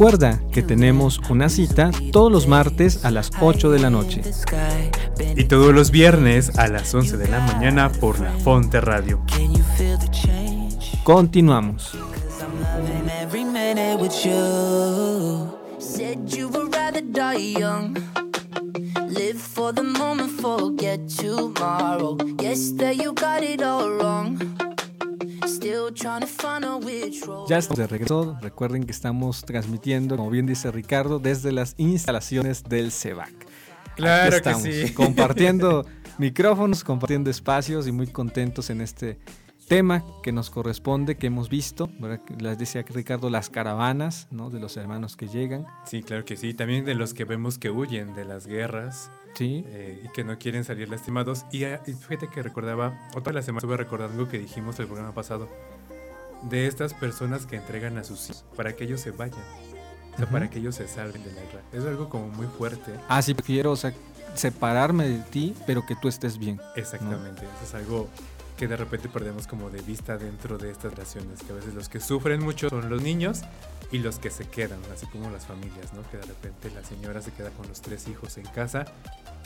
Recuerda 0.00 0.40
que 0.50 0.62
tenemos 0.62 1.20
una 1.28 1.50
cita 1.50 1.90
todos 2.10 2.32
los 2.32 2.48
martes 2.48 3.04
a 3.04 3.10
las 3.10 3.30
8 3.38 3.70
de 3.70 3.78
la 3.80 3.90
noche. 3.90 4.22
Y 5.36 5.44
todos 5.44 5.74
los 5.74 5.90
viernes 5.90 6.56
a 6.58 6.68
las 6.68 6.94
11 6.94 7.18
de 7.18 7.28
la 7.28 7.40
mañana 7.40 7.92
por 7.92 8.18
la 8.18 8.32
Fonte 8.38 8.80
Radio. 8.80 9.20
Continuamos. 11.04 11.98
Ya 27.50 27.58
estamos 27.58 27.78
de 27.78 27.88
regreso. 27.88 28.38
Recuerden 28.40 28.84
que 28.84 28.92
estamos 28.92 29.44
transmitiendo, 29.44 30.16
como 30.16 30.30
bien 30.30 30.46
dice 30.46 30.70
Ricardo, 30.70 31.18
desde 31.18 31.50
las 31.50 31.74
instalaciones 31.78 32.62
del 32.62 32.92
CEVAC. 32.92 33.32
Claro 33.96 34.22
Aquí 34.22 34.30
que 34.30 34.36
estamos, 34.36 34.62
sí. 34.62 34.92
compartiendo 34.94 35.84
micrófonos, 36.18 36.84
compartiendo 36.84 37.28
espacios 37.28 37.88
y 37.88 37.92
muy 37.92 38.06
contentos 38.06 38.70
en 38.70 38.80
este 38.80 39.18
tema 39.66 40.04
que 40.22 40.30
nos 40.30 40.48
corresponde, 40.48 41.16
que 41.16 41.26
hemos 41.26 41.48
visto, 41.48 41.90
¿verdad? 41.98 42.20
Les 42.38 42.56
decía 42.56 42.84
Ricardo, 42.88 43.30
las 43.30 43.50
caravanas, 43.50 44.28
¿no? 44.30 44.48
De 44.50 44.60
los 44.60 44.76
hermanos 44.76 45.16
que 45.16 45.26
llegan, 45.26 45.66
Sí, 45.86 46.04
claro 46.04 46.24
que 46.24 46.36
sí. 46.36 46.54
También 46.54 46.84
de 46.84 46.94
los 46.94 47.14
que 47.14 47.24
vemos 47.24 47.58
que 47.58 47.68
huyen 47.68 48.14
de 48.14 48.26
las 48.26 48.46
guerras 48.46 49.10
¿sí? 49.34 49.64
eh, 49.66 50.00
y 50.04 50.08
que 50.12 50.22
no 50.22 50.38
quieren 50.38 50.62
salir 50.62 50.88
lastimados. 50.88 51.46
Y, 51.50 51.64
ah, 51.64 51.82
y 51.84 51.94
fíjate 51.94 52.28
que 52.28 52.44
recordaba, 52.44 53.08
otra 53.16 53.32
de 53.32 53.40
la 53.40 53.42
semana 53.42 53.58
estuve 53.58 53.76
recordando 53.76 54.20
algo 54.20 54.30
que 54.30 54.38
dijimos 54.38 54.78
el 54.78 54.86
programa 54.86 55.12
pasado, 55.12 55.48
de 56.42 56.66
estas 56.66 56.94
personas 56.94 57.46
que 57.46 57.56
entregan 57.56 57.98
a 57.98 58.04
sus 58.04 58.30
hijos 58.30 58.44
para 58.56 58.74
que 58.74 58.84
ellos 58.84 59.00
se 59.00 59.10
vayan, 59.10 59.40
o 60.14 60.16
sea, 60.16 60.26
para 60.26 60.50
que 60.50 60.58
ellos 60.58 60.74
se 60.74 60.88
salven 60.88 61.22
de 61.22 61.32
la 61.32 61.42
guerra. 61.42 61.62
Es 61.72 61.84
algo 61.84 62.08
como 62.08 62.28
muy 62.28 62.46
fuerte. 62.46 62.92
Ah, 63.08 63.22
sí, 63.22 63.34
prefiero, 63.34 63.72
o 63.72 63.76
sea, 63.76 63.92
separarme 64.34 65.08
de 65.08 65.18
ti, 65.18 65.54
pero 65.66 65.84
que 65.86 65.96
tú 65.96 66.08
estés 66.08 66.38
bien. 66.38 66.60
Exactamente, 66.76 67.42
eso 67.42 67.64
es 67.64 67.74
algo 67.74 68.08
que 68.56 68.68
de 68.68 68.76
repente 68.76 69.08
perdemos 69.08 69.46
como 69.46 69.70
de 69.70 69.80
vista 69.80 70.18
dentro 70.18 70.58
de 70.58 70.70
estas 70.70 70.92
relaciones, 70.92 71.42
que 71.42 71.52
a 71.52 71.54
veces 71.54 71.74
los 71.74 71.88
que 71.88 72.00
sufren 72.00 72.42
mucho 72.42 72.68
son 72.68 72.90
los 72.90 73.02
niños 73.02 73.42
y 73.92 73.98
los 73.98 74.18
que 74.18 74.30
se 74.30 74.44
quedan, 74.48 74.78
así 74.92 75.06
como 75.06 75.30
las 75.30 75.46
familias, 75.46 75.92
¿no? 75.92 76.08
Que 76.10 76.18
de 76.18 76.24
repente 76.24 76.70
la 76.74 76.84
señora 76.84 77.20
se 77.20 77.32
queda 77.32 77.50
con 77.50 77.66
los 77.68 77.80
tres 77.80 78.06
hijos 78.08 78.38
en 78.38 78.44
casa 78.46 78.84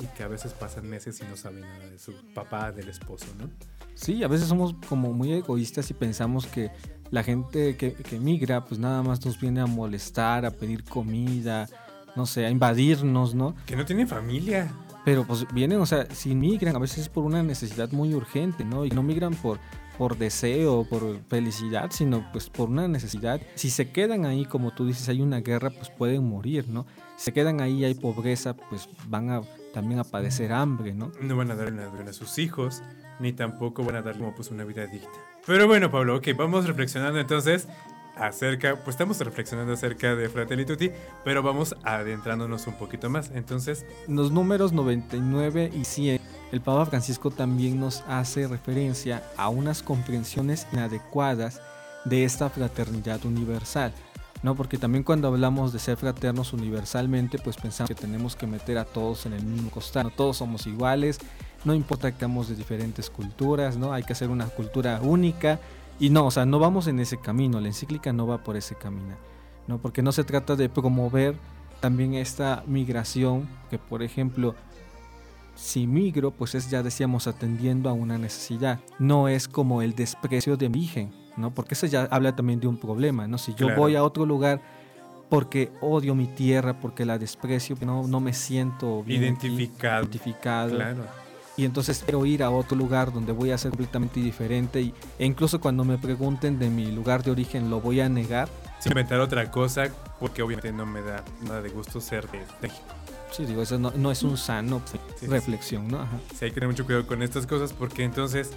y 0.03 0.07
que 0.17 0.23
a 0.23 0.29
veces 0.29 0.53
pasan 0.53 0.89
meses 0.89 1.21
y 1.21 1.25
no 1.25 1.37
saben 1.37 1.63
nada 1.63 1.87
de 1.87 1.99
su 1.99 2.13
papá, 2.35 2.71
del 2.73 2.89
esposo, 2.89 3.27
¿no? 3.39 3.49
Sí, 3.95 4.23
a 4.23 4.29
veces 4.29 4.49
somos 4.49 4.75
como 4.89 5.13
muy 5.13 5.33
egoístas 5.33 5.91
y 5.91 5.95
pensamos 5.95 6.47
que 6.47 6.71
la 7.11 7.23
gente 7.23 7.77
que, 7.77 7.95
que 7.95 8.19
migra, 8.19 8.65
pues 8.65 8.79
nada 8.79 9.03
más 9.03 9.25
nos 9.25 9.41
viene 9.41 9.61
a 9.61 9.67
molestar, 9.67 10.45
a 10.45 10.51
pedir 10.51 10.85
comida, 10.85 11.69
no 12.17 12.27
sé, 12.27 12.45
a 12.45 12.51
invadirnos, 12.51 13.35
¿no? 13.35 13.55
Que 13.67 13.77
no 13.77 13.85
tienen 13.85 14.09
familia. 14.09 14.73
Pero 15.05 15.25
pues 15.27 15.47
vienen, 15.53 15.81
o 15.81 15.87
sea, 15.87 16.07
si 16.13 16.35
migran, 16.35 16.75
a 16.77 16.79
veces 16.79 16.99
es 16.99 17.09
por 17.09 17.25
una 17.25 17.43
necesidad 17.43 17.93
muy 17.93 18.15
urgente, 18.15 18.65
¿no? 18.65 18.85
Y 18.85 18.91
no 18.91 19.03
migran 19.03 19.35
por 19.35 19.59
por 19.99 20.19
deseo, 20.19 20.85
por 20.89 21.21
felicidad, 21.29 21.91
sino 21.91 22.31
pues 22.33 22.51
por 22.51 22.69
una 22.69 22.89
necesidad. 22.89 23.41
Si 23.55 23.71
se 23.71 23.91
quedan 23.91 24.27
ahí, 24.27 24.45
como 24.45 24.73
tú 24.73 24.87
dices, 24.87 25.09
hay 25.09 25.21
una 25.21 25.41
guerra, 25.41 25.71
pues 25.71 25.91
pueden 25.91 26.29
morir, 26.29 26.69
¿no? 26.69 26.87
Si 27.17 27.27
se 27.27 27.33
quedan 27.33 27.61
ahí, 27.61 27.85
hay 27.85 27.95
pobreza, 27.95 28.55
pues 28.55 28.89
van 29.09 29.31
a 29.31 29.43
también 29.73 29.99
a 29.99 30.05
padecer 30.05 30.53
hambre, 30.53 30.95
¿no? 30.95 31.11
No 31.21 31.37
van 31.37 31.51
a 31.51 31.57
darle 31.57 31.73
nada 31.73 31.93
a 32.09 32.13
sus 32.13 32.39
hijos, 32.39 32.83
ni 33.19 33.33
tampoco 33.33 33.85
van 33.85 33.97
a 33.97 34.03
dar 34.03 34.17
como 34.17 34.35
pues 34.35 34.51
una 34.51 34.65
vida 34.65 34.87
digna. 34.87 35.09
Pero 35.47 35.67
bueno, 35.67 35.91
Pablo, 35.91 36.17
ok, 36.17 36.29
vamos 36.37 36.67
reflexionando 36.67 37.19
entonces 37.19 37.69
acerca, 38.17 38.77
pues 38.77 38.95
estamos 38.95 39.19
reflexionando 39.21 39.73
acerca 39.73 40.15
de 40.15 40.29
Fratelli 40.29 40.65
Tutti, 40.65 40.91
pero 41.25 41.43
vamos 41.43 41.75
adentrándonos 41.83 42.67
un 42.67 42.75
poquito 42.75 43.11
más. 43.11 43.31
Entonces, 43.35 43.85
Los 44.09 44.31
números 44.31 44.73
99 44.73 45.71
y 45.75 45.85
100, 45.85 46.21
el 46.53 46.61
Papa 46.61 46.87
Francisco 46.87 47.31
también 47.31 47.81
nos 47.81 48.03
hace 48.09 48.47
referencia 48.47 49.23
a 49.37 49.49
unas 49.49 49.83
comprensiones 49.83 50.67
inadecuadas 50.73 51.61
de 52.05 52.25
esta 52.25 52.51
fraternidad 52.51 53.25
universal. 53.25 53.93
¿no? 54.43 54.55
Porque 54.55 54.77
también 54.77 55.05
cuando 55.05 55.29
hablamos 55.29 55.73
de 55.73 55.79
ser 55.79 55.97
fraternos 55.97 56.53
universalmente, 56.53 57.39
pues 57.39 57.57
pensamos 57.57 57.89
que 57.89 57.95
tenemos 57.95 58.37
que 58.37 58.47
meter 58.47 58.77
a 58.77 58.85
todos 58.85 59.25
en 59.25 59.33
el 59.33 59.43
mismo 59.43 59.71
costal. 59.71 60.05
No 60.05 60.11
todos 60.11 60.37
somos 60.37 60.67
iguales, 60.67 61.19
no 61.65 61.73
importa 61.75 62.13
que 62.13 62.19
seamos 62.19 62.51
de 62.51 62.55
diferentes 62.55 63.09
culturas, 63.09 63.79
¿no? 63.79 63.95
Hay 63.95 64.03
que 64.03 64.13
hacer 64.13 64.29
una 64.29 64.47
cultura 64.47 65.01
única. 65.03 65.59
Y 66.01 66.11
no, 66.11 66.27
o 66.27 66.31
sea, 66.31 66.45
no 66.45 66.59
vamos 66.59 66.87
en 66.89 66.99
ese 67.01 67.19
camino, 67.19 67.61
la 67.61 67.69
encíclica 67.69 68.13
no 68.13 68.27
va 68.27 68.43
por 68.43 68.57
ese 68.57 68.75
camino, 68.75 69.15
¿no? 69.69 69.79
Porque 69.79 70.03
no 70.03 70.13
se 70.13 70.25
trata 70.25 70.57
de 70.57 70.69
promover 70.69 71.37
también 71.81 72.15
esta 72.15 72.65
migración, 72.67 73.49
que 73.71 73.79
por 73.79 74.03
ejemplo, 74.03 74.55
si 75.55 75.87
migro, 75.87 76.33
pues 76.33 76.55
es 76.57 76.69
ya 76.71 76.83
decíamos 76.83 77.27
atendiendo 77.29 77.89
a 77.89 77.93
una 77.93 78.19
necesidad, 78.19 78.81
no 78.99 79.29
es 79.29 79.47
como 79.47 79.83
el 79.83 79.95
desprecio 79.95 80.57
de 80.57 80.69
mi 80.69 80.79
origen, 80.81 81.13
¿no? 81.37 81.53
Porque 81.55 81.75
eso 81.75 81.87
ya 81.87 82.09
habla 82.11 82.35
también 82.35 82.59
de 82.59 82.67
un 82.67 82.77
problema, 82.77 83.29
¿no? 83.29 83.39
Si 83.39 83.53
yo 83.55 83.67
Claro. 83.67 83.81
voy 83.83 83.95
a 83.97 84.03
otro 84.03 84.27
lugar 84.27 84.61
porque 85.31 85.71
odio 85.81 86.15
mi 86.15 86.27
tierra, 86.27 86.81
porque 86.81 87.05
la 87.05 87.19
desprecio, 87.19 87.77
no, 87.85 88.07
no 88.07 88.19
me 88.21 88.33
siento 88.33 89.03
bien 89.05 89.35
aquí, 89.35 89.47
Identificado. 89.47 90.03
identificado, 90.03 90.71
claro. 90.77 91.05
Y 91.57 91.65
entonces 91.65 92.03
quiero 92.05 92.27
ir 92.27 92.43
a 92.43 92.51
otro 92.51 92.77
lugar 92.77 93.13
donde 93.13 93.33
voy 93.33 93.51
a 93.53 93.59
ser 93.59 93.71
completamente 93.71 94.21
diferente 94.21 94.81
y, 94.81 94.95
e 95.19 95.25
incluso 95.27 95.61
cuando 95.61 95.85
me 95.85 95.99
pregunten 95.99 96.59
de 96.59 96.69
mi 96.69 96.91
lugar 96.91 97.23
de 97.23 97.31
origen 97.31 97.71
lo 97.71 97.81
voy 97.81 98.01
a 98.01 98.09
negar. 98.09 98.49
Sin 98.81 98.93
inventar 98.93 99.21
otra 99.21 99.51
cosa, 99.51 99.85
porque 100.21 100.43
obviamente 100.43 100.73
no 100.73 100.85
me 100.85 101.01
da 101.01 101.25
nada 101.43 101.63
de 101.63 101.69
gusto 101.71 102.01
ser 102.01 102.29
de 102.31 102.41
México. 102.61 102.83
Sí, 103.31 103.45
digo, 103.47 103.63
eso 103.63 103.79
no, 103.79 103.91
no 103.97 104.11
es 104.11 104.23
un 104.23 104.37
sano 104.37 104.81
Sí, 104.85 104.99
sí. 105.19 105.27
reflexión, 105.27 105.89
¿no? 105.89 106.01
Ajá. 106.01 106.19
Sí, 106.39 106.45
hay 106.45 106.51
que 106.51 106.55
tener 106.55 106.69
mucho 106.69 106.85
cuidado 106.85 107.07
con 107.07 107.23
estas 107.23 107.47
cosas 107.47 107.73
porque 107.73 108.05
entonces 108.05 108.51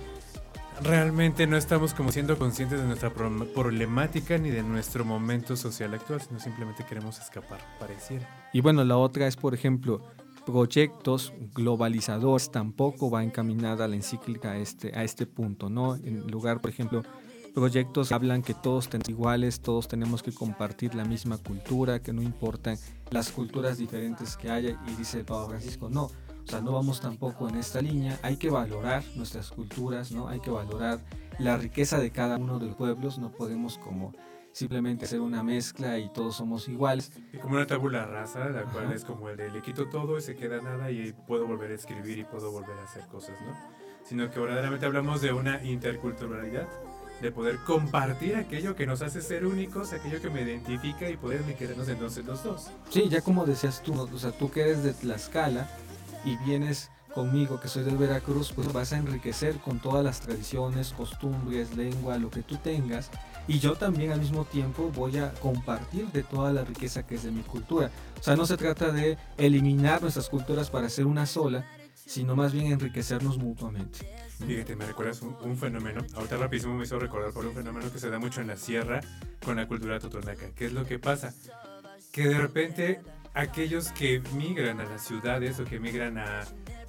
realmente 0.83 1.47
no 1.47 1.57
estamos 1.57 1.93
como 1.93 2.11
siendo 2.11 2.37
conscientes 2.37 2.79
de 2.79 2.85
nuestra 2.85 3.09
pro- 3.11 3.31
problemática 3.53 4.37
ni 4.37 4.49
de 4.51 4.61
nuestro 4.63 5.03
momento 5.05 5.55
social 5.55 5.93
actual, 5.95 6.21
sino 6.21 6.39
simplemente 6.39 6.83
queremos 6.85 7.19
escapar, 7.19 7.59
pareciera. 7.79 8.27
Y 8.53 8.61
bueno, 8.61 8.83
la 8.83 8.97
otra 8.97 9.25
es, 9.27 9.35
por 9.35 9.53
ejemplo, 9.55 10.01
proyectos 10.47 11.33
globalizadores, 11.53 12.49
tampoco 12.49 13.11
va 13.11 13.21
encaminada 13.21 13.85
la 13.85 13.97
encíclica 13.97 14.51
a 14.51 14.57
este, 14.57 14.97
a 14.97 15.03
este 15.03 15.25
punto, 15.25 15.69
¿no? 15.69 15.95
En 15.95 16.25
lugar, 16.31 16.61
por 16.61 16.71
ejemplo, 16.71 17.03
proyectos 17.53 18.07
que 18.07 18.13
hablan 18.13 18.41
que 18.41 18.53
todos 18.53 18.87
tenemos 18.87 19.09
iguales, 19.09 19.59
todos 19.59 19.89
tenemos 19.89 20.23
que 20.23 20.31
compartir 20.31 20.95
la 20.95 21.03
misma 21.03 21.37
cultura, 21.37 22.01
que 22.01 22.13
no 22.13 22.21
importan 22.21 22.77
las 23.09 23.29
culturas 23.29 23.77
diferentes 23.77 24.37
que 24.37 24.49
haya, 24.49 24.79
y 24.87 24.95
dice 24.95 25.19
el 25.19 25.25
Papa 25.25 25.49
Francisco, 25.49 25.89
no, 25.89 26.03
o 26.03 26.11
sea, 26.45 26.61
no 26.61 26.71
vamos 26.71 27.01
tampoco 27.01 27.49
en 27.49 27.57
esta 27.57 27.81
línea, 27.81 28.17
hay 28.21 28.37
que 28.37 28.49
valorar 28.49 29.03
nuestras 29.17 29.51
culturas, 29.51 30.13
¿no? 30.13 30.29
Hay 30.29 30.39
que 30.39 30.49
valorar 30.49 31.03
la 31.39 31.57
riqueza 31.57 31.99
de 31.99 32.09
cada 32.11 32.37
uno 32.37 32.57
de 32.57 32.67
los 32.67 32.75
pueblos, 32.77 33.19
no 33.19 33.33
podemos 33.33 33.77
como 33.77 34.13
simplemente 34.57 35.05
hacer 35.05 35.21
una 35.21 35.43
mezcla 35.43 35.99
y 35.99 36.09
todos 36.09 36.35
somos 36.35 36.67
iguales. 36.67 37.11
Y 37.31 37.37
como 37.37 37.57
una 37.57 37.67
tabula 37.67 38.07
rasa, 38.07 38.49
la 38.49 38.63
cual 38.63 38.91
es 38.91 39.05
como 39.05 39.29
el 39.29 39.37
de 39.37 39.51
le 39.51 39.61
quito 39.61 39.87
todo 39.87 40.17
y 40.17 40.21
se 40.21 40.35
queda 40.35 40.59
nada 40.61 40.89
y 40.89 41.13
puedo 41.27 41.45
volver 41.45 41.69
a 41.69 41.75
escribir 41.75 42.17
y 42.17 42.23
puedo 42.23 42.51
volver 42.51 42.75
a 42.79 42.83
hacer 42.83 43.05
cosas, 43.05 43.35
¿no? 43.45 43.55
Sino 44.03 44.31
que 44.31 44.39
verdaderamente 44.39 44.87
hablamos 44.87 45.21
de 45.21 45.31
una 45.31 45.63
interculturalidad, 45.63 46.67
de 47.21 47.31
poder 47.31 47.57
compartir 47.67 48.35
aquello 48.35 48.75
que 48.75 48.87
nos 48.87 49.03
hace 49.03 49.21
ser 49.21 49.45
únicos, 49.45 49.93
aquello 49.93 50.19
que 50.19 50.31
me 50.31 50.41
identifica 50.41 51.07
y 51.07 51.17
poder 51.17 51.43
quedarnos 51.55 51.87
entonces 51.87 52.25
los 52.25 52.43
dos. 52.43 52.71
Sí, 52.89 53.09
ya 53.09 53.21
como 53.21 53.45
decías 53.45 53.83
tú, 53.83 53.93
o 53.93 54.17
sea, 54.17 54.31
tú 54.31 54.49
que 54.49 54.61
eres 54.61 54.83
de 54.83 54.93
Tlaxcala 54.93 55.69
y 56.25 56.35
vienes 56.37 56.89
conmigo, 57.13 57.59
que 57.59 57.67
soy 57.67 57.83
del 57.83 57.97
Veracruz, 57.97 58.53
pues 58.53 58.73
vas 58.73 58.91
a 58.93 58.97
enriquecer 58.97 59.57
con 59.57 59.79
todas 59.79 60.03
las 60.03 60.19
tradiciones, 60.19 60.93
costumbres, 60.93 61.75
lengua, 61.77 62.17
lo 62.17 62.31
que 62.31 62.41
tú 62.41 62.57
tengas. 62.57 63.11
Y 63.47 63.59
yo 63.59 63.75
también 63.75 64.11
al 64.11 64.19
mismo 64.19 64.45
tiempo 64.45 64.91
voy 64.93 65.17
a 65.17 65.33
compartir 65.35 66.07
de 66.07 66.23
toda 66.23 66.51
la 66.51 66.65
riqueza 66.65 67.05
que 67.05 67.15
es 67.15 67.23
de 67.23 67.31
mi 67.31 67.43
cultura. 67.43 67.89
O 68.19 68.23
sea, 68.23 68.35
no 68.35 68.45
se 68.45 68.57
trata 68.57 68.91
de 68.91 69.17
eliminar 69.37 70.01
nuestras 70.01 70.29
culturas 70.29 70.69
para 70.69 70.87
hacer 70.87 71.05
una 71.05 71.25
sola, 71.25 71.65
sino 71.95 72.35
más 72.35 72.51
bien 72.51 72.67
enriquecernos 72.67 73.37
mutuamente. 73.37 73.99
Fíjate, 74.45 74.75
me 74.75 74.85
recuerdas 74.85 75.21
un, 75.21 75.35
un 75.41 75.57
fenómeno, 75.57 76.01
ahorita 76.13 76.37
rapidísimo 76.37 76.75
me 76.75 76.83
hizo 76.83 76.99
recordar 76.99 77.31
por 77.31 77.45
un 77.45 77.53
fenómeno 77.53 77.91
que 77.91 77.99
se 77.99 78.09
da 78.09 78.19
mucho 78.19 78.41
en 78.41 78.47
la 78.47 78.57
sierra 78.57 79.01
con 79.43 79.55
la 79.55 79.67
cultura 79.67 79.99
totonaca. 79.99 80.51
¿Qué 80.55 80.67
es 80.67 80.73
lo 80.73 80.85
que 80.85 80.99
pasa? 80.99 81.33
Que 82.11 82.27
de 82.27 82.37
repente 82.37 83.01
aquellos 83.33 83.91
que 83.91 84.21
migran 84.35 84.79
a 84.79 84.85
las 84.85 85.05
ciudades 85.05 85.59
o 85.59 85.65
que 85.65 85.79
migran 85.79 86.17
a, 86.17 86.43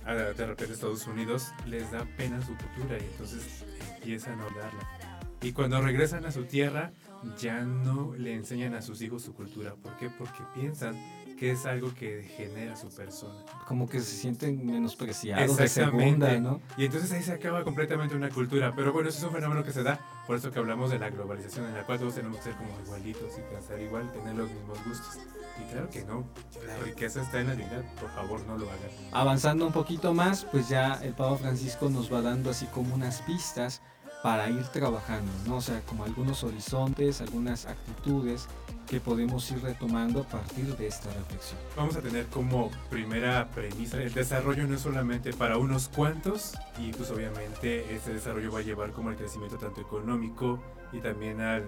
a 0.04 0.14
de 0.14 0.46
repente 0.46 0.74
Estados 0.74 1.06
Unidos 1.06 1.48
les 1.66 1.90
da 1.90 2.04
pena 2.16 2.40
su 2.40 2.56
cultura 2.56 2.98
y 2.98 3.04
entonces 3.04 3.64
empiezan 3.96 4.40
a 4.40 4.46
olvidarla. 4.46 4.97
Y 5.40 5.52
cuando 5.52 5.80
regresan 5.80 6.24
a 6.24 6.32
su 6.32 6.44
tierra 6.44 6.92
ya 7.38 7.60
no 7.62 8.14
le 8.16 8.34
enseñan 8.34 8.74
a 8.74 8.82
sus 8.82 9.00
hijos 9.02 9.22
su 9.22 9.34
cultura. 9.34 9.74
¿Por 9.74 9.96
qué? 9.96 10.10
Porque 10.10 10.42
piensan 10.54 10.96
que 11.38 11.52
es 11.52 11.66
algo 11.66 11.94
que 11.94 12.24
genera 12.36 12.74
su 12.74 12.88
persona. 12.88 13.44
Como 13.66 13.88
que 13.88 14.00
se 14.00 14.16
sienten 14.16 14.66
menospreciados 14.66 15.56
de 15.56 15.68
segunda, 15.68 16.36
¿no? 16.40 16.60
Y 16.76 16.86
entonces 16.86 17.12
ahí 17.12 17.22
se 17.22 17.32
acaba 17.32 17.62
completamente 17.62 18.16
una 18.16 18.28
cultura. 18.28 18.74
Pero 18.74 18.92
bueno, 18.92 19.08
eso 19.08 19.18
es 19.18 19.24
un 19.24 19.30
fenómeno 19.30 19.62
que 19.62 19.70
se 19.70 19.84
da. 19.84 20.00
Por 20.26 20.36
eso 20.36 20.50
que 20.50 20.58
hablamos 20.58 20.90
de 20.90 20.98
la 20.98 21.10
globalización, 21.10 21.66
en 21.66 21.74
la 21.74 21.86
cual 21.86 22.00
todos 22.00 22.16
tenemos 22.16 22.38
que 22.38 22.44
ser 22.44 22.54
como 22.54 22.70
igualitos 22.84 23.38
y 23.38 23.54
pensar 23.54 23.80
igual, 23.80 24.12
tener 24.12 24.34
los 24.34 24.50
mismos 24.50 24.84
gustos. 24.84 25.18
Y 25.60 25.70
claro 25.70 25.88
que 25.90 26.04
no. 26.04 26.26
La 26.66 26.76
riqueza 26.78 27.22
está 27.22 27.40
en 27.40 27.46
la 27.46 27.54
dignidad. 27.54 27.84
Por 28.00 28.10
favor, 28.10 28.44
no 28.46 28.58
lo 28.58 28.66
hagan. 28.66 28.90
Avanzando 29.12 29.66
un 29.66 29.72
poquito 29.72 30.12
más, 30.12 30.44
pues 30.44 30.68
ya 30.68 30.94
el 31.04 31.14
Papa 31.14 31.36
Francisco 31.36 31.88
nos 31.88 32.12
va 32.12 32.20
dando 32.20 32.50
así 32.50 32.66
como 32.66 32.96
unas 32.96 33.22
pistas 33.22 33.80
para 34.22 34.50
ir 34.50 34.66
trabajando, 34.68 35.30
¿no? 35.46 35.56
O 35.56 35.60
sea, 35.60 35.80
como 35.82 36.04
algunos 36.04 36.42
horizontes, 36.44 37.20
algunas 37.20 37.66
actitudes 37.66 38.48
que 38.88 39.00
podemos 39.00 39.50
ir 39.50 39.62
retomando 39.62 40.20
a 40.20 40.24
partir 40.24 40.76
de 40.76 40.86
esta 40.86 41.12
reflexión. 41.12 41.60
Vamos 41.76 41.96
a 41.96 42.00
tener 42.00 42.26
como 42.26 42.70
primera 42.90 43.48
premisa 43.50 44.02
el 44.02 44.12
desarrollo 44.12 44.66
no 44.66 44.74
es 44.74 44.80
solamente 44.80 45.32
para 45.34 45.58
unos 45.58 45.88
cuantos 45.88 46.54
y 46.78 46.92
pues 46.92 47.10
obviamente 47.10 47.94
ese 47.94 48.14
desarrollo 48.14 48.50
va 48.50 48.60
a 48.60 48.62
llevar 48.62 48.92
como 48.92 49.10
al 49.10 49.16
crecimiento 49.16 49.58
tanto 49.58 49.82
económico 49.82 50.58
y 50.92 51.00
también 51.00 51.40
al 51.40 51.64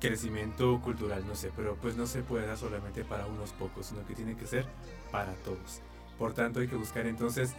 crecimiento 0.00 0.80
cultural, 0.80 1.24
no 1.26 1.34
sé, 1.34 1.50
pero 1.54 1.76
pues 1.76 1.96
no 1.96 2.06
se 2.06 2.22
puede 2.22 2.46
dar 2.46 2.56
solamente 2.56 3.04
para 3.04 3.26
unos 3.26 3.52
pocos, 3.52 3.86
sino 3.86 4.06
que 4.06 4.14
tiene 4.14 4.34
que 4.36 4.46
ser 4.46 4.66
para 5.10 5.34
todos. 5.44 5.82
Por 6.18 6.32
tanto, 6.32 6.60
hay 6.60 6.68
que 6.68 6.76
buscar 6.76 7.06
entonces 7.06 7.54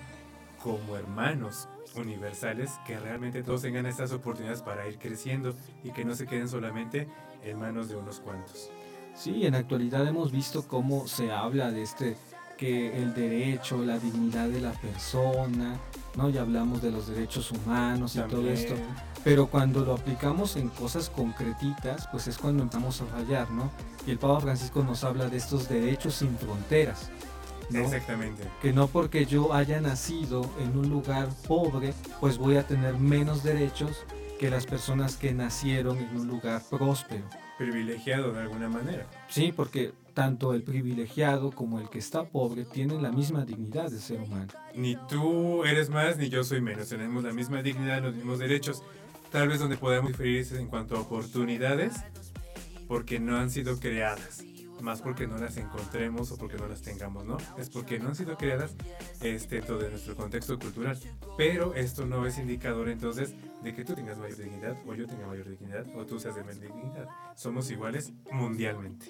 como 0.64 0.96
hermanos 0.96 1.68
universales 1.96 2.72
que 2.86 3.00
realmente 3.00 3.44
todos 3.44 3.62
tengan 3.62 3.86
estas 3.86 4.12
oportunidades 4.12 4.62
para 4.62 4.88
ir 4.88 5.00
creciendo 5.00 5.56
y 5.84 5.92
que 5.92 6.06
no 6.06 6.16
se 6.16 6.28
queden 6.28 6.48
solamente 6.48 7.08
en 7.44 7.60
manos 7.60 7.90
de 7.90 7.96
unos 7.96 8.20
cuantos. 8.20 8.70
Sí, 9.16 9.46
en 9.46 9.54
la 9.54 9.60
actualidad 9.60 10.08
hemos 10.08 10.32
visto 10.32 10.68
cómo 10.68 11.08
se 11.08 11.32
habla 11.32 11.72
de 11.72 11.84
este 11.84 12.18
que 12.60 13.02
el 13.02 13.14
derecho, 13.14 13.78
la 13.86 13.98
dignidad 14.00 14.50
de 14.50 14.60
la 14.60 14.74
persona, 14.74 15.80
¿no? 16.18 16.30
Ya 16.30 16.42
hablamos 16.42 16.82
de 16.82 16.92
los 16.92 17.08
derechos 17.08 17.52
humanos 17.52 18.18
y 18.18 18.20
todo 18.20 18.50
esto. 18.50 18.76
Pero 19.24 19.48
cuando 19.48 19.86
lo 19.86 19.94
aplicamos 19.94 20.58
en 20.58 20.68
cosas 20.68 21.10
concretitas, 21.10 22.08
pues 22.12 22.28
es 22.28 22.38
cuando 22.38 22.64
empezamos 22.64 23.02
a 23.02 23.06
fallar, 23.06 23.50
¿no? 23.52 23.72
Y 24.06 24.12
el 24.12 24.20
Papa 24.20 24.42
Francisco 24.42 24.84
nos 24.84 25.06
habla 25.06 25.30
de 25.30 25.38
estos 25.38 25.70
derechos 25.70 26.16
sin 26.16 26.38
fronteras, 26.38 27.10
¿no? 27.70 27.80
Exactamente. 27.80 28.44
Que 28.62 28.74
no 28.74 28.88
porque 28.88 29.26
yo 29.26 29.54
haya 29.54 29.82
nacido 29.82 30.50
en 30.60 30.78
un 30.78 30.90
lugar 30.90 31.30
pobre, 31.48 31.94
pues 32.20 32.38
voy 32.38 32.58
a 32.58 32.66
tener 32.66 32.98
menos 32.98 33.44
derechos 33.44 34.06
que 34.40 34.50
las 34.50 34.66
personas 34.66 35.18
que 35.18 35.34
nacieron 35.34 35.98
en 35.98 36.18
un 36.18 36.28
lugar 36.28 36.62
próspero. 36.70 37.26
Privilegiado 37.58 38.32
de 38.32 38.42
alguna 38.42 38.70
manera. 38.70 39.06
Sí, 39.28 39.52
porque 39.52 39.92
tanto 40.14 40.54
el 40.54 40.64
privilegiado 40.64 41.52
como 41.52 41.80
el 41.80 41.90
que 41.90 42.00
está 42.00 42.24
pobre 42.24 42.64
tienen 42.66 43.04
la 43.04 43.12
misma 43.12 43.44
dignidad 43.44 43.92
de 43.92 44.00
ser 44.00 44.22
humano. 44.22 44.48
Ni 44.74 44.96
tú 45.08 45.64
eres 45.66 45.90
más 45.90 46.18
ni 46.18 46.30
yo 46.30 46.44
soy 46.44 46.62
menos. 46.62 46.90
Tenemos 46.90 47.24
la 47.24 47.34
misma 47.34 47.62
dignidad, 47.62 48.02
los 48.02 48.16
mismos 48.16 48.40
derechos. 48.40 48.82
Tal 49.32 49.50
vez 49.50 49.60
donde 49.60 49.78
podemos 49.78 50.12
diferir 50.12 50.40
es 50.40 50.52
en 50.54 50.68
cuanto 50.68 50.96
a 50.96 51.02
oportunidades, 51.02 51.94
porque 52.88 53.20
no 53.20 53.38
han 53.38 53.50
sido 53.50 53.80
creadas. 53.80 54.44
Más 54.82 55.02
porque 55.02 55.28
no 55.28 55.38
las 55.38 55.58
encontremos 55.58 56.32
o 56.32 56.38
porque 56.38 56.58
no 56.58 56.68
las 56.68 56.82
tengamos, 56.82 57.26
¿no? 57.26 57.38
Es 57.58 57.70
porque 57.70 58.00
no 58.00 58.10
han 58.10 58.16
sido 58.16 58.38
creadas 58.38 58.76
este, 59.22 59.56
dentro 59.56 59.78
de 59.78 59.90
nuestro 59.90 60.16
contexto 60.16 60.58
cultural. 60.58 60.98
Pero 61.38 61.74
esto 61.76 62.06
no 62.06 62.26
es 62.26 62.38
indicador 62.38 62.90
entonces 62.90 63.34
de 63.64 63.74
que 63.74 63.84
tú 63.84 63.94
tengas 63.94 64.18
mayor 64.18 64.38
dignidad 64.38 64.78
o 64.88 64.94
yo 64.94 65.08
tenga 65.08 65.28
mayor 65.28 65.50
dignidad 65.50 65.86
o 65.96 66.06
tú 66.06 66.20
seas 66.20 66.36
de 66.36 66.44
menor 66.44 66.62
dignidad. 66.62 67.08
Somos 67.36 67.70
iguales 67.72 68.14
mundialmente. 68.32 69.08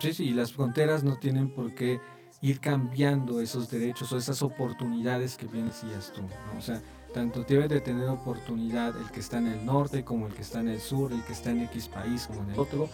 Sí, 0.00 0.12
sí, 0.12 0.24
y 0.26 0.32
las 0.32 0.52
fronteras 0.52 1.02
no 1.02 1.18
tienen 1.18 1.50
por 1.50 1.74
qué 1.74 2.00
ir 2.40 2.60
cambiando 2.60 3.40
esos 3.40 3.70
derechos 3.70 4.12
o 4.12 4.16
esas 4.16 4.42
oportunidades 4.42 5.36
que 5.36 5.46
bien 5.46 5.66
decías 5.66 6.12
tú, 6.14 6.22
¿no? 6.22 6.58
O 6.58 6.60
sea, 6.60 6.80
tanto 7.12 7.42
debe 7.42 7.68
de 7.68 7.80
tener 7.80 8.08
oportunidad 8.08 8.96
el 9.00 9.10
que 9.10 9.20
está 9.20 9.38
en 9.38 9.48
el 9.48 9.64
norte 9.64 10.04
como 10.04 10.26
el 10.26 10.34
que 10.34 10.42
está 10.42 10.60
en 10.60 10.68
el 10.68 10.80
sur, 10.80 11.12
el 11.12 11.22
que 11.24 11.32
está 11.32 11.50
en 11.50 11.62
X 11.62 11.88
país 11.88 12.26
como 12.26 12.42
en 12.42 12.50
el 12.50 12.58
otro, 12.58 12.88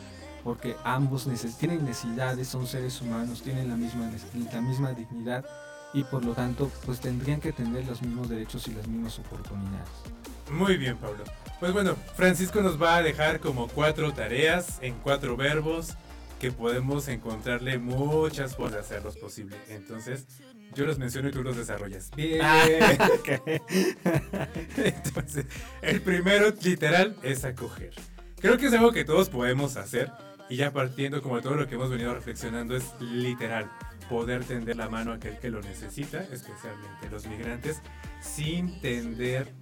porque 0.44 0.76
ambos 0.84 1.26
neces- 1.26 1.56
tienen 1.56 1.84
necesidades, 1.84 2.46
son 2.48 2.66
seres 2.66 3.00
humanos, 3.00 3.42
tienen 3.42 3.68
la 3.68 3.76
misma, 3.76 4.10
la 4.52 4.60
misma 4.60 4.92
dignidad 4.92 5.44
y 5.94 6.04
por 6.04 6.24
lo 6.24 6.34
tanto 6.34 6.70
pues 6.84 7.00
tendrían 7.00 7.40
que 7.40 7.52
tener 7.52 7.84
los 7.86 8.02
mismos 8.02 8.28
derechos 8.28 8.68
y 8.68 8.74
las 8.74 8.86
mismas 8.86 9.18
oportunidades. 9.18 9.88
Muy 10.50 10.76
bien, 10.76 10.96
Pablo. 10.98 11.24
Pues 11.58 11.72
bueno, 11.72 11.96
Francisco 12.16 12.60
nos 12.60 12.80
va 12.80 12.96
a 12.96 13.02
dejar 13.02 13.40
como 13.40 13.68
cuatro 13.68 14.12
tareas 14.12 14.78
en 14.82 14.94
cuatro 15.02 15.36
verbos 15.36 15.94
que 16.38 16.52
podemos 16.52 17.08
encontrarle 17.08 17.78
muchas 17.78 18.54
formas 18.54 18.74
de 18.74 18.80
hacerlos 18.80 19.16
posible. 19.16 19.56
Entonces, 19.68 20.26
yo 20.74 20.84
los 20.84 20.98
menciono 20.98 21.28
y 21.28 21.32
tú 21.32 21.42
los 21.42 21.56
desarrollas. 21.56 22.10
Bien. 22.14 22.42
Entonces, 24.76 25.46
el 25.80 26.00
primero 26.02 26.52
literal 26.62 27.16
es 27.22 27.44
acoger. 27.44 27.92
Creo 28.40 28.58
que 28.58 28.66
es 28.66 28.72
algo 28.74 28.92
que 28.92 29.04
todos 29.04 29.30
podemos 29.30 29.76
hacer 29.76 30.12
y 30.48 30.56
ya 30.56 30.72
partiendo 30.72 31.22
como 31.22 31.40
todo 31.40 31.54
lo 31.54 31.66
que 31.66 31.74
hemos 31.74 31.90
venido 31.90 32.14
reflexionando 32.14 32.76
es 32.76 32.94
literal 33.00 33.70
poder 34.08 34.44
tender 34.44 34.76
la 34.76 34.88
mano 34.88 35.12
a 35.12 35.16
aquel 35.16 35.38
que 35.38 35.50
lo 35.50 35.60
necesita, 35.60 36.20
especialmente 36.20 37.08
los 37.10 37.26
migrantes, 37.26 37.80
sin 38.20 38.80
tender 38.80 39.52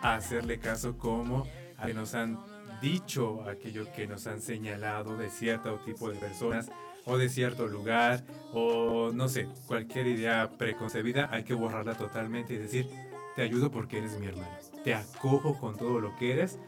a 0.00 0.14
hacerle 0.14 0.58
caso 0.58 0.96
como 0.96 1.46
a 1.78 1.86
que 1.86 1.94
nos 1.94 2.14
han 2.14 2.38
dicho, 2.80 3.48
aquello 3.48 3.92
que 3.92 4.06
nos 4.06 4.26
han 4.26 4.40
señalado 4.40 5.16
de 5.16 5.30
cierto 5.30 5.78
tipo 5.84 6.10
de 6.10 6.18
personas 6.18 6.70
o 7.04 7.18
de 7.18 7.28
cierto 7.28 7.66
lugar 7.66 8.24
o 8.52 9.10
no 9.12 9.28
sé, 9.28 9.48
cualquier 9.66 10.06
idea 10.06 10.50
preconcebida 10.56 11.28
hay 11.32 11.44
que 11.44 11.54
borrarla 11.54 11.94
totalmente 11.94 12.54
y 12.54 12.58
decir, 12.58 12.88
te 13.34 13.42
ayudo 13.42 13.70
porque 13.70 13.98
eres 13.98 14.18
mi 14.18 14.26
hermano, 14.26 14.50
te 14.84 14.94
acojo 14.94 15.58
con 15.58 15.76
todo 15.76 16.00
lo 16.00 16.16
que 16.16 16.32
eres 16.32 16.58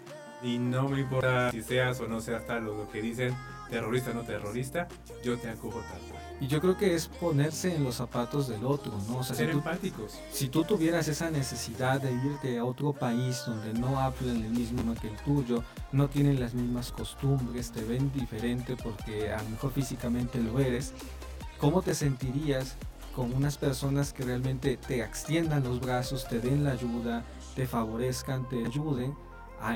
y 0.44 0.58
no 0.58 0.88
me 0.88 1.00
importa 1.00 1.50
si 1.50 1.62
seas 1.62 1.98
o 2.00 2.06
no 2.06 2.20
seas 2.20 2.46
tal 2.46 2.68
o 2.68 2.76
lo 2.76 2.90
que 2.90 3.00
dicen, 3.00 3.34
terrorista 3.70 4.10
o 4.10 4.14
no 4.14 4.22
terrorista, 4.22 4.86
yo 5.24 5.38
te 5.38 5.48
acojo 5.48 5.80
tal 5.80 6.00
cual. 6.10 6.22
Y 6.40 6.48
yo 6.48 6.60
creo 6.60 6.76
que 6.76 6.94
es 6.94 7.08
ponerse 7.08 7.74
en 7.74 7.82
los 7.82 7.94
zapatos 7.94 8.48
del 8.48 8.64
otro, 8.64 8.92
¿no? 9.08 9.18
O 9.18 9.22
sea, 9.24 9.34
si 9.34 9.44
Ser 9.44 9.52
tú, 9.52 9.58
empáticos. 9.58 10.20
si 10.30 10.48
tú 10.48 10.64
tuvieras 10.64 11.08
esa 11.08 11.30
necesidad 11.30 12.00
de 12.00 12.12
irte 12.12 12.58
a 12.58 12.64
otro 12.64 12.92
país 12.92 13.42
donde 13.46 13.72
no 13.72 13.98
hablan 13.98 14.42
el 14.44 14.50
mismo 14.50 14.94
que 15.00 15.08
el 15.08 15.16
tuyo, 15.18 15.64
no 15.92 16.08
tienen 16.08 16.38
las 16.38 16.52
mismas 16.52 16.92
costumbres, 16.92 17.72
te 17.72 17.82
ven 17.82 18.12
diferente 18.12 18.76
porque 18.76 19.32
a 19.32 19.42
lo 19.42 19.48
mejor 19.50 19.72
físicamente 19.72 20.40
lo 20.42 20.58
eres, 20.58 20.92
¿cómo 21.58 21.80
te 21.80 21.94
sentirías 21.94 22.76
con 23.16 23.32
unas 23.32 23.56
personas 23.56 24.12
que 24.12 24.24
realmente 24.24 24.76
te 24.76 25.02
extiendan 25.02 25.64
los 25.64 25.80
brazos, 25.80 26.28
te 26.28 26.40
den 26.40 26.64
la 26.64 26.72
ayuda, 26.72 27.24
te 27.54 27.66
favorezcan, 27.66 28.46
te 28.48 28.66
ayuden? 28.66 29.14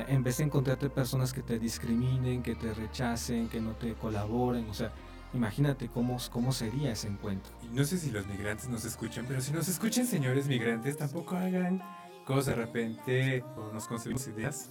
En 0.07 0.23
vez 0.23 0.37
de 0.37 0.43
encontrarte 0.45 0.89
personas 0.89 1.33
que 1.33 1.41
te 1.41 1.59
discriminen, 1.59 2.43
que 2.43 2.55
te 2.55 2.73
rechacen, 2.73 3.49
que 3.49 3.59
no 3.59 3.71
te 3.73 3.93
colaboren, 3.93 4.69
o 4.69 4.73
sea, 4.73 4.91
imagínate 5.33 5.87
cómo, 5.87 6.17
cómo 6.31 6.51
sería 6.51 6.91
ese 6.91 7.07
encuentro. 7.07 7.51
Y 7.63 7.75
no 7.75 7.83
sé 7.83 7.97
si 7.97 8.11
los 8.11 8.27
migrantes 8.27 8.69
nos 8.69 8.85
escuchan, 8.85 9.25
pero 9.27 9.41
si 9.41 9.51
nos 9.51 9.67
escuchan 9.67 10.05
señores 10.05 10.47
migrantes, 10.47 10.97
tampoco 10.97 11.35
hagan 11.35 11.81
cosas 12.25 12.47
de 12.47 12.55
repente 12.55 13.43
o 13.55 13.71
nos 13.73 13.87
concebimos 13.87 14.27
ideas 14.27 14.69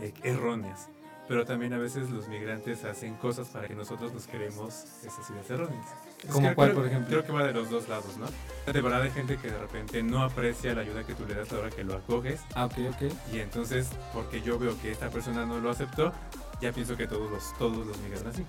eh, 0.00 0.12
erróneas. 0.22 0.88
Pero 1.28 1.44
también 1.44 1.72
a 1.72 1.78
veces 1.78 2.10
los 2.10 2.28
migrantes 2.28 2.84
hacen 2.84 3.14
cosas 3.14 3.48
para 3.48 3.68
que 3.68 3.74
nosotros 3.74 4.12
nos 4.12 4.26
creemos 4.26 4.84
esas 5.04 5.30
ideas 5.30 5.48
erróneas. 5.50 5.86
¿Como 6.30 6.48
que 6.48 6.54
cuál, 6.54 6.68
creo- 6.70 6.78
por 6.80 6.86
ejemplo? 6.86 7.08
Creo 7.08 7.24
que 7.24 7.32
va 7.32 7.44
de 7.46 7.52
los 7.52 7.70
dos 7.70 7.88
lados, 7.88 8.16
¿no? 8.18 8.26
De 8.72 8.80
verdad 8.80 9.02
hay 9.02 9.10
gente 9.10 9.36
que 9.38 9.50
de 9.50 9.58
repente 9.58 10.02
no 10.02 10.22
aprecia 10.22 10.74
la 10.74 10.82
ayuda 10.82 11.04
que 11.04 11.14
tú 11.14 11.24
le 11.26 11.34
das 11.34 11.50
a 11.50 11.54
la 11.54 11.60
hora 11.62 11.70
que 11.70 11.82
lo 11.84 11.94
acoges. 11.96 12.40
Ah, 12.54 12.66
ok, 12.66 12.74
ok. 12.90 13.12
Y 13.32 13.38
entonces, 13.40 13.88
porque 14.12 14.42
yo 14.42 14.58
veo 14.58 14.78
que 14.80 14.90
esta 14.92 15.08
persona 15.10 15.46
no 15.46 15.58
lo 15.60 15.70
aceptó, 15.70 16.12
ya 16.60 16.72
pienso 16.72 16.96
que 16.96 17.06
todos 17.06 17.30
los, 17.30 17.56
todos 17.58 17.86
los 17.86 17.98
migran 17.98 18.26
así. 18.26 18.44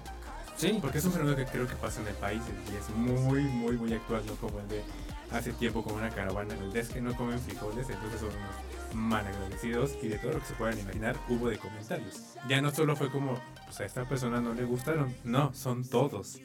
Sí, 0.57 0.78
Porque 0.80 0.99
es 0.99 1.05
un 1.05 1.13
fenómeno 1.13 1.36
que 1.38 1.45
creo 1.45 1.65
que 1.65 1.74
pasa 1.76 2.01
en 2.01 2.07
el 2.07 2.13
país 2.15 2.41
y 2.72 2.76
es 2.76 2.89
muy, 2.95 3.41
muy, 3.41 3.78
muy 3.78 3.93
actual, 3.93 4.22
no 4.28 4.36
como 4.36 4.59
el 4.59 4.67
de 4.67 4.84
hace 5.32 5.53
tiempo 5.53 5.82
como 5.82 5.95
una 5.95 6.09
caravana 6.09 6.53
en 6.53 6.61
el 6.61 6.76
es 6.76 6.89
que 6.89 7.01
no 7.01 7.15
comen 7.15 7.39
frijoles, 7.39 7.89
entonces 7.89 8.19
son 8.19 8.30
unos 8.30 8.93
malagradecidos 8.93 9.93
y 10.03 10.09
de 10.09 10.17
todo 10.19 10.34
lo 10.34 10.39
que 10.39 10.45
se 10.45 10.53
puedan 10.53 10.78
imaginar 10.78 11.15
hubo 11.30 11.49
de 11.49 11.57
comentarios. 11.57 12.22
Ya 12.47 12.61
no 12.61 12.69
solo 12.69 12.95
fue 12.95 13.09
como, 13.09 13.41
pues 13.65 13.80
a 13.80 13.86
esta 13.86 14.03
persona 14.07 14.39
no 14.41 14.53
le 14.53 14.63
gustaron, 14.65 15.15
no, 15.24 15.51
son 15.53 15.84
todos. 15.84 16.39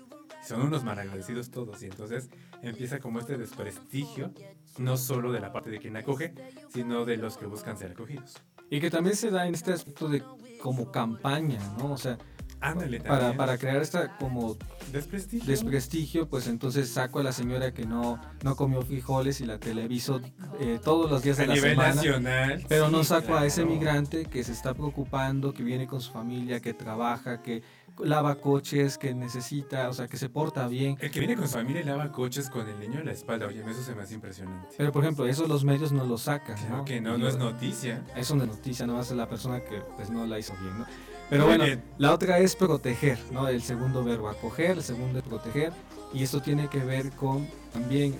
Son 0.47 0.62
unos 0.62 0.84
malagradecidos 0.84 1.51
todos 1.51 1.82
y 1.82 1.86
entonces 1.86 2.30
empieza 2.62 3.01
como 3.01 3.18
este 3.20 3.36
desprestigio, 3.36 4.32
no 4.78 4.97
solo 4.97 5.32
de 5.32 5.40
la 5.40 5.53
parte 5.53 5.70
de 5.70 5.78
quien 5.80 5.97
acoge, 5.97 6.34
sino 6.72 7.05
de 7.05 7.16
los 7.16 7.36
que 7.36 7.47
buscan 7.47 7.76
ser 7.76 7.92
acogidos. 7.92 8.34
y 8.70 8.80
que 8.80 8.90
también 8.90 9.16
se 9.16 9.30
da 9.30 9.47
en 9.47 9.55
este 9.55 9.72
aspecto 9.72 10.09
de 10.09 10.22
como 10.61 10.90
campaña, 10.90 11.59
¿no? 11.78 11.92
O 11.92 11.99
sea, 11.99 12.18
Ándale 12.59 13.01
para, 13.01 13.36
para 13.36 13.59
crear 13.59 13.82
esta 13.82 14.16
como 14.16 14.57
desprestigio. 14.90 15.47
desprestigio, 15.47 16.26
pues 16.26 16.47
entonces 16.49 16.88
saco 16.88 17.18
a 17.18 17.22
la 17.22 17.32
señora 17.32 17.74
que 17.74 17.84
no, 17.84 18.18
no 18.42 18.57
comió 18.57 18.80
frijoles 18.80 19.42
y 19.42 19.47
la 19.47 19.59
televiso 19.61 20.22
eh, 20.59 20.80
todos 20.82 21.11
los 21.11 21.22
días 21.22 21.36
de 21.36 21.44
a 21.44 21.47
la 21.49 21.55
nivel 21.55 21.70
semana. 21.72 21.94
nacional. 21.94 22.64
Pero 22.66 22.88
no 22.88 23.03
sí, 23.03 23.11
saco 23.11 23.34
a 23.36 23.44
ese 23.44 23.61
claro. 23.62 23.74
migrante 23.76 24.24
que 24.24 24.42
se 24.42 24.53
está 24.53 24.72
preocupando, 24.72 25.53
que 25.53 25.62
viene 25.62 25.86
con 25.86 26.01
su 26.01 26.11
familia, 26.12 26.61
que 26.61 26.72
trabaja, 26.72 27.42
que 27.42 27.62
lava 27.99 28.34
coches, 28.36 28.99
que 28.99 29.14
necesita, 29.14 29.88
o 29.88 29.92
sea, 29.92 30.07
que 30.09 30.16
se 30.16 30.28
porta 30.28 30.66
bien. 30.68 30.97
El 31.01 31.11
que 31.11 31.18
viene 31.20 31.36
con 31.36 31.47
su 31.49 31.55
familia 31.55 31.80
y 31.82 31.84
lava 31.84 32.12
coches 32.12 32.51
con 32.51 32.68
el 32.68 32.78
niño 32.78 33.01
en 33.01 33.07
la 33.07 33.12
espalda, 33.12 33.47
oye, 33.47 33.62
eso 33.68 33.82
se 33.82 33.94
me 33.94 34.03
hace 34.03 34.14
impresionante. 34.14 34.68
Pero 34.76 34.92
por 34.92 35.03
ejemplo, 35.03 35.26
eso 35.26 35.47
los 35.47 35.64
medios 35.64 35.92
no 35.92 36.05
lo 36.05 36.18
sacan, 36.18 36.57
Claro 36.57 36.76
¿no? 36.78 36.84
que 36.84 37.01
no, 37.01 37.16
no 37.18 37.28
es 37.28 37.36
noticia. 37.36 38.05
Eso 38.16 38.34
no 38.36 38.44
es 38.44 38.49
noticia, 38.51 38.86
no 38.86 39.01
es 39.01 39.11
la 39.12 39.28
persona 39.28 39.61
que 39.61 39.80
pues 39.97 40.11
no 40.11 40.26
la 40.26 40.38
hizo 40.38 40.55
bien, 40.61 40.78
¿no? 40.78 40.86
Pero 41.28 41.42
Muy 41.47 41.57
bueno, 41.57 41.64
bien. 41.64 41.82
la 41.99 42.12
otra 42.14 42.38
es 42.38 42.55
proteger, 42.55 43.18
¿no? 43.32 43.49
El 43.49 43.61
segundo 43.62 44.05
verbo 44.05 44.28
acoger, 44.28 44.72
el 44.72 44.82
segundo 44.82 45.18
es 45.18 45.24
proteger 45.24 45.72
y 46.14 46.22
esto 46.22 46.40
tiene 46.40 46.68
que 46.68 46.78
ver 46.78 47.11
con 47.12 47.49
también 47.72 48.14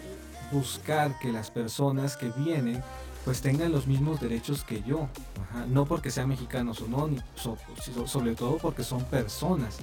buscar 0.51 1.19
que 1.21 1.33
las 1.33 1.51
personas 1.51 2.17
que 2.17 2.31
vienen 2.37 2.83
pues 3.27 3.41
tengan 3.43 3.73
los 3.73 3.87
mismos 3.89 4.21
derechos 4.21 4.63
que 4.65 4.83
yo, 4.85 5.09
Ajá, 5.51 5.67
no 5.67 5.85
porque 5.85 6.11
sean 6.11 6.29
mexicanos 6.29 6.81
o 6.81 6.87
no, 6.89 7.09
ni 7.09 7.19
so- 7.35 7.59
so- 7.85 8.07
sobre 8.07 8.35
todo 8.37 8.57
porque 8.59 8.85
son 8.85 9.05
personas, 9.05 9.79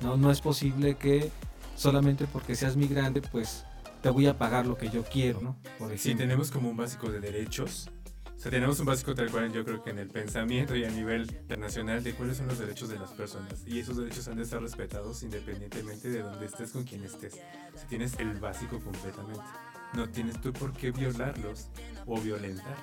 ¿no? 0.00 0.16
No 0.16 0.30
es 0.32 0.40
posible 0.40 0.96
que 0.96 1.30
solamente 1.76 2.26
porque 2.26 2.56
seas 2.56 2.76
migrante 2.76 3.20
pues 3.20 3.64
te 4.02 4.08
voy 4.08 4.26
a 4.26 4.38
pagar 4.38 4.66
lo 4.66 4.76
que 4.78 4.88
yo 4.88 5.04
quiero, 5.04 5.40
¿no? 5.42 5.56
Por 5.78 5.92
ejemplo. 5.92 6.18
tenemos 6.24 6.50
como 6.50 6.70
un 6.70 6.76
básico 6.78 7.10
de 7.10 7.20
derechos, 7.20 7.90
o 8.34 8.40
sea, 8.40 8.50
tenemos 8.50 8.80
un 8.80 8.86
básico 8.86 9.14
tal 9.14 9.30
cual 9.30 9.52
yo 9.52 9.64
creo 9.66 9.82
que 9.82 9.90
en 9.90 9.98
el 9.98 10.08
pensamiento 10.08 10.74
y 10.74 10.84
a 10.84 10.90
nivel 10.90 11.22
internacional 11.30 12.02
de 12.02 12.14
cuáles 12.14 12.38
son 12.38 12.46
los 12.46 12.58
derechos 12.58 12.88
de 12.88 12.96
las 12.98 13.10
personas. 13.10 13.64
Y 13.66 13.80
esos 13.80 13.96
derechos 13.98 14.28
han 14.28 14.36
de 14.36 14.44
estar 14.44 14.62
respetados 14.62 15.22
independientemente 15.24 16.08
de 16.08 16.22
dónde 16.22 16.46
estés, 16.46 16.70
con 16.70 16.84
quién 16.84 17.02
estés. 17.04 17.34
Si 17.34 17.86
tienes 17.88 18.14
el 18.20 18.38
básico 18.40 18.78
completamente, 18.80 19.42
no 19.94 20.08
tienes 20.08 20.40
tú 20.40 20.52
por 20.52 20.72
qué 20.72 20.92
violarlos 20.92 21.66
o 22.08 22.20
violentarlos. 22.20 22.78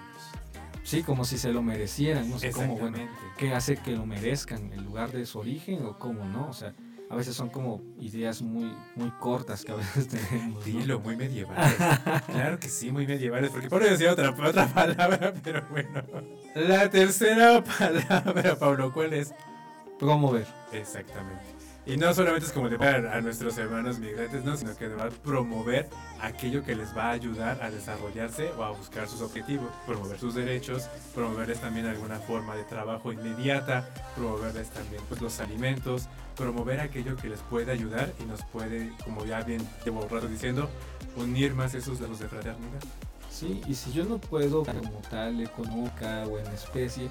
Sí, 0.84 1.02
como 1.02 1.26
si 1.26 1.40
se 1.40 1.52
lo 1.52 1.64
merecieran, 1.64 2.30
no 2.30 2.38
sé 2.38 2.52
cómo, 2.52 2.78
bueno, 2.78 3.00
qué 3.38 3.54
hace 3.54 3.76
que 3.78 3.92
lo 3.92 4.06
merezcan, 4.06 4.72
el 4.72 4.84
lugar 4.84 5.12
de 5.12 5.26
su 5.26 5.40
origen 5.40 5.84
o 5.84 5.98
cómo 5.98 6.26
no, 6.26 6.48
o 6.50 6.54
sea, 6.54 6.76
a 7.10 7.16
veces 7.16 7.36
son 7.36 7.50
como 7.50 7.82
ideas 8.00 8.42
muy, 8.42 8.72
muy 8.96 9.10
cortas 9.20 9.66
que 9.66 9.72
a 9.72 9.76
veces 9.76 10.08
tenemos. 10.30 10.60
¿no? 10.60 10.64
Dilo, 10.64 11.00
muy 11.00 11.16
medievales. 11.16 11.76
claro 12.28 12.60
que 12.60 12.70
sí, 12.70 12.92
muy 12.92 13.08
medievales, 13.08 13.50
porque 13.50 13.68
por 13.68 13.84
decir 13.84 14.08
otra, 14.10 14.30
otra 14.30 14.68
palabra, 14.68 15.34
pero 15.44 15.66
bueno. 15.72 16.04
La 16.54 16.90
tercera 16.90 17.64
palabra, 17.64 18.56
Pablo, 18.58 18.94
¿cuál 18.94 19.14
es? 19.14 19.34
Promover. 20.00 20.46
Exactamente. 20.72 21.55
Y 21.88 21.98
no 21.98 22.12
solamente 22.16 22.48
es 22.48 22.52
como 22.52 22.68
de 22.68 22.78
ver 22.78 23.06
a 23.06 23.22
nuestros 23.22 23.56
hermanos 23.60 24.00
migrantes, 24.00 24.44
no, 24.44 24.58
sino 24.58 24.76
que 24.76 24.90
de 24.90 24.96
verdad 24.96 25.12
promover 25.24 25.88
aquello 26.20 26.64
que 26.64 26.76
les 26.76 26.98
va 26.98 27.10
a 27.10 27.12
ayudar 27.12 27.62
a 27.62 27.70
desarrollarse 27.70 28.52
o 28.58 28.64
a 28.64 28.72
buscar 28.72 29.08
sus 29.08 29.22
objetivos, 29.22 29.70
promover 29.86 30.18
sus 30.18 30.34
derechos, 30.34 30.90
promoverles 31.14 31.62
también 31.62 31.86
alguna 31.86 32.18
forma 32.18 32.56
de 32.56 32.64
trabajo 32.64 33.14
inmediata, 33.14 33.88
promoverles 34.16 34.72
también 34.72 35.04
pues, 35.08 35.22
los 35.22 35.40
alimentos, 35.40 36.08
promover 36.36 36.80
aquello 36.80 37.16
que 37.18 37.30
les 37.30 37.42
puede 37.42 37.72
ayudar 37.72 38.12
y 38.20 38.24
nos 38.24 38.44
puede, 38.46 38.92
como 39.04 39.24
ya 39.24 39.44
bien 39.44 39.62
llevo 39.84 40.02
un 40.02 40.10
rato 40.10 40.28
diciendo, 40.28 40.68
unir 41.16 41.54
más 41.54 41.76
esos 41.76 42.02
lazos 42.02 42.18
de 42.18 42.28
fraternidad. 42.28 42.82
Sí, 43.30 43.62
y 43.68 43.76
si 43.76 43.92
yo 43.92 44.06
no 44.06 44.18
puedo 44.18 44.64
como 44.64 45.02
tal 45.12 45.40
económica 45.40 46.24
o 46.26 46.40
en 46.40 46.48
especie, 46.48 47.10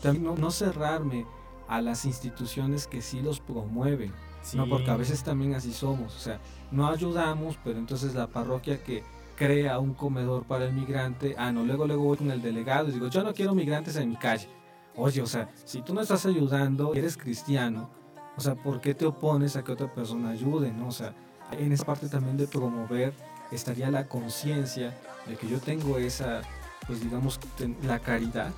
también 0.00 0.24
no, 0.24 0.34
no 0.36 0.50
cerrarme 0.50 1.26
a 1.68 1.80
las 1.80 2.04
instituciones 2.04 2.86
que 2.86 3.02
sí 3.02 3.20
los 3.20 3.40
promueven. 3.40 4.12
No, 4.54 4.68
porque 4.68 4.90
a 4.90 4.96
veces 4.96 5.22
también 5.24 5.54
así 5.54 5.72
somos, 5.72 6.14
o 6.14 6.18
sea, 6.18 6.38
no 6.70 6.86
ayudamos, 6.88 7.58
pero 7.64 7.78
entonces 7.78 8.14
la 8.14 8.26
parroquia 8.26 8.82
que 8.84 9.02
crea 9.36 9.78
un 9.78 9.94
comedor 9.94 10.44
para 10.44 10.66
el 10.66 10.74
migrante, 10.74 11.34
ah, 11.38 11.50
no, 11.50 11.64
luego 11.64 11.86
luego 11.86 12.04
voy 12.04 12.18
con 12.18 12.30
el 12.30 12.42
delegado 12.42 12.88
y 12.88 12.92
digo, 12.92 13.08
yo 13.08 13.22
no 13.24 13.32
quiero 13.32 13.54
migrantes 13.54 13.96
en 13.96 14.10
mi 14.10 14.16
calle. 14.16 14.48
Oye, 14.96 15.22
o 15.22 15.26
sea, 15.26 15.48
si 15.64 15.80
tú 15.80 15.94
no 15.94 16.02
estás 16.02 16.26
ayudando, 16.26 16.94
eres 16.94 17.16
cristiano, 17.16 17.88
o 18.36 18.40
sea, 18.42 18.54
¿por 18.54 18.80
qué 18.82 18.94
te 18.94 19.06
opones 19.06 19.56
a 19.56 19.64
que 19.64 19.72
otra 19.72 19.92
persona 19.92 20.30
ayude, 20.30 20.70
no? 20.72 20.88
O 20.88 20.92
sea, 20.92 21.14
en 21.52 21.72
esa 21.72 21.84
parte 21.86 22.08
también 22.08 22.36
de 22.36 22.46
promover 22.46 23.14
estaría 23.50 23.90
la 23.90 24.06
conciencia 24.08 24.94
de 25.26 25.36
que 25.36 25.48
yo 25.48 25.58
tengo 25.58 25.96
esa, 25.98 26.42
pues 26.86 27.00
digamos, 27.00 27.40
la 27.82 27.98
caridad 27.98 28.52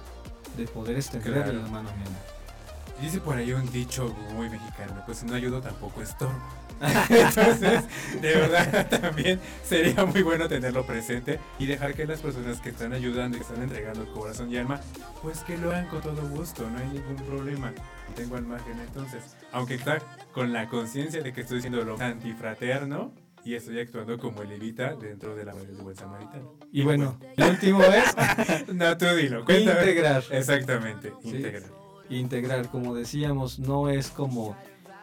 de 0.57 0.67
poder 0.67 0.97
extenderle 0.97 1.43
Claro. 1.45 1.63
la 1.63 1.69
mano 1.69 1.89
a 1.91 1.93
mi 1.93 2.03
hermano. 2.03 2.36
Dice 3.01 3.21
por 3.21 3.37
ahí 3.37 3.53
un 3.53 3.71
dicho 3.71 4.15
muy 4.35 4.49
mexicano, 4.49 5.03
pues 5.05 5.19
si 5.19 5.27
no 5.27 5.35
ayudo 5.35 5.61
tampoco 5.61 6.01
estorbo. 6.03 6.35
Entonces, 7.09 7.85
de 8.21 8.35
verdad 8.35 8.87
también 9.01 9.41
sería 9.65 10.05
muy 10.05 10.23
bueno 10.23 10.47
tenerlo 10.47 10.85
presente 10.85 11.39
y 11.59 11.65
dejar 11.67 11.95
que 11.95 12.07
las 12.07 12.21
personas 12.21 12.61
que 12.61 12.69
están 12.71 12.93
ayudando 12.93 13.37
y 13.37 13.41
que 13.41 13.47
están 13.47 13.63
entregando 13.63 14.03
el 14.03 14.09
corazón 14.11 14.51
y 14.53 14.59
alma, 14.59 14.81
pues 15.23 15.39
que 15.41 15.57
lo 15.57 15.71
hagan 15.71 15.87
con 15.89 16.03
todo 16.03 16.21
gusto, 16.29 16.69
no 16.71 16.79
hay 16.79 16.89
ningún 16.89 17.17
problema. 17.17 17.73
Tengo 18.15 18.37
al 18.37 18.45
margen 18.47 18.79
entonces, 18.81 19.23
aunque 19.53 19.75
está 19.75 19.99
con 20.33 20.53
la 20.53 20.69
conciencia 20.69 21.23
de 21.23 21.33
que 21.33 21.43
estoy 21.43 21.61
siendo 21.63 21.83
lo 21.83 21.99
antifraterno 22.01 23.13
y 23.45 23.55
estoy 23.55 23.81
actuando 23.81 24.19
como 24.19 24.43
el 24.43 24.49
levita 24.51 24.95
dentro 24.97 25.35
de 25.35 25.45
la 25.47 25.55
del 25.55 25.77
buen 25.77 25.97
samaritano. 25.97 26.55
Y 26.73 26.83
bueno, 26.83 27.19
el 27.37 27.45
último 27.51 27.83
es 27.85 28.15
No, 28.75 28.97
tú 28.99 29.07
dilo, 29.15 29.45
cuéntame. 29.47 29.81
integrar. 29.81 30.23
Exactamente, 30.31 31.13
Sí. 31.23 31.37
integrar. 31.37 31.71
Integrar, 32.11 32.69
como 32.71 32.95
decíamos, 32.95 33.59
no 33.59 33.89
es 33.89 34.11
como, 34.11 34.57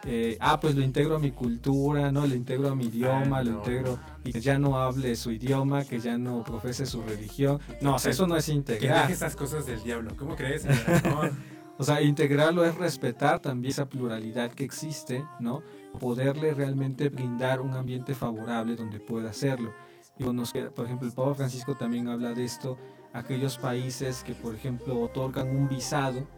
eh, 0.06 0.36
ah, 0.40 0.60
pues 0.60 0.74
lo 0.74 0.82
integro 0.82 1.16
a 1.16 1.18
mi 1.18 1.30
cultura, 1.30 2.12
no, 2.12 2.26
lo 2.26 2.34
integro 2.34 2.68
a 2.68 2.74
mi 2.74 2.86
idioma, 2.86 3.38
Ah, 3.38 3.42
lo 3.42 3.52
no. 3.52 3.58
integro 3.58 3.98
y 4.24 4.32
que 4.32 4.40
ya 4.40 4.58
no 4.58 4.78
hable 4.78 5.16
su 5.16 5.30
idioma, 5.32 5.84
que 5.84 5.98
ya 6.00 6.18
no 6.18 6.42
profese 6.44 6.84
su 6.86 7.02
religión. 7.02 7.58
No, 7.80 7.94
o 7.94 7.98
sea, 7.98 8.10
eso 8.10 8.26
no 8.26 8.36
es 8.36 8.46
Que 8.46 8.52
integrar. 8.52 9.02
deje 9.02 9.12
esas 9.14 9.34
cosas 9.36 9.66
del 9.66 9.82
diablo. 9.82 10.12
¿Cómo 10.16 10.36
crees? 10.36 10.64
O 11.76 11.82
sea, 11.82 12.00
integrarlo 12.02 12.64
es 12.64 12.76
respetar 12.76 13.40
también 13.40 13.72
esa 13.72 13.86
pluralidad 13.88 14.52
que 14.52 14.62
existe, 14.62 15.24
¿no? 15.40 15.60
Poderle 15.98 16.54
realmente 16.54 17.08
brindar 17.08 17.60
un 17.60 17.74
ambiente 17.74 18.14
favorable 18.14 18.76
donde 18.76 19.00
pueda 19.00 19.30
hacerlo. 19.30 19.72
Digo, 20.16 20.32
nos 20.32 20.52
queda- 20.52 20.70
por 20.70 20.86
ejemplo, 20.86 21.08
el 21.08 21.12
Papa 21.14 21.34
Francisco 21.34 21.74
también 21.74 22.06
habla 22.06 22.32
de 22.32 22.44
esto, 22.44 22.78
aquellos 23.12 23.58
países 23.58 24.22
que, 24.22 24.34
por 24.34 24.54
ejemplo, 24.54 25.00
otorgan 25.00 25.48
un 25.48 25.68
visado, 25.68 26.28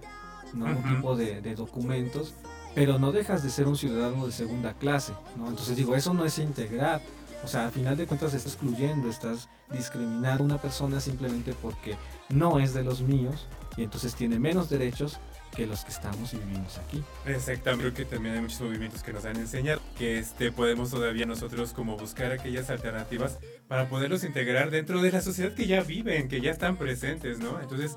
¿no? 0.54 0.66
Un 0.66 0.72
Ujú. 0.76 0.88
tipo 0.94 1.16
de, 1.16 1.40
de 1.40 1.54
documentos, 1.54 2.34
pero 2.74 2.98
no 2.98 3.12
dejas 3.12 3.42
de 3.42 3.50
ser 3.50 3.66
un 3.68 3.76
ciudadano 3.76 4.26
de 4.26 4.32
segunda 4.32 4.74
clase, 4.74 5.12
¿no? 5.36 5.48
Entonces 5.48 5.76
digo, 5.76 5.94
eso 5.94 6.12
no 6.14 6.24
es 6.24 6.38
integrar. 6.38 7.00
O 7.44 7.48
sea, 7.48 7.66
al 7.66 7.72
final 7.72 7.96
de 7.96 8.06
cuentas 8.06 8.34
estás 8.34 8.54
excluyendo, 8.54 9.08
estás 9.08 9.48
discriminando 9.70 10.42
a 10.42 10.46
una 10.46 10.58
persona 10.58 11.00
simplemente 11.00 11.54
porque 11.60 11.96
no 12.28 12.58
es 12.58 12.74
de 12.74 12.82
los 12.82 13.02
míos 13.02 13.46
y 13.76 13.82
entonces 13.84 14.14
tiene 14.14 14.38
menos 14.38 14.68
derechos 14.70 15.18
que 15.54 15.66
los 15.66 15.84
que 15.84 15.90
estamos 15.92 16.34
y 16.34 16.38
vivimos 16.38 16.76
aquí. 16.78 17.02
Exactamente, 17.24 17.82
creo 17.92 17.94
que 17.94 18.04
también 18.04 18.34
hay 18.34 18.40
muchos 18.42 18.60
movimientos 18.60 19.02
que 19.02 19.12
nos 19.12 19.24
han 19.24 19.36
enseñado 19.36 19.80
que 19.96 20.18
este, 20.18 20.50
podemos 20.52 20.90
todavía 20.90 21.24
nosotros 21.24 21.72
como 21.72 21.96
buscar 21.96 22.32
aquellas 22.32 22.68
alternativas 22.68 23.38
para 23.68 23.88
poderlos 23.88 24.24
integrar 24.24 24.70
dentro 24.70 25.00
de 25.00 25.12
la 25.12 25.20
sociedad 25.22 25.54
que 25.54 25.66
ya 25.66 25.82
viven, 25.82 26.28
que 26.28 26.40
ya 26.40 26.50
están 26.50 26.76
presentes, 26.76 27.38
¿no? 27.38 27.60
Entonces, 27.60 27.96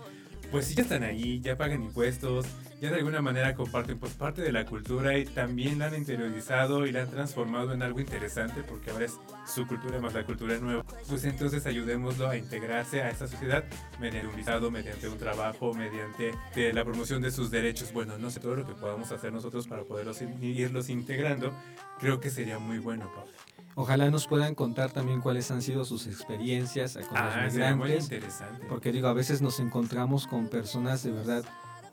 pues 0.52 0.66
sí 0.66 0.76
ya 0.76 0.84
están 0.84 1.04
ahí, 1.04 1.40
ya 1.42 1.58
pagan 1.58 1.84
impuestos, 1.84 2.46
ya 2.82 2.90
de 2.90 2.96
alguna 2.96 3.22
manera 3.22 3.56
comparten 3.56 4.00
pues 4.00 4.14
parte 4.14 4.42
de 4.42 4.52
la 4.52 4.66
cultura 4.66 5.18
y 5.18 5.26
también 5.26 5.80
la 5.80 5.88
han 5.88 5.96
interiorizado 5.96 6.86
y 6.86 6.92
la 6.92 7.02
han 7.02 7.10
transformado 7.10 7.74
en 7.74 7.84
algo 7.84 8.00
interesante 8.00 8.64
porque 8.64 8.92
ahora 8.92 9.06
es 9.06 9.20
su 9.46 9.68
cultura 9.68 10.00
más 10.00 10.14
la 10.14 10.26
cultura 10.26 10.58
nueva. 10.58 10.84
Pues 11.08 11.26
entonces 11.26 11.66
ayudémoslo 11.66 12.30
a 12.30 12.38
integrarse 12.38 13.02
a 13.02 13.10
esta 13.10 13.28
sociedad 13.28 13.64
mediante 14.00 14.28
un 14.28 14.36
visado, 14.36 14.72
mediante 14.72 15.08
un 15.10 15.18
trabajo, 15.18 15.74
mediante 15.74 16.32
de 16.56 16.74
la 16.74 16.86
promoción 16.86 17.22
de 17.22 17.32
sus 17.32 17.52
derechos. 17.52 17.92
Bueno, 17.92 18.18
no 18.18 18.30
sé 18.30 18.40
todo 18.40 18.56
lo 18.56 18.66
que 18.66 18.74
podamos 18.74 19.12
hacer 19.12 19.34
nosotros 19.34 19.68
para 19.68 19.84
poderlos 19.84 20.22
irlos 20.22 20.90
integrando, 20.90 21.54
creo 22.00 22.20
que 22.20 22.30
sería 22.30 22.60
muy 22.60 22.80
bueno, 22.80 23.12
Pablo. 23.14 23.49
Ojalá 23.76 24.10
nos 24.10 24.28
puedan 24.28 24.56
contar 24.56 24.92
también 24.92 25.22
cuáles 25.22 25.50
han 25.52 25.62
sido 25.62 25.86
sus 25.86 26.06
experiencias 26.08 26.98
con 27.08 27.18
Ah, 27.18 27.44
los 27.46 27.54
muy 27.54 27.62
migrantes, 27.62 28.04
interesante. 28.04 28.66
porque 28.68 28.92
digo, 28.92 29.08
a 29.08 29.14
veces 29.14 29.42
nos 29.42 29.60
encontramos 29.60 30.28
con 30.28 30.48
personas 30.50 31.04
de 31.04 31.12
verdad 31.12 31.44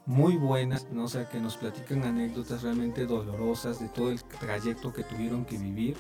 muy 0.05 0.37
buenas, 0.37 0.87
¿no? 0.91 1.05
O 1.05 1.09
sea, 1.09 1.29
que 1.29 1.39
nos 1.41 1.57
platican 1.57 2.03
anécdotas 2.05 2.63
realmente 2.63 3.07
dolorosas 3.07 3.81
de 3.81 3.89
todo 3.89 4.11
el 4.11 4.23
trayecto 4.23 4.93
que 4.93 5.03
tuvieron 5.05 5.45
que 5.45 5.59
vivir, 5.59 5.97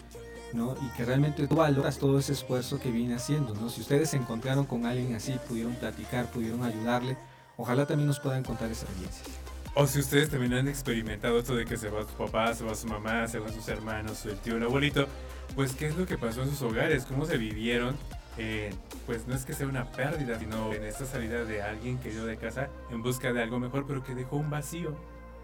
¿no? 0.53 0.75
Y 0.81 0.89
que 0.97 1.05
realmente 1.05 1.47
tú 1.47 1.57
valoras 1.57 1.99
todo 1.99 2.19
ese 2.19 2.33
esfuerzo 2.33 2.79
que 2.81 2.91
viene 2.91 3.15
haciendo, 3.15 3.55
¿no? 3.55 3.69
Si 3.69 3.81
ustedes 3.81 4.11
se 4.11 4.17
encontraron 4.17 4.65
con 4.65 4.87
alguien 4.87 5.15
así, 5.15 5.37
pudieron 5.49 5.75
platicar, 5.75 6.31
pudieron 6.31 6.63
ayudarle, 6.65 7.17
ojalá 7.57 7.87
también 7.87 8.07
nos 8.09 8.19
puedan 8.21 8.43
contar 8.45 8.69
experiencias. 8.69 9.27
O 9.75 9.87
si 9.87 9.99
ustedes 10.01 10.31
también 10.31 10.55
han 10.55 10.69
experimentado 10.69 11.39
esto 11.39 11.55
de 11.55 11.65
que 11.67 11.77
se 11.77 11.91
va 11.91 12.01
su 12.03 12.15
papá, 12.17 12.55
se 12.55 12.65
va 12.65 12.75
su 12.75 12.87
mamá, 12.87 13.29
se 13.29 13.39
van 13.41 13.53
sus 13.53 13.69
hermanos, 13.69 14.25
el 14.25 14.39
tío, 14.39 14.57
el 14.57 14.63
abuelito, 14.63 15.07
pues 15.55 15.75
qué 15.75 15.87
es 15.87 15.97
lo 15.97 16.07
que 16.07 16.19
pasó 16.19 16.43
en 16.43 16.51
sus 16.51 16.63
hogares, 16.63 17.05
cómo 17.05 17.27
se 17.27 17.37
vivieron. 17.37 17.97
Eh, 18.39 18.75
pues 19.07 19.27
no 19.27 19.35
es 19.35 19.47
que 19.47 19.55
sea 19.55 19.67
una 19.67 19.91
pérdida, 19.93 20.39
sino 20.39 20.73
en 20.73 20.85
esta 20.85 21.07
salida 21.07 21.45
de 21.45 21.63
alguien 21.63 21.99
querido 21.99 22.27
de 22.27 22.37
casa 22.37 22.69
en 22.91 23.03
busca 23.03 23.33
de 23.33 23.43
algo 23.43 23.59
mejor, 23.59 23.87
pero 23.87 24.05
que 24.05 24.15
dejó 24.15 24.37
un 24.37 24.51
vacío. 24.51 24.91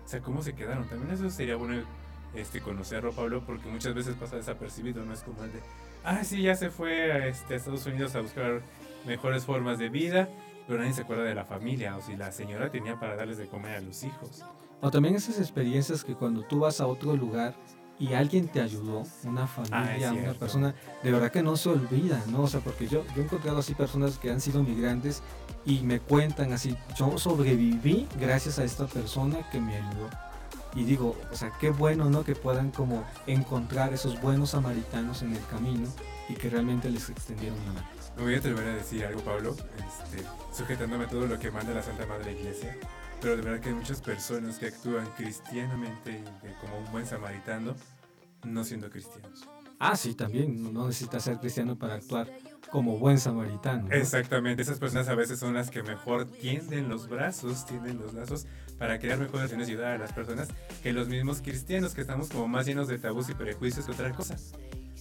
O 0.04 0.08
sea, 0.08 0.20
cómo 0.20 0.42
se 0.42 0.54
quedaron. 0.54 0.86
También 0.88 1.10
eso 1.12 1.30
sería 1.30 1.56
bueno 1.56 1.82
este, 2.34 2.60
conocerlo, 2.60 3.12
Pablo, 3.12 3.42
porque 3.46 3.68
muchas 3.68 3.94
veces 3.94 4.14
pasa 4.16 4.36
desapercibido, 4.36 5.04
no 5.04 5.12
es 5.12 5.22
como 5.22 5.44
el 5.44 5.52
de, 5.52 5.60
ah, 6.04 6.24
sí, 6.24 6.42
ya 6.42 6.54
se 6.54 6.70
fue 6.70 7.12
a, 7.12 7.26
este, 7.26 7.54
a 7.54 7.56
Estados 7.56 7.86
Unidos 7.86 8.14
a 8.14 8.20
buscar 8.20 8.62
mejores 9.06 9.44
formas 9.44 9.78
de 9.78 9.88
vida, 9.88 10.28
pero 10.66 10.78
nadie 10.78 10.94
se 10.94 11.02
acuerda 11.02 11.24
de 11.24 11.34
la 11.34 11.44
familia, 11.44 11.96
o 11.96 12.02
si 12.02 12.16
la 12.16 12.32
señora 12.32 12.70
tenía 12.70 12.98
para 12.98 13.16
darles 13.16 13.38
de 13.38 13.46
comer 13.46 13.76
a 13.76 13.80
los 13.80 14.02
hijos. 14.02 14.42
O 14.80 14.90
también 14.90 15.14
esas 15.14 15.38
experiencias 15.38 16.04
que 16.04 16.14
cuando 16.14 16.42
tú 16.42 16.60
vas 16.60 16.80
a 16.80 16.86
otro 16.86 17.14
lugar 17.16 17.54
y 17.98 18.14
alguien 18.14 18.48
te 18.48 18.60
ayudó, 18.60 19.04
una 19.24 19.46
familia, 19.46 20.12
una 20.12 20.20
cierto. 20.20 20.38
persona, 20.40 20.74
de 21.02 21.12
verdad 21.12 21.30
que 21.30 21.42
no 21.42 21.56
se 21.56 21.68
olvida, 21.68 22.22
¿no? 22.28 22.42
O 22.42 22.48
sea, 22.48 22.60
porque 22.60 22.88
yo, 22.88 23.04
yo 23.14 23.22
he 23.22 23.24
encontrado 23.24 23.58
así 23.58 23.74
personas 23.74 24.18
que 24.18 24.30
han 24.30 24.40
sido 24.40 24.62
migrantes 24.62 25.22
y 25.64 25.80
me 25.80 26.00
cuentan 26.00 26.52
así, 26.52 26.76
yo 26.96 27.16
sobreviví 27.18 28.08
gracias 28.20 28.58
a 28.58 28.64
esta 28.64 28.86
persona 28.86 29.48
que 29.50 29.60
me 29.60 29.76
ayudó. 29.76 30.10
Y 30.74 30.84
digo, 30.84 31.16
o 31.30 31.36
sea, 31.36 31.52
qué 31.60 31.70
bueno, 31.70 32.08
¿no? 32.08 32.24
Que 32.24 32.34
puedan 32.34 32.70
como 32.70 33.04
encontrar 33.26 33.92
esos 33.92 34.20
buenos 34.22 34.50
samaritanos 34.50 35.22
en 35.22 35.36
el 35.36 35.46
camino 35.46 35.86
y 36.28 36.34
que 36.34 36.48
realmente 36.48 36.88
les 36.88 37.10
extendieron 37.10 37.58
la 37.66 37.72
mano. 37.74 37.86
Me 38.16 38.22
voy 38.22 38.34
a 38.34 38.38
atrever 38.38 38.66
a 38.66 38.74
decir 38.74 39.04
algo, 39.04 39.20
Pablo, 39.20 39.54
este, 39.54 40.24
sujetándome 40.52 41.04
a 41.04 41.08
todo 41.08 41.26
lo 41.26 41.38
que 41.38 41.50
manda 41.50 41.74
la 41.74 41.82
Santa 41.82 42.06
Madre 42.06 42.32
Iglesia, 42.32 42.76
pero 43.22 43.36
de 43.36 43.42
verdad 43.42 43.60
que 43.60 43.68
hay 43.70 43.74
muchas 43.76 44.00
personas 44.02 44.58
que 44.58 44.66
actúan 44.66 45.06
cristianamente 45.16 46.10
de- 46.10 46.54
como 46.60 46.78
un 46.78 46.90
buen 46.92 47.06
samaritano, 47.06 47.74
no 48.44 48.64
siendo 48.64 48.90
cristianos. 48.90 49.48
Ah, 49.78 49.96
sí, 49.96 50.14
también, 50.14 50.62
no- 50.62 50.70
no 50.72 50.86
necesitas 50.88 51.24
ser 51.24 51.38
cristiano 51.38 51.76
para 51.76 51.94
actuar 51.94 52.28
como 52.70 52.98
buen 52.98 53.18
samaritano. 53.18 53.88
¿no? 53.88 53.94
Exactamente, 53.94 54.62
esas 54.62 54.78
personas 54.78 55.08
a 55.08 55.14
veces 55.14 55.38
son 55.38 55.54
las 55.54 55.70
que 55.70 55.82
mejor 55.82 56.24
tienden 56.26 56.88
los 56.88 57.08
brazos, 57.08 57.64
tienden 57.66 57.98
los 57.98 58.14
lazos 58.14 58.46
para 58.78 58.98
crear 58.98 59.18
mejores 59.18 59.50
relaciones 59.50 59.68
y 59.68 59.72
ayudar 59.72 59.92
a 59.92 59.98
las 59.98 60.12
personas 60.12 60.48
que 60.82 60.92
los 60.92 61.08
mismos 61.08 61.42
cristianos 61.42 61.94
que 61.94 62.00
estamos 62.00 62.28
como 62.28 62.48
más 62.48 62.66
llenos 62.66 62.88
de 62.88 62.98
tabús 62.98 63.28
y 63.28 63.34
prejuicios 63.34 63.86
que 63.86 63.92
otra 63.92 64.12
cosa. 64.12 64.36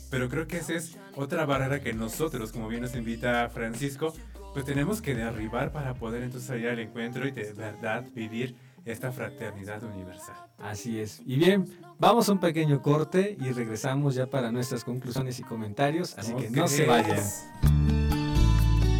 Pero 0.09 0.28
creo 0.30 0.45
que 0.47 0.57
esa 0.57 0.74
es 0.74 0.97
otra 1.15 1.45
barrera 1.45 1.80
que 1.82 1.93
nosotros, 1.93 2.51
como 2.51 2.67
bien 2.67 2.82
nos 2.82 2.95
invita 2.95 3.49
Francisco, 3.49 4.13
pues 4.54 4.66
tenemos 4.66 5.02
que 5.02 5.16
derribar 5.16 5.72
para 5.72 5.93
poder 5.93 6.24
entonces 6.24 6.47
salir 6.47 6.68
al 6.68 6.80
encuentro 6.80 7.28
y 7.28 7.32
de 7.32 7.54
verdad 7.54 8.06
vivir 8.14 8.56
esta 8.86 9.12
fraternidad 9.12 9.84
universal. 9.84 10.36
Así 10.58 10.99
es. 10.99 11.22
Y 11.26 11.38
bien, 11.38 11.66
vamos 11.99 12.30
a 12.30 12.34
un 12.34 12.39
pequeño 12.39 12.82
corte 12.82 13.38
y 13.39 13.52
regresamos 13.52 14.16
ya 14.16 14.28
para 14.28 14.52
nuestras 14.52 14.84
conclusiones 14.84 15.39
y 15.39 15.43
comentarios. 15.43 16.18
Así 16.18 16.34
que 16.34 16.49
no 16.49 16.68
se 16.68 16.86
vayan. 16.86 17.20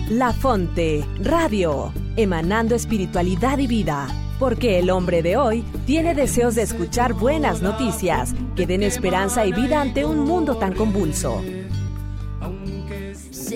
La 0.10 0.34
Fonte 0.34 1.06
Radio, 1.22 1.94
emanando 2.16 2.76
espiritualidad 2.76 3.58
y 3.58 3.68
vida. 3.68 4.08
Porque 4.40 4.80
el 4.80 4.90
hombre 4.90 5.22
de 5.22 5.38
hoy 5.38 5.64
tiene 5.86 6.16
deseos 6.16 6.56
de 6.56 6.64
escuchar 6.64 7.14
buenas 7.14 7.62
noticias 7.62 8.34
que 8.56 8.66
den 8.66 8.82
esperanza 8.82 9.46
y 9.46 9.54
vida 9.54 9.80
ante 9.80 10.04
un 10.04 10.20
mundo 10.22 10.58
tan 10.58 10.74
convulso. 10.74 11.44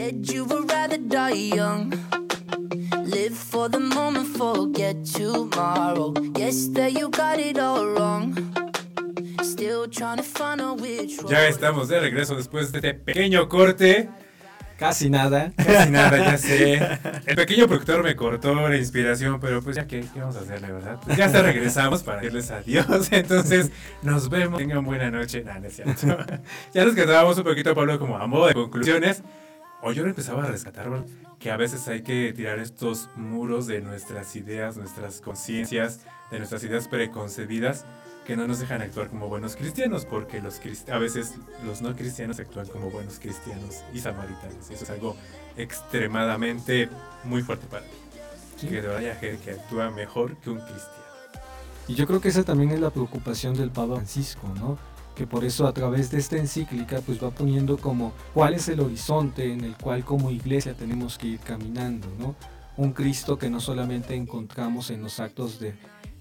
Said 0.06 0.30
you 0.30 0.46
would 0.46 0.72
rather 0.72 1.00
die 1.00 1.32
young. 1.32 1.90
Live 3.06 3.34
for 3.34 3.68
the 3.70 3.80
moment, 3.80 4.38
forget 4.38 5.04
tomorrow. 5.04 6.14
Yesterday 6.38 6.90
you 6.90 7.10
got 7.10 7.40
it 7.40 7.58
all 7.58 7.88
wrong. 7.88 8.36
Still 9.42 9.88
trying 9.88 10.18
to 10.18 10.24
find 10.24 10.62
out 10.62 10.80
which 10.80 11.18
Ya 11.28 11.48
estamos 11.48 11.88
de 11.88 12.00
regreso 12.00 12.36
después 12.36 12.72
de 12.72 12.78
este 12.78 12.94
pequeño 12.94 13.50
corte. 13.50 14.08
Casi 14.78 15.10
nada. 15.10 15.52
Casi 15.58 15.90
nada, 15.90 16.18
ya 16.18 16.38
sé. 16.38 16.74
El 17.26 17.36
pequeño 17.36 17.68
productor 17.68 18.04
me 18.04 18.16
cortó 18.16 18.54
la 18.54 18.78
inspiración, 18.78 19.40
pero 19.40 19.64
pues 19.64 19.76
ya 19.76 19.88
que, 19.88 20.02
¿qué 20.02 20.20
vamos 20.20 20.36
a 20.36 20.42
hacerle, 20.42 20.72
verdad? 20.72 21.00
Pues 21.04 21.18
ya 21.18 21.26
hasta 21.26 21.42
regresamos 21.42 22.04
para 22.04 22.18
decirles 22.18 22.52
adiós. 22.52 23.08
Entonces, 23.12 23.72
nos 24.04 24.30
vemos. 24.30 24.60
Tengan 24.60 24.86
buena 24.86 25.10
noche. 25.10 25.44
Nah, 25.44 25.58
no 25.58 25.66
es 25.66 25.76
cierto. 25.78 26.16
Ya 26.76 26.86
nos 26.86 26.94
quedábamos 26.94 27.40
un 27.40 27.44
poquito, 27.44 27.74
Pablo, 27.74 27.98
como 27.98 28.18
a 28.18 28.28
modo 28.28 28.46
de 28.46 28.54
conclusiones. 28.54 29.24
O 29.82 29.92
yo 29.92 30.04
lo 30.04 30.10
empezaba 30.10 30.44
a 30.44 30.48
rescatar, 30.48 30.90
que 31.40 31.52
a 31.52 31.58
veces 31.58 31.88
hay 31.88 32.02
que 32.02 32.34
tirar 32.34 32.60
estos 32.60 33.10
muros 33.16 33.68
de 33.68 33.82
nuestras 33.82 34.36
ideas, 34.36 34.78
nuestras 34.78 35.22
conciencias, 35.22 36.00
de 36.32 36.40
nuestras 36.40 36.64
ideas 36.64 36.88
preconcebidas 36.88 37.86
que 38.26 38.36
no 38.36 38.48
nos 38.48 38.58
dejan 38.60 38.82
actuar 38.82 39.10
como 39.10 39.28
buenos 39.28 39.56
cristianos, 39.56 40.06
porque 40.06 40.42
los 40.42 40.60
crist- 40.60 40.90
a 40.92 40.98
veces 40.98 41.36
los 41.64 41.84
no 41.84 41.96
cristianos 41.96 42.40
actúan 42.40 42.66
como 42.68 42.90
buenos 42.90 43.20
cristianos 43.20 43.84
y 43.94 44.00
samaritanos. 44.00 44.72
Eso 44.72 44.84
es 44.84 44.90
algo 44.90 45.16
extremadamente 45.58 46.90
muy 47.24 47.44
fuerte 47.44 47.68
para 47.68 47.84
mí. 47.84 47.92
Sí. 48.58 48.68
Que 48.68 48.76
de 48.76 48.82
verdad 48.82 48.98
hay 48.98 49.16
gente 49.20 49.38
que 49.44 49.52
actúa 49.52 49.92
mejor 49.92 50.36
que 50.38 50.50
un 50.50 50.58
cristiano. 50.60 51.06
Y 51.88 51.94
yo 51.94 52.08
creo 52.08 52.20
que 52.20 52.30
esa 52.30 52.44
también 52.44 52.72
es 52.72 52.80
la 52.80 52.90
preocupación 52.90 53.54
del 53.56 53.70
Papa 53.70 53.96
Francisco, 53.96 54.48
¿no? 54.56 54.80
Que 55.16 55.26
por 55.26 55.46
eso 55.46 55.68
a 55.68 55.74
través 55.74 56.12
de 56.12 56.18
esta 56.18 56.38
encíclica 56.38 57.00
pues 57.06 57.24
va 57.24 57.32
poniendo 57.32 57.78
como 57.78 58.14
cuál 58.34 58.54
es 58.54 58.68
el 58.68 58.82
horizonte 58.82 59.52
en 59.52 59.64
el 59.64 59.78
cual 59.78 60.04
como 60.04 60.30
iglesia 60.30 60.74
tenemos 60.74 61.18
que 61.18 61.28
ir 61.28 61.40
caminando, 61.40 62.08
¿no? 62.20 62.36
Un 62.78 62.92
Cristo 62.92 63.38
que 63.38 63.50
no 63.50 63.62
solamente 63.62 64.16
encontramos 64.16 64.90
en 64.90 65.02
los 65.02 65.22
actos 65.22 65.60
de, 65.60 65.76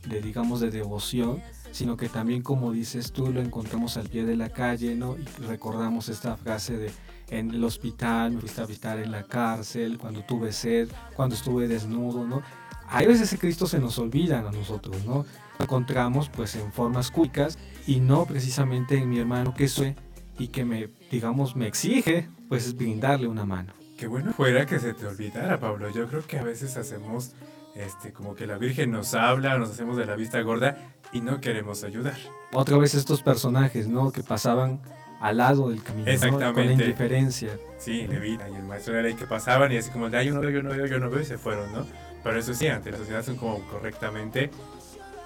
de 0.09 0.21
digamos 0.21 0.61
de 0.61 0.71
devoción, 0.71 1.43
sino 1.73 1.97
que 1.97 2.09
también 2.09 2.43
como 2.43 2.71
dices 2.71 3.11
tú 3.11 3.33
lo 3.33 3.41
encontramos 3.41 3.97
al 3.97 4.09
pie 4.09 4.25
de 4.25 4.37
la 4.37 4.51
calle, 4.51 4.95
¿no? 4.95 5.17
Y 5.19 5.25
recordamos 5.45 6.09
esta 6.09 6.37
frase 6.37 6.77
de 6.77 6.93
en 7.31 7.51
el 7.51 7.65
hospital, 7.65 8.33
me 8.33 8.41
fuiste 8.41 8.61
a 8.61 8.67
visitar 8.67 8.99
en 8.99 9.11
la 9.11 9.25
cárcel, 9.25 9.99
cuando 9.99 10.23
tuve 10.23 10.53
sed, 10.53 10.89
cuando 11.17 11.35
estuve 11.35 11.69
desnudo, 11.69 12.27
¿no? 12.27 12.43
A 12.89 13.01
veces 13.01 13.23
ese 13.23 13.39
Cristo 13.39 13.67
se 13.67 13.79
nos 13.79 13.99
olvida 13.99 14.41
a 14.41 14.53
nosotros, 14.53 15.05
¿no? 15.05 15.25
Lo 15.59 15.65
encontramos 15.65 16.29
pues 16.29 16.55
en 16.57 16.73
formas 16.73 17.11
cúbicas 17.11 17.59
y 17.87 18.01
no 18.01 18.25
precisamente 18.27 18.97
en 18.99 19.09
mi 19.11 19.19
hermano 19.19 19.55
que 19.55 19.69
soy 19.69 19.95
y 20.39 20.49
que 20.49 20.65
me, 20.65 20.89
digamos, 21.11 21.55
me 21.57 21.67
exige 21.67 22.29
pues 22.49 22.77
brindarle 22.77 23.29
una 23.29 23.45
mano. 23.45 23.73
Qué 23.97 24.07
bueno 24.09 24.33
fuera 24.33 24.67
que 24.67 24.79
se 24.81 24.93
te 24.95 25.07
olvidara, 25.07 25.61
Pablo. 25.61 25.89
Yo 25.91 26.09
creo 26.09 26.27
que 26.27 26.39
a 26.39 26.43
veces 26.43 26.77
hacemos 26.77 27.33
este 27.77 28.13
como 28.13 28.35
que 28.35 28.47
la 28.47 28.59
Virgen 28.59 28.91
nos 28.91 29.15
habla, 29.15 29.57
nos 29.59 29.71
hacemos 29.71 29.97
de 29.97 30.07
la 30.07 30.17
vista 30.17 30.41
gorda 30.43 30.77
y 31.13 31.21
no 31.21 31.41
queremos 31.41 31.85
ayudar. 31.85 32.17
Otra 32.53 32.77
vez 32.77 32.95
estos 32.95 33.23
personajes, 33.23 33.87
¿no? 33.89 34.11
Que 34.11 34.23
pasaban 34.23 34.81
al 35.21 35.37
lado 35.39 35.71
del 35.71 35.83
camino, 35.83 36.07
¿no? 36.07 36.19
con 36.19 36.41
la 36.41 36.49
Exactamente. 36.49 36.85
indiferencia. 36.85 37.51
Sí, 37.79 38.07
Levita 38.07 38.49
y 38.49 38.55
el 38.57 38.65
maestro 38.65 38.95
de 38.95 39.03
la 39.03 39.09
ley 39.09 39.17
que 39.17 39.27
pasaban 39.27 39.71
y 39.73 39.77
así 39.77 39.91
como 39.91 40.11
de, 40.11 40.19
"Ay, 40.19 40.27
yo 40.27 40.35
no 40.35 40.41
veo, 40.41 40.51
yo 40.51 40.63
no 40.63 40.71
veo, 40.71 40.87
yo 40.87 40.99
no 40.99 41.09
veo 41.11 41.21
y 41.21 41.25
se 41.25 41.39
fueron, 41.39 41.73
¿no? 41.73 41.87
Pero 42.23 42.39
eso 42.39 42.53
sí, 42.55 42.67
ante 42.67 42.91
la 42.91 42.99
sociedad 42.99 43.23
son 43.25 43.37
como 43.37 43.61
correctamente 43.69 44.51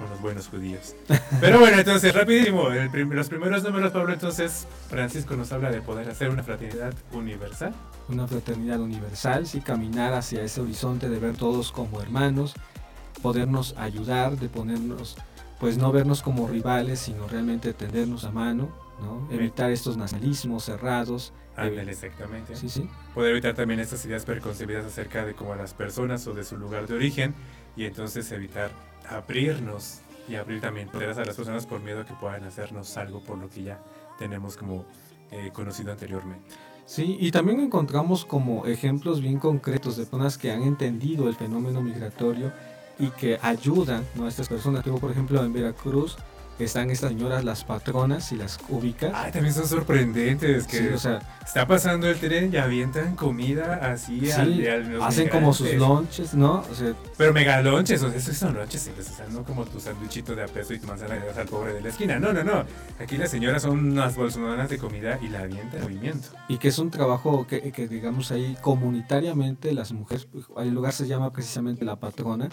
unos 0.01 0.21
buenos 0.21 0.49
judíos. 0.49 0.95
Pero 1.41 1.59
bueno, 1.61 1.79
entonces, 1.79 2.15
rapidísimo, 2.15 2.71
el 2.71 2.89
prim- 2.91 3.11
los 3.13 3.29
primeros 3.29 3.63
números, 3.65 3.91
Pablo, 3.93 4.13
entonces, 4.13 4.67
Francisco 4.89 5.37
nos 5.37 5.51
habla 5.53 5.71
de 5.71 5.81
poder 5.83 6.09
hacer 6.09 6.31
una 6.31 6.43
fraternidad 6.43 6.95
universal. 7.13 7.75
una 8.09 8.27
fraternidad 8.27 8.81
universal, 8.81 9.47
sí, 9.47 9.61
caminar 9.61 10.13
hacia 10.15 10.43
ese 10.43 10.61
horizonte 10.61 11.09
de 11.09 11.19
ver 11.19 11.37
todos 11.37 11.73
como 11.73 12.01
hermanos, 12.01 12.55
podernos 13.23 13.75
ayudar, 13.77 14.37
de 14.39 14.49
ponernos, 14.49 15.17
pues 15.61 15.77
no 15.79 15.91
vernos 15.93 16.23
como 16.23 16.47
rivales, 16.49 17.01
sino 17.01 17.27
realmente 17.27 17.73
tendernos 17.73 18.25
a 18.25 18.31
mano, 18.31 18.69
¿no? 19.01 19.29
Evitar 19.31 19.71
estos 19.73 19.97
nacionalismos 19.97 20.65
cerrados. 20.65 21.33
Ándale, 21.57 21.91
exactamente. 21.91 22.55
Sí, 22.55 22.69
sí. 22.69 22.89
Poder 23.15 23.33
evitar 23.33 23.55
también 23.55 23.81
estas 23.81 24.05
ideas 24.05 24.25
preconcebidas 24.25 24.85
acerca 24.85 25.25
de 25.27 25.35
cómo 25.35 25.57
las 25.57 25.75
personas 25.75 26.25
o 26.29 26.33
de 26.35 26.45
su 26.45 26.57
lugar 26.57 26.87
de 26.87 26.95
origen 26.95 27.35
y 27.77 27.85
entonces 27.85 28.31
evitar 28.31 28.71
abrirnos 29.09 30.01
y 30.29 30.35
abrir 30.35 30.61
también 30.61 30.89
fronteras 30.89 31.19
a 31.19 31.25
las 31.25 31.37
personas 31.37 31.67
por 31.67 31.81
miedo 31.81 32.01
a 32.01 32.05
que 32.05 32.15
puedan 32.15 32.45
hacernos 32.45 32.97
algo 32.97 33.21
por 33.21 33.39
lo 33.39 33.49
que 33.49 33.63
ya 33.63 33.81
tenemos 34.19 34.57
como 34.57 34.85
eh, 35.31 35.51
conocido 35.53 35.93
anteriormente. 35.93 36.55
Sí, 36.85 37.17
y 37.21 37.31
también 37.31 37.61
encontramos 37.61 38.25
como 38.25 38.67
ejemplos 38.67 39.21
bien 39.21 39.39
concretos 39.39 39.97
de 39.97 40.05
personas 40.05 40.39
que 40.39 40.51
han 40.51 40.63
entendido 40.63 41.29
el 41.29 41.35
fenómeno 41.35 41.83
migratorio 41.83 42.53
y 42.99 43.09
que 43.11 43.39
ayudan 43.43 44.05
a 44.21 44.29
estas 44.29 44.49
personas. 44.49 44.85
Tengo, 44.85 44.99
por 44.99 45.11
ejemplo, 45.11 45.45
en 45.45 45.53
Veracruz 45.53 46.17
están 46.65 46.91
estas 46.91 47.11
señoras, 47.11 47.45
las 47.45 47.65
patronas, 47.65 48.25
si 48.25 48.37
las 48.37 48.59
ubicas. 48.69 49.13
Ay, 49.15 49.33
también 49.33 49.55
son 49.55 49.67
sorprendentes 49.67 50.67
que 50.67 50.79
Sí, 50.79 50.89
o 50.89 50.99
sea, 50.99 51.21
está 51.45 51.67
pasando 51.67 52.09
el 52.09 52.19
tren 52.19 52.53
y 52.53 52.57
avientan 52.57 53.17
comida 53.17 53.77
así 53.93 54.21
sí, 54.21 54.31
al, 54.33 54.69
a 54.69 54.77
los 54.77 55.03
hacen 55.03 55.29
como 55.29 55.53
sus 55.55 55.73
lunches, 55.75 56.35
¿no? 56.35 56.65
O 56.71 56.75
sea, 56.75 56.95
Pero 57.17 57.33
mega 57.33 57.61
lonches, 57.63 58.03
o 58.03 58.11
sea, 58.11 58.19
esos 58.19 58.37
son 58.37 58.55
lonches 58.55 58.83
simples, 58.83 59.11
o 59.11 59.15
sea, 59.15 59.27
no 59.31 59.45
como 59.45 59.65
tu 59.65 59.81
sandwichito 59.81 60.35
de 60.35 60.45
a 60.45 60.47
peso 60.47 60.75
y 60.75 60.79
tu 60.79 60.87
manzana 60.87 61.17
das 61.17 61.39
al 61.39 61.47
pobre 61.47 61.73
de 61.73 61.81
la 61.81 61.89
esquina. 61.89 62.19
No, 62.19 62.33
no, 62.33 62.45
no. 62.45 62.65
Aquí 63.01 63.17
las 63.17 63.31
señoras 63.31 63.63
son 63.63 63.79
unas 63.79 64.17
bolsononas 64.17 64.69
de 64.69 64.79
comida 64.79 65.19
y 65.23 65.29
la 65.29 65.41
avientan 65.41 65.81
en 65.81 65.83
movimiento. 65.83 66.29
y 66.49 66.59
que 66.59 66.69
es 66.69 66.79
un 66.79 66.91
trabajo 66.91 67.47
que, 67.47 67.73
que, 67.73 67.89
digamos 67.89 68.31
ahí 68.31 68.57
comunitariamente 68.61 69.73
las 69.73 69.93
mujeres, 69.93 70.29
el 70.59 70.71
lugar 70.71 70.93
se 70.93 71.07
llama 71.07 71.33
precisamente 71.33 71.85
la 71.85 71.97
patrona, 71.97 72.49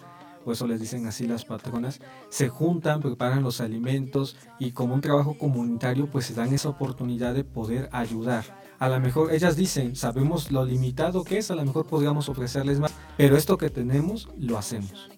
por 0.46 0.54
eso 0.54 0.68
les 0.68 0.80
dicen 0.80 1.08
así 1.08 1.26
las 1.26 1.43
patronas, 1.43 2.00
se 2.30 2.50
juntan, 2.50 3.02
preparan 3.02 3.41
los 3.41 3.62
alimentos 3.62 4.38
y 4.60 4.74
como 4.74 4.93
un 4.93 5.02
trabajo 5.02 5.36
comunitario 5.39 6.06
pues 6.06 6.28
se 6.28 6.36
dan 6.36 6.54
esa 6.54 6.70
oportunidad 6.70 7.34
de 7.34 7.43
poder 7.43 7.89
ayudar. 7.91 8.46
A 8.78 8.88
lo 8.88 9.00
mejor 9.00 9.34
ellas 9.34 9.56
dicen, 9.56 9.96
sabemos 9.96 10.52
lo 10.52 10.64
limitado 10.64 11.24
que 11.24 11.39
es, 11.39 11.50
a 11.50 11.56
lo 11.56 11.66
mejor 11.66 11.88
podríamos 11.88 12.30
ofrecerles 12.30 12.80
más, 12.80 12.93
pero 13.18 13.36
esto 13.36 13.58
que 13.58 13.72
tenemos 13.72 14.30
lo 14.38 14.60
hacemos. 14.60 15.10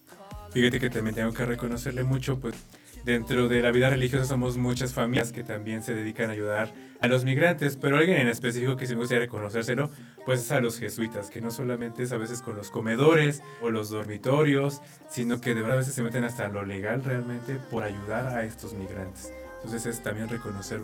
Fíjate 0.51 0.79
que 0.79 0.89
también 0.89 1.15
tengo 1.15 1.33
que 1.33 1.45
reconocerle 1.45 2.05
mucho, 2.05 2.39
pues 2.39 2.55
dentro 3.03 3.49
de 3.49 3.61
la 3.61 3.71
vida 3.71 3.89
religiosa 3.89 4.23
somos 4.23 4.55
muchas 4.55 4.93
familias 4.93 5.33
que 5.33 5.43
también 5.43 5.83
se 5.83 5.93
dedican 5.93 6.29
a 6.29 6.33
ayudar 6.33 6.73
a 7.01 7.07
los 7.07 7.23
migrantes, 7.23 7.77
pero 7.77 7.97
alguien 7.97 8.17
en 8.17 8.27
específico 8.27 8.77
que 8.77 8.87
sí 8.87 8.93
me 8.93 9.01
gustaría 9.01 9.25
reconocérselo, 9.25 9.89
pues 10.25 10.41
es 10.41 10.51
a 10.51 10.59
los 10.59 10.79
jesuitas, 10.79 11.29
que 11.29 11.41
no 11.41 11.51
solamente 11.51 12.03
es 12.03 12.11
a 12.11 12.17
veces 12.17 12.41
con 12.41 12.55
los 12.55 12.71
comedores 12.71 13.41
o 13.61 13.69
los 13.69 13.89
dormitorios, 13.89 14.81
sino 15.09 15.39
que 15.39 15.53
de 15.53 15.61
verdad 15.61 15.77
a 15.77 15.79
veces 15.79 15.93
se 15.93 16.03
meten 16.03 16.23
hasta 16.23 16.47
lo 16.47 16.65
legal 16.65 17.03
realmente 17.03 17.55
por 17.69 17.83
ayudar 17.83 18.27
a 18.27 18.43
estos 18.43 18.73
migrantes. 18.73 19.31
Entonces 19.57 19.85
es 19.85 20.03
también 20.03 20.29
reconocer 20.29 20.81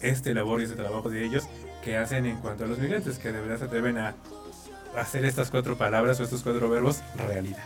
este 0.00 0.34
labor 0.34 0.60
y 0.60 0.64
este 0.64 0.76
trabajo 0.76 1.08
de 1.08 1.24
ellos 1.24 1.48
que 1.82 1.96
hacen 1.96 2.26
en 2.26 2.38
cuanto 2.38 2.64
a 2.64 2.66
los 2.66 2.78
migrantes, 2.78 3.18
que 3.18 3.32
de 3.32 3.40
verdad 3.40 3.58
se 3.58 3.64
atreven 3.64 3.98
a 3.98 4.14
hacer 4.96 5.24
estas 5.24 5.50
cuatro 5.50 5.76
palabras 5.76 6.20
o 6.20 6.24
estos 6.24 6.42
cuatro 6.42 6.68
verbos 6.68 7.00
realidad. 7.28 7.64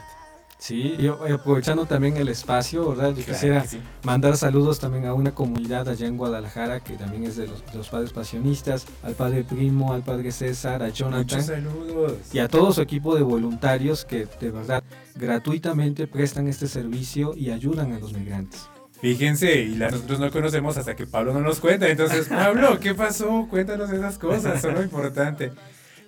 Sí, 0.61 0.97
y 0.99 1.07
aprovechando 1.07 1.87
también 1.87 2.17
el 2.17 2.29
espacio, 2.29 2.89
¿verdad? 2.89 3.11
Yo 3.11 3.23
Claro 3.23 3.33
quisiera 3.33 3.65
sí. 3.65 3.79
mandar 4.03 4.37
saludos 4.37 4.81
también 4.81 5.07
a 5.07 5.15
una 5.15 5.33
comunidad 5.33 5.89
allá 5.89 6.09
en 6.09 6.17
Guadalajara 6.17 6.81
que 6.81 6.95
también 6.95 7.23
es 7.25 7.37
de 7.37 7.47
los, 7.47 7.65
de 7.65 7.79
los 7.79 7.89
padres 7.89 8.13
pasionistas, 8.13 8.85
al 9.05 9.15
padre 9.15 9.45
Primo, 9.45 9.93
al 9.93 10.03
padre 10.03 10.33
César, 10.33 10.83
a 10.83 10.89
Jonathan 10.89 11.21
Muchos 11.23 11.45
saludos. 11.47 12.13
y 12.33 12.41
a 12.41 12.49
todo 12.49 12.73
su 12.73 12.83
equipo 12.83 13.15
de 13.15 13.23
voluntarios 13.23 14.05
que 14.05 14.27
de 14.41 14.51
verdad 14.51 14.83
gratuitamente 15.15 16.07
prestan 16.09 16.49
este 16.49 16.67
servicio 16.67 17.35
y 17.37 17.51
ayudan 17.51 17.93
a 17.93 18.01
los 18.01 18.13
migrantes. 18.13 18.69
Fíjense, 19.01 19.63
y 19.63 19.77
la- 19.77 19.91
nosotros 19.93 20.19
no 20.19 20.29
conocemos 20.33 20.77
hasta 20.77 20.97
que 20.97 21.07
Pablo 21.07 21.33
no 21.35 21.41
nos 21.41 21.61
cuenta. 21.61 21.89
Entonces, 21.89 22.27
Pablo, 22.29 22.81
¿qué 22.81 22.95
pasó? 22.95 23.47
Cuéntanos 23.49 23.91
esas 23.93 24.19
cosas, 24.19 24.61
son 24.61 24.75
lo 24.75 24.83
importante. 24.83 25.53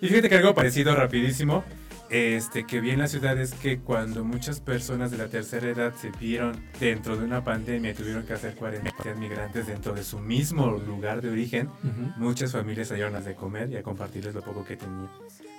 Y 0.01 0.07
fíjate 0.09 0.27
que 0.27 0.35
algo 0.35 0.53
parecido, 0.53 0.93
rapidísimo, 0.93 1.63
este, 2.11 2.65
que 2.65 2.81
vi 2.81 2.91
en 2.91 2.99
la 2.99 3.07
ciudad 3.07 3.37
es 3.39 3.53
que 3.53 3.79
cuando 3.79 4.23
muchas 4.25 4.59
personas 4.59 5.11
de 5.11 5.17
la 5.17 5.27
tercera 5.29 5.69
edad 5.69 5.93
se 5.95 6.11
vieron 6.11 6.61
dentro 6.79 7.15
de 7.15 7.23
una 7.25 7.43
pandemia 7.43 7.91
y 7.91 7.93
tuvieron 7.93 8.23
que 8.25 8.33
hacer 8.33 8.55
cuarentena 8.55 9.15
migrantes 9.15 9.67
dentro 9.67 9.93
de 9.93 10.03
su 10.03 10.19
mismo 10.19 10.71
lugar 10.71 11.21
de 11.21 11.29
origen, 11.29 11.69
muchas 12.17 12.51
familias 12.51 12.89
salieron 12.89 13.15
a 13.15 13.21
de 13.21 13.33
comer 13.35 13.69
y 13.71 13.77
a 13.77 13.83
compartirles 13.83 14.35
lo 14.35 14.41
poco 14.41 14.63
que 14.65 14.75
tenían. 14.75 15.09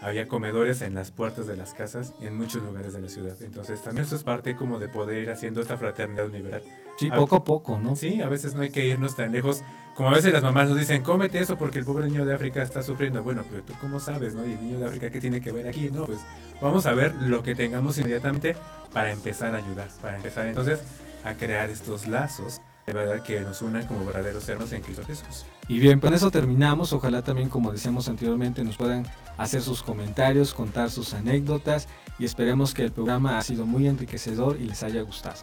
Había 0.03 0.27
comedores 0.29 0.83
en 0.83 0.95
las 0.95 1.11
puertas 1.11 1.47
de 1.47 1.57
las 1.57 1.75
casas 1.75 2.13
y 2.21 2.27
en 2.27 2.37
muchos 2.37 2.63
lugares 2.63 2.93
de 2.93 3.01
la 3.01 3.09
ciudad. 3.09 3.37
Entonces 3.41 3.83
también 3.83 4.05
eso 4.05 4.17
es 4.17 4.23
parte 4.25 4.55
como 4.57 4.79
de 4.79 4.89
poder 4.89 5.23
ir 5.23 5.31
haciendo 5.31 5.61
esta 5.63 5.77
fraternidad 5.79 6.27
universal. 6.27 6.63
Sí, 6.99 7.09
A- 7.11 7.17
poco 7.17 7.37
a 7.37 7.45
poco, 7.45 7.79
¿no? 7.79 7.97
Sí, 7.97 8.21
a 8.21 8.29
veces 8.29 8.55
no 8.55 8.63
hay 8.63 8.71
que 8.71 8.85
irnos 8.87 9.17
tan 9.17 9.33
lejos. 9.33 9.63
Como 9.95 10.09
a 10.09 10.13
veces 10.13 10.33
las 10.33 10.43
mamás 10.43 10.69
nos 10.69 10.79
dicen, 10.79 11.03
cómete 11.03 11.39
eso 11.39 11.59
porque 11.59 11.79
el 11.79 11.85
pobre 11.85 12.07
niño 12.07 12.25
de 12.25 12.35
África 12.35 12.63
está 12.63 12.83
sufriendo. 12.83 13.23
Bueno, 13.23 13.45
pero 13.51 13.63
tú 13.63 13.75
cómo 13.81 14.01
sabes, 14.01 14.35
¿no? 14.35 14.47
Y 14.47 14.53
el 14.53 14.63
niño 14.63 14.79
de 14.79 14.87
África, 14.87 15.11
¿qué 15.11 15.21
tiene 15.21 15.41
que 15.41 15.53
ver 15.53 15.69
aquí? 15.69 15.91
No, 15.91 16.07
pues 16.07 16.21
vamos 16.61 16.87
a 16.87 16.93
ver 16.93 17.15
lo 17.15 17.43
que 17.43 17.55
tengamos 17.55 17.99
inmediatamente 17.99 18.57
para 18.93 19.13
empezar 19.13 19.55
a 19.55 19.59
ayudar, 19.59 19.89
para 20.01 20.17
empezar 20.17 20.47
entonces 20.47 20.81
a 21.25 21.35
crear 21.35 21.69
estos 21.69 22.07
lazos 22.07 22.61
de 22.87 22.93
verdad 22.93 23.23
que 23.23 23.41
nos 23.41 23.63
unan 23.63 23.87
como 23.87 24.05
verdaderos 24.05 24.49
hermanos 24.49 24.73
en 24.73 24.83
Cristo 24.83 25.05
Jesús. 25.07 25.47
Y 25.69 25.79
bien, 25.79 26.01
con 26.01 26.15
eso 26.15 26.31
terminamos. 26.31 26.93
Ojalá 26.93 27.23
también, 27.23 27.49
como 27.49 27.71
decíamos 27.71 28.09
anteriormente, 28.09 28.65
nos 28.65 28.77
puedan 28.77 29.07
hacer 29.39 29.63
sus 29.63 29.83
comentarios, 29.83 30.53
contar 30.53 30.91
sus 30.91 31.15
anécdotas 31.15 31.89
y 32.19 32.25
esperemos 32.25 32.75
que 32.75 32.85
el 32.85 32.93
programa 32.93 33.39
ha 33.39 33.43
sido 33.43 33.67
muy 33.67 33.87
enriquecedor 33.87 34.57
y 34.61 34.65
les 34.65 34.83
haya 34.83 35.03
gustado. 35.03 35.37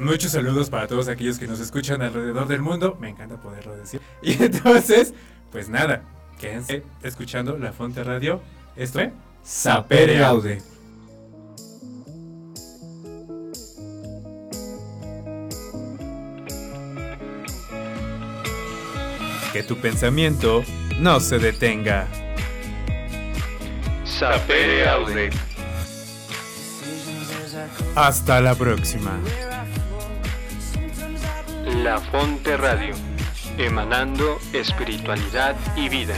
Muchos 0.00 0.32
saludos 0.32 0.70
para 0.70 0.86
todos 0.86 1.08
aquellos 1.08 1.38
que 1.38 1.46
nos 1.46 1.60
escuchan 1.60 2.00
alrededor 2.00 2.48
del 2.48 2.62
mundo. 2.62 2.96
Me 2.98 3.10
encanta 3.10 3.36
poderlo 3.36 3.76
decir. 3.76 4.00
Y 4.22 4.42
entonces, 4.42 5.12
pues 5.52 5.68
nada, 5.68 6.02
quédense 6.38 6.82
escuchando 7.02 7.58
La 7.58 7.72
Fonte 7.72 8.02
Radio 8.02 8.40
Esto 8.76 8.98
fue 8.98 9.12
Sapere 9.42 10.24
Aude. 10.24 10.62
Que 19.52 19.62
tu 19.62 19.76
pensamiento 19.76 20.62
no 20.98 21.20
se 21.20 21.38
detenga. 21.38 22.08
Sapere 24.04 24.88
Aude. 24.88 25.30
Hasta 27.94 28.40
la 28.40 28.54
próxima. 28.54 29.18
La 31.76 31.98
Fonte 31.98 32.56
Radio, 32.56 32.94
emanando 33.56 34.38
espiritualidad 34.52 35.56
y 35.76 35.88
vida. 35.88 36.14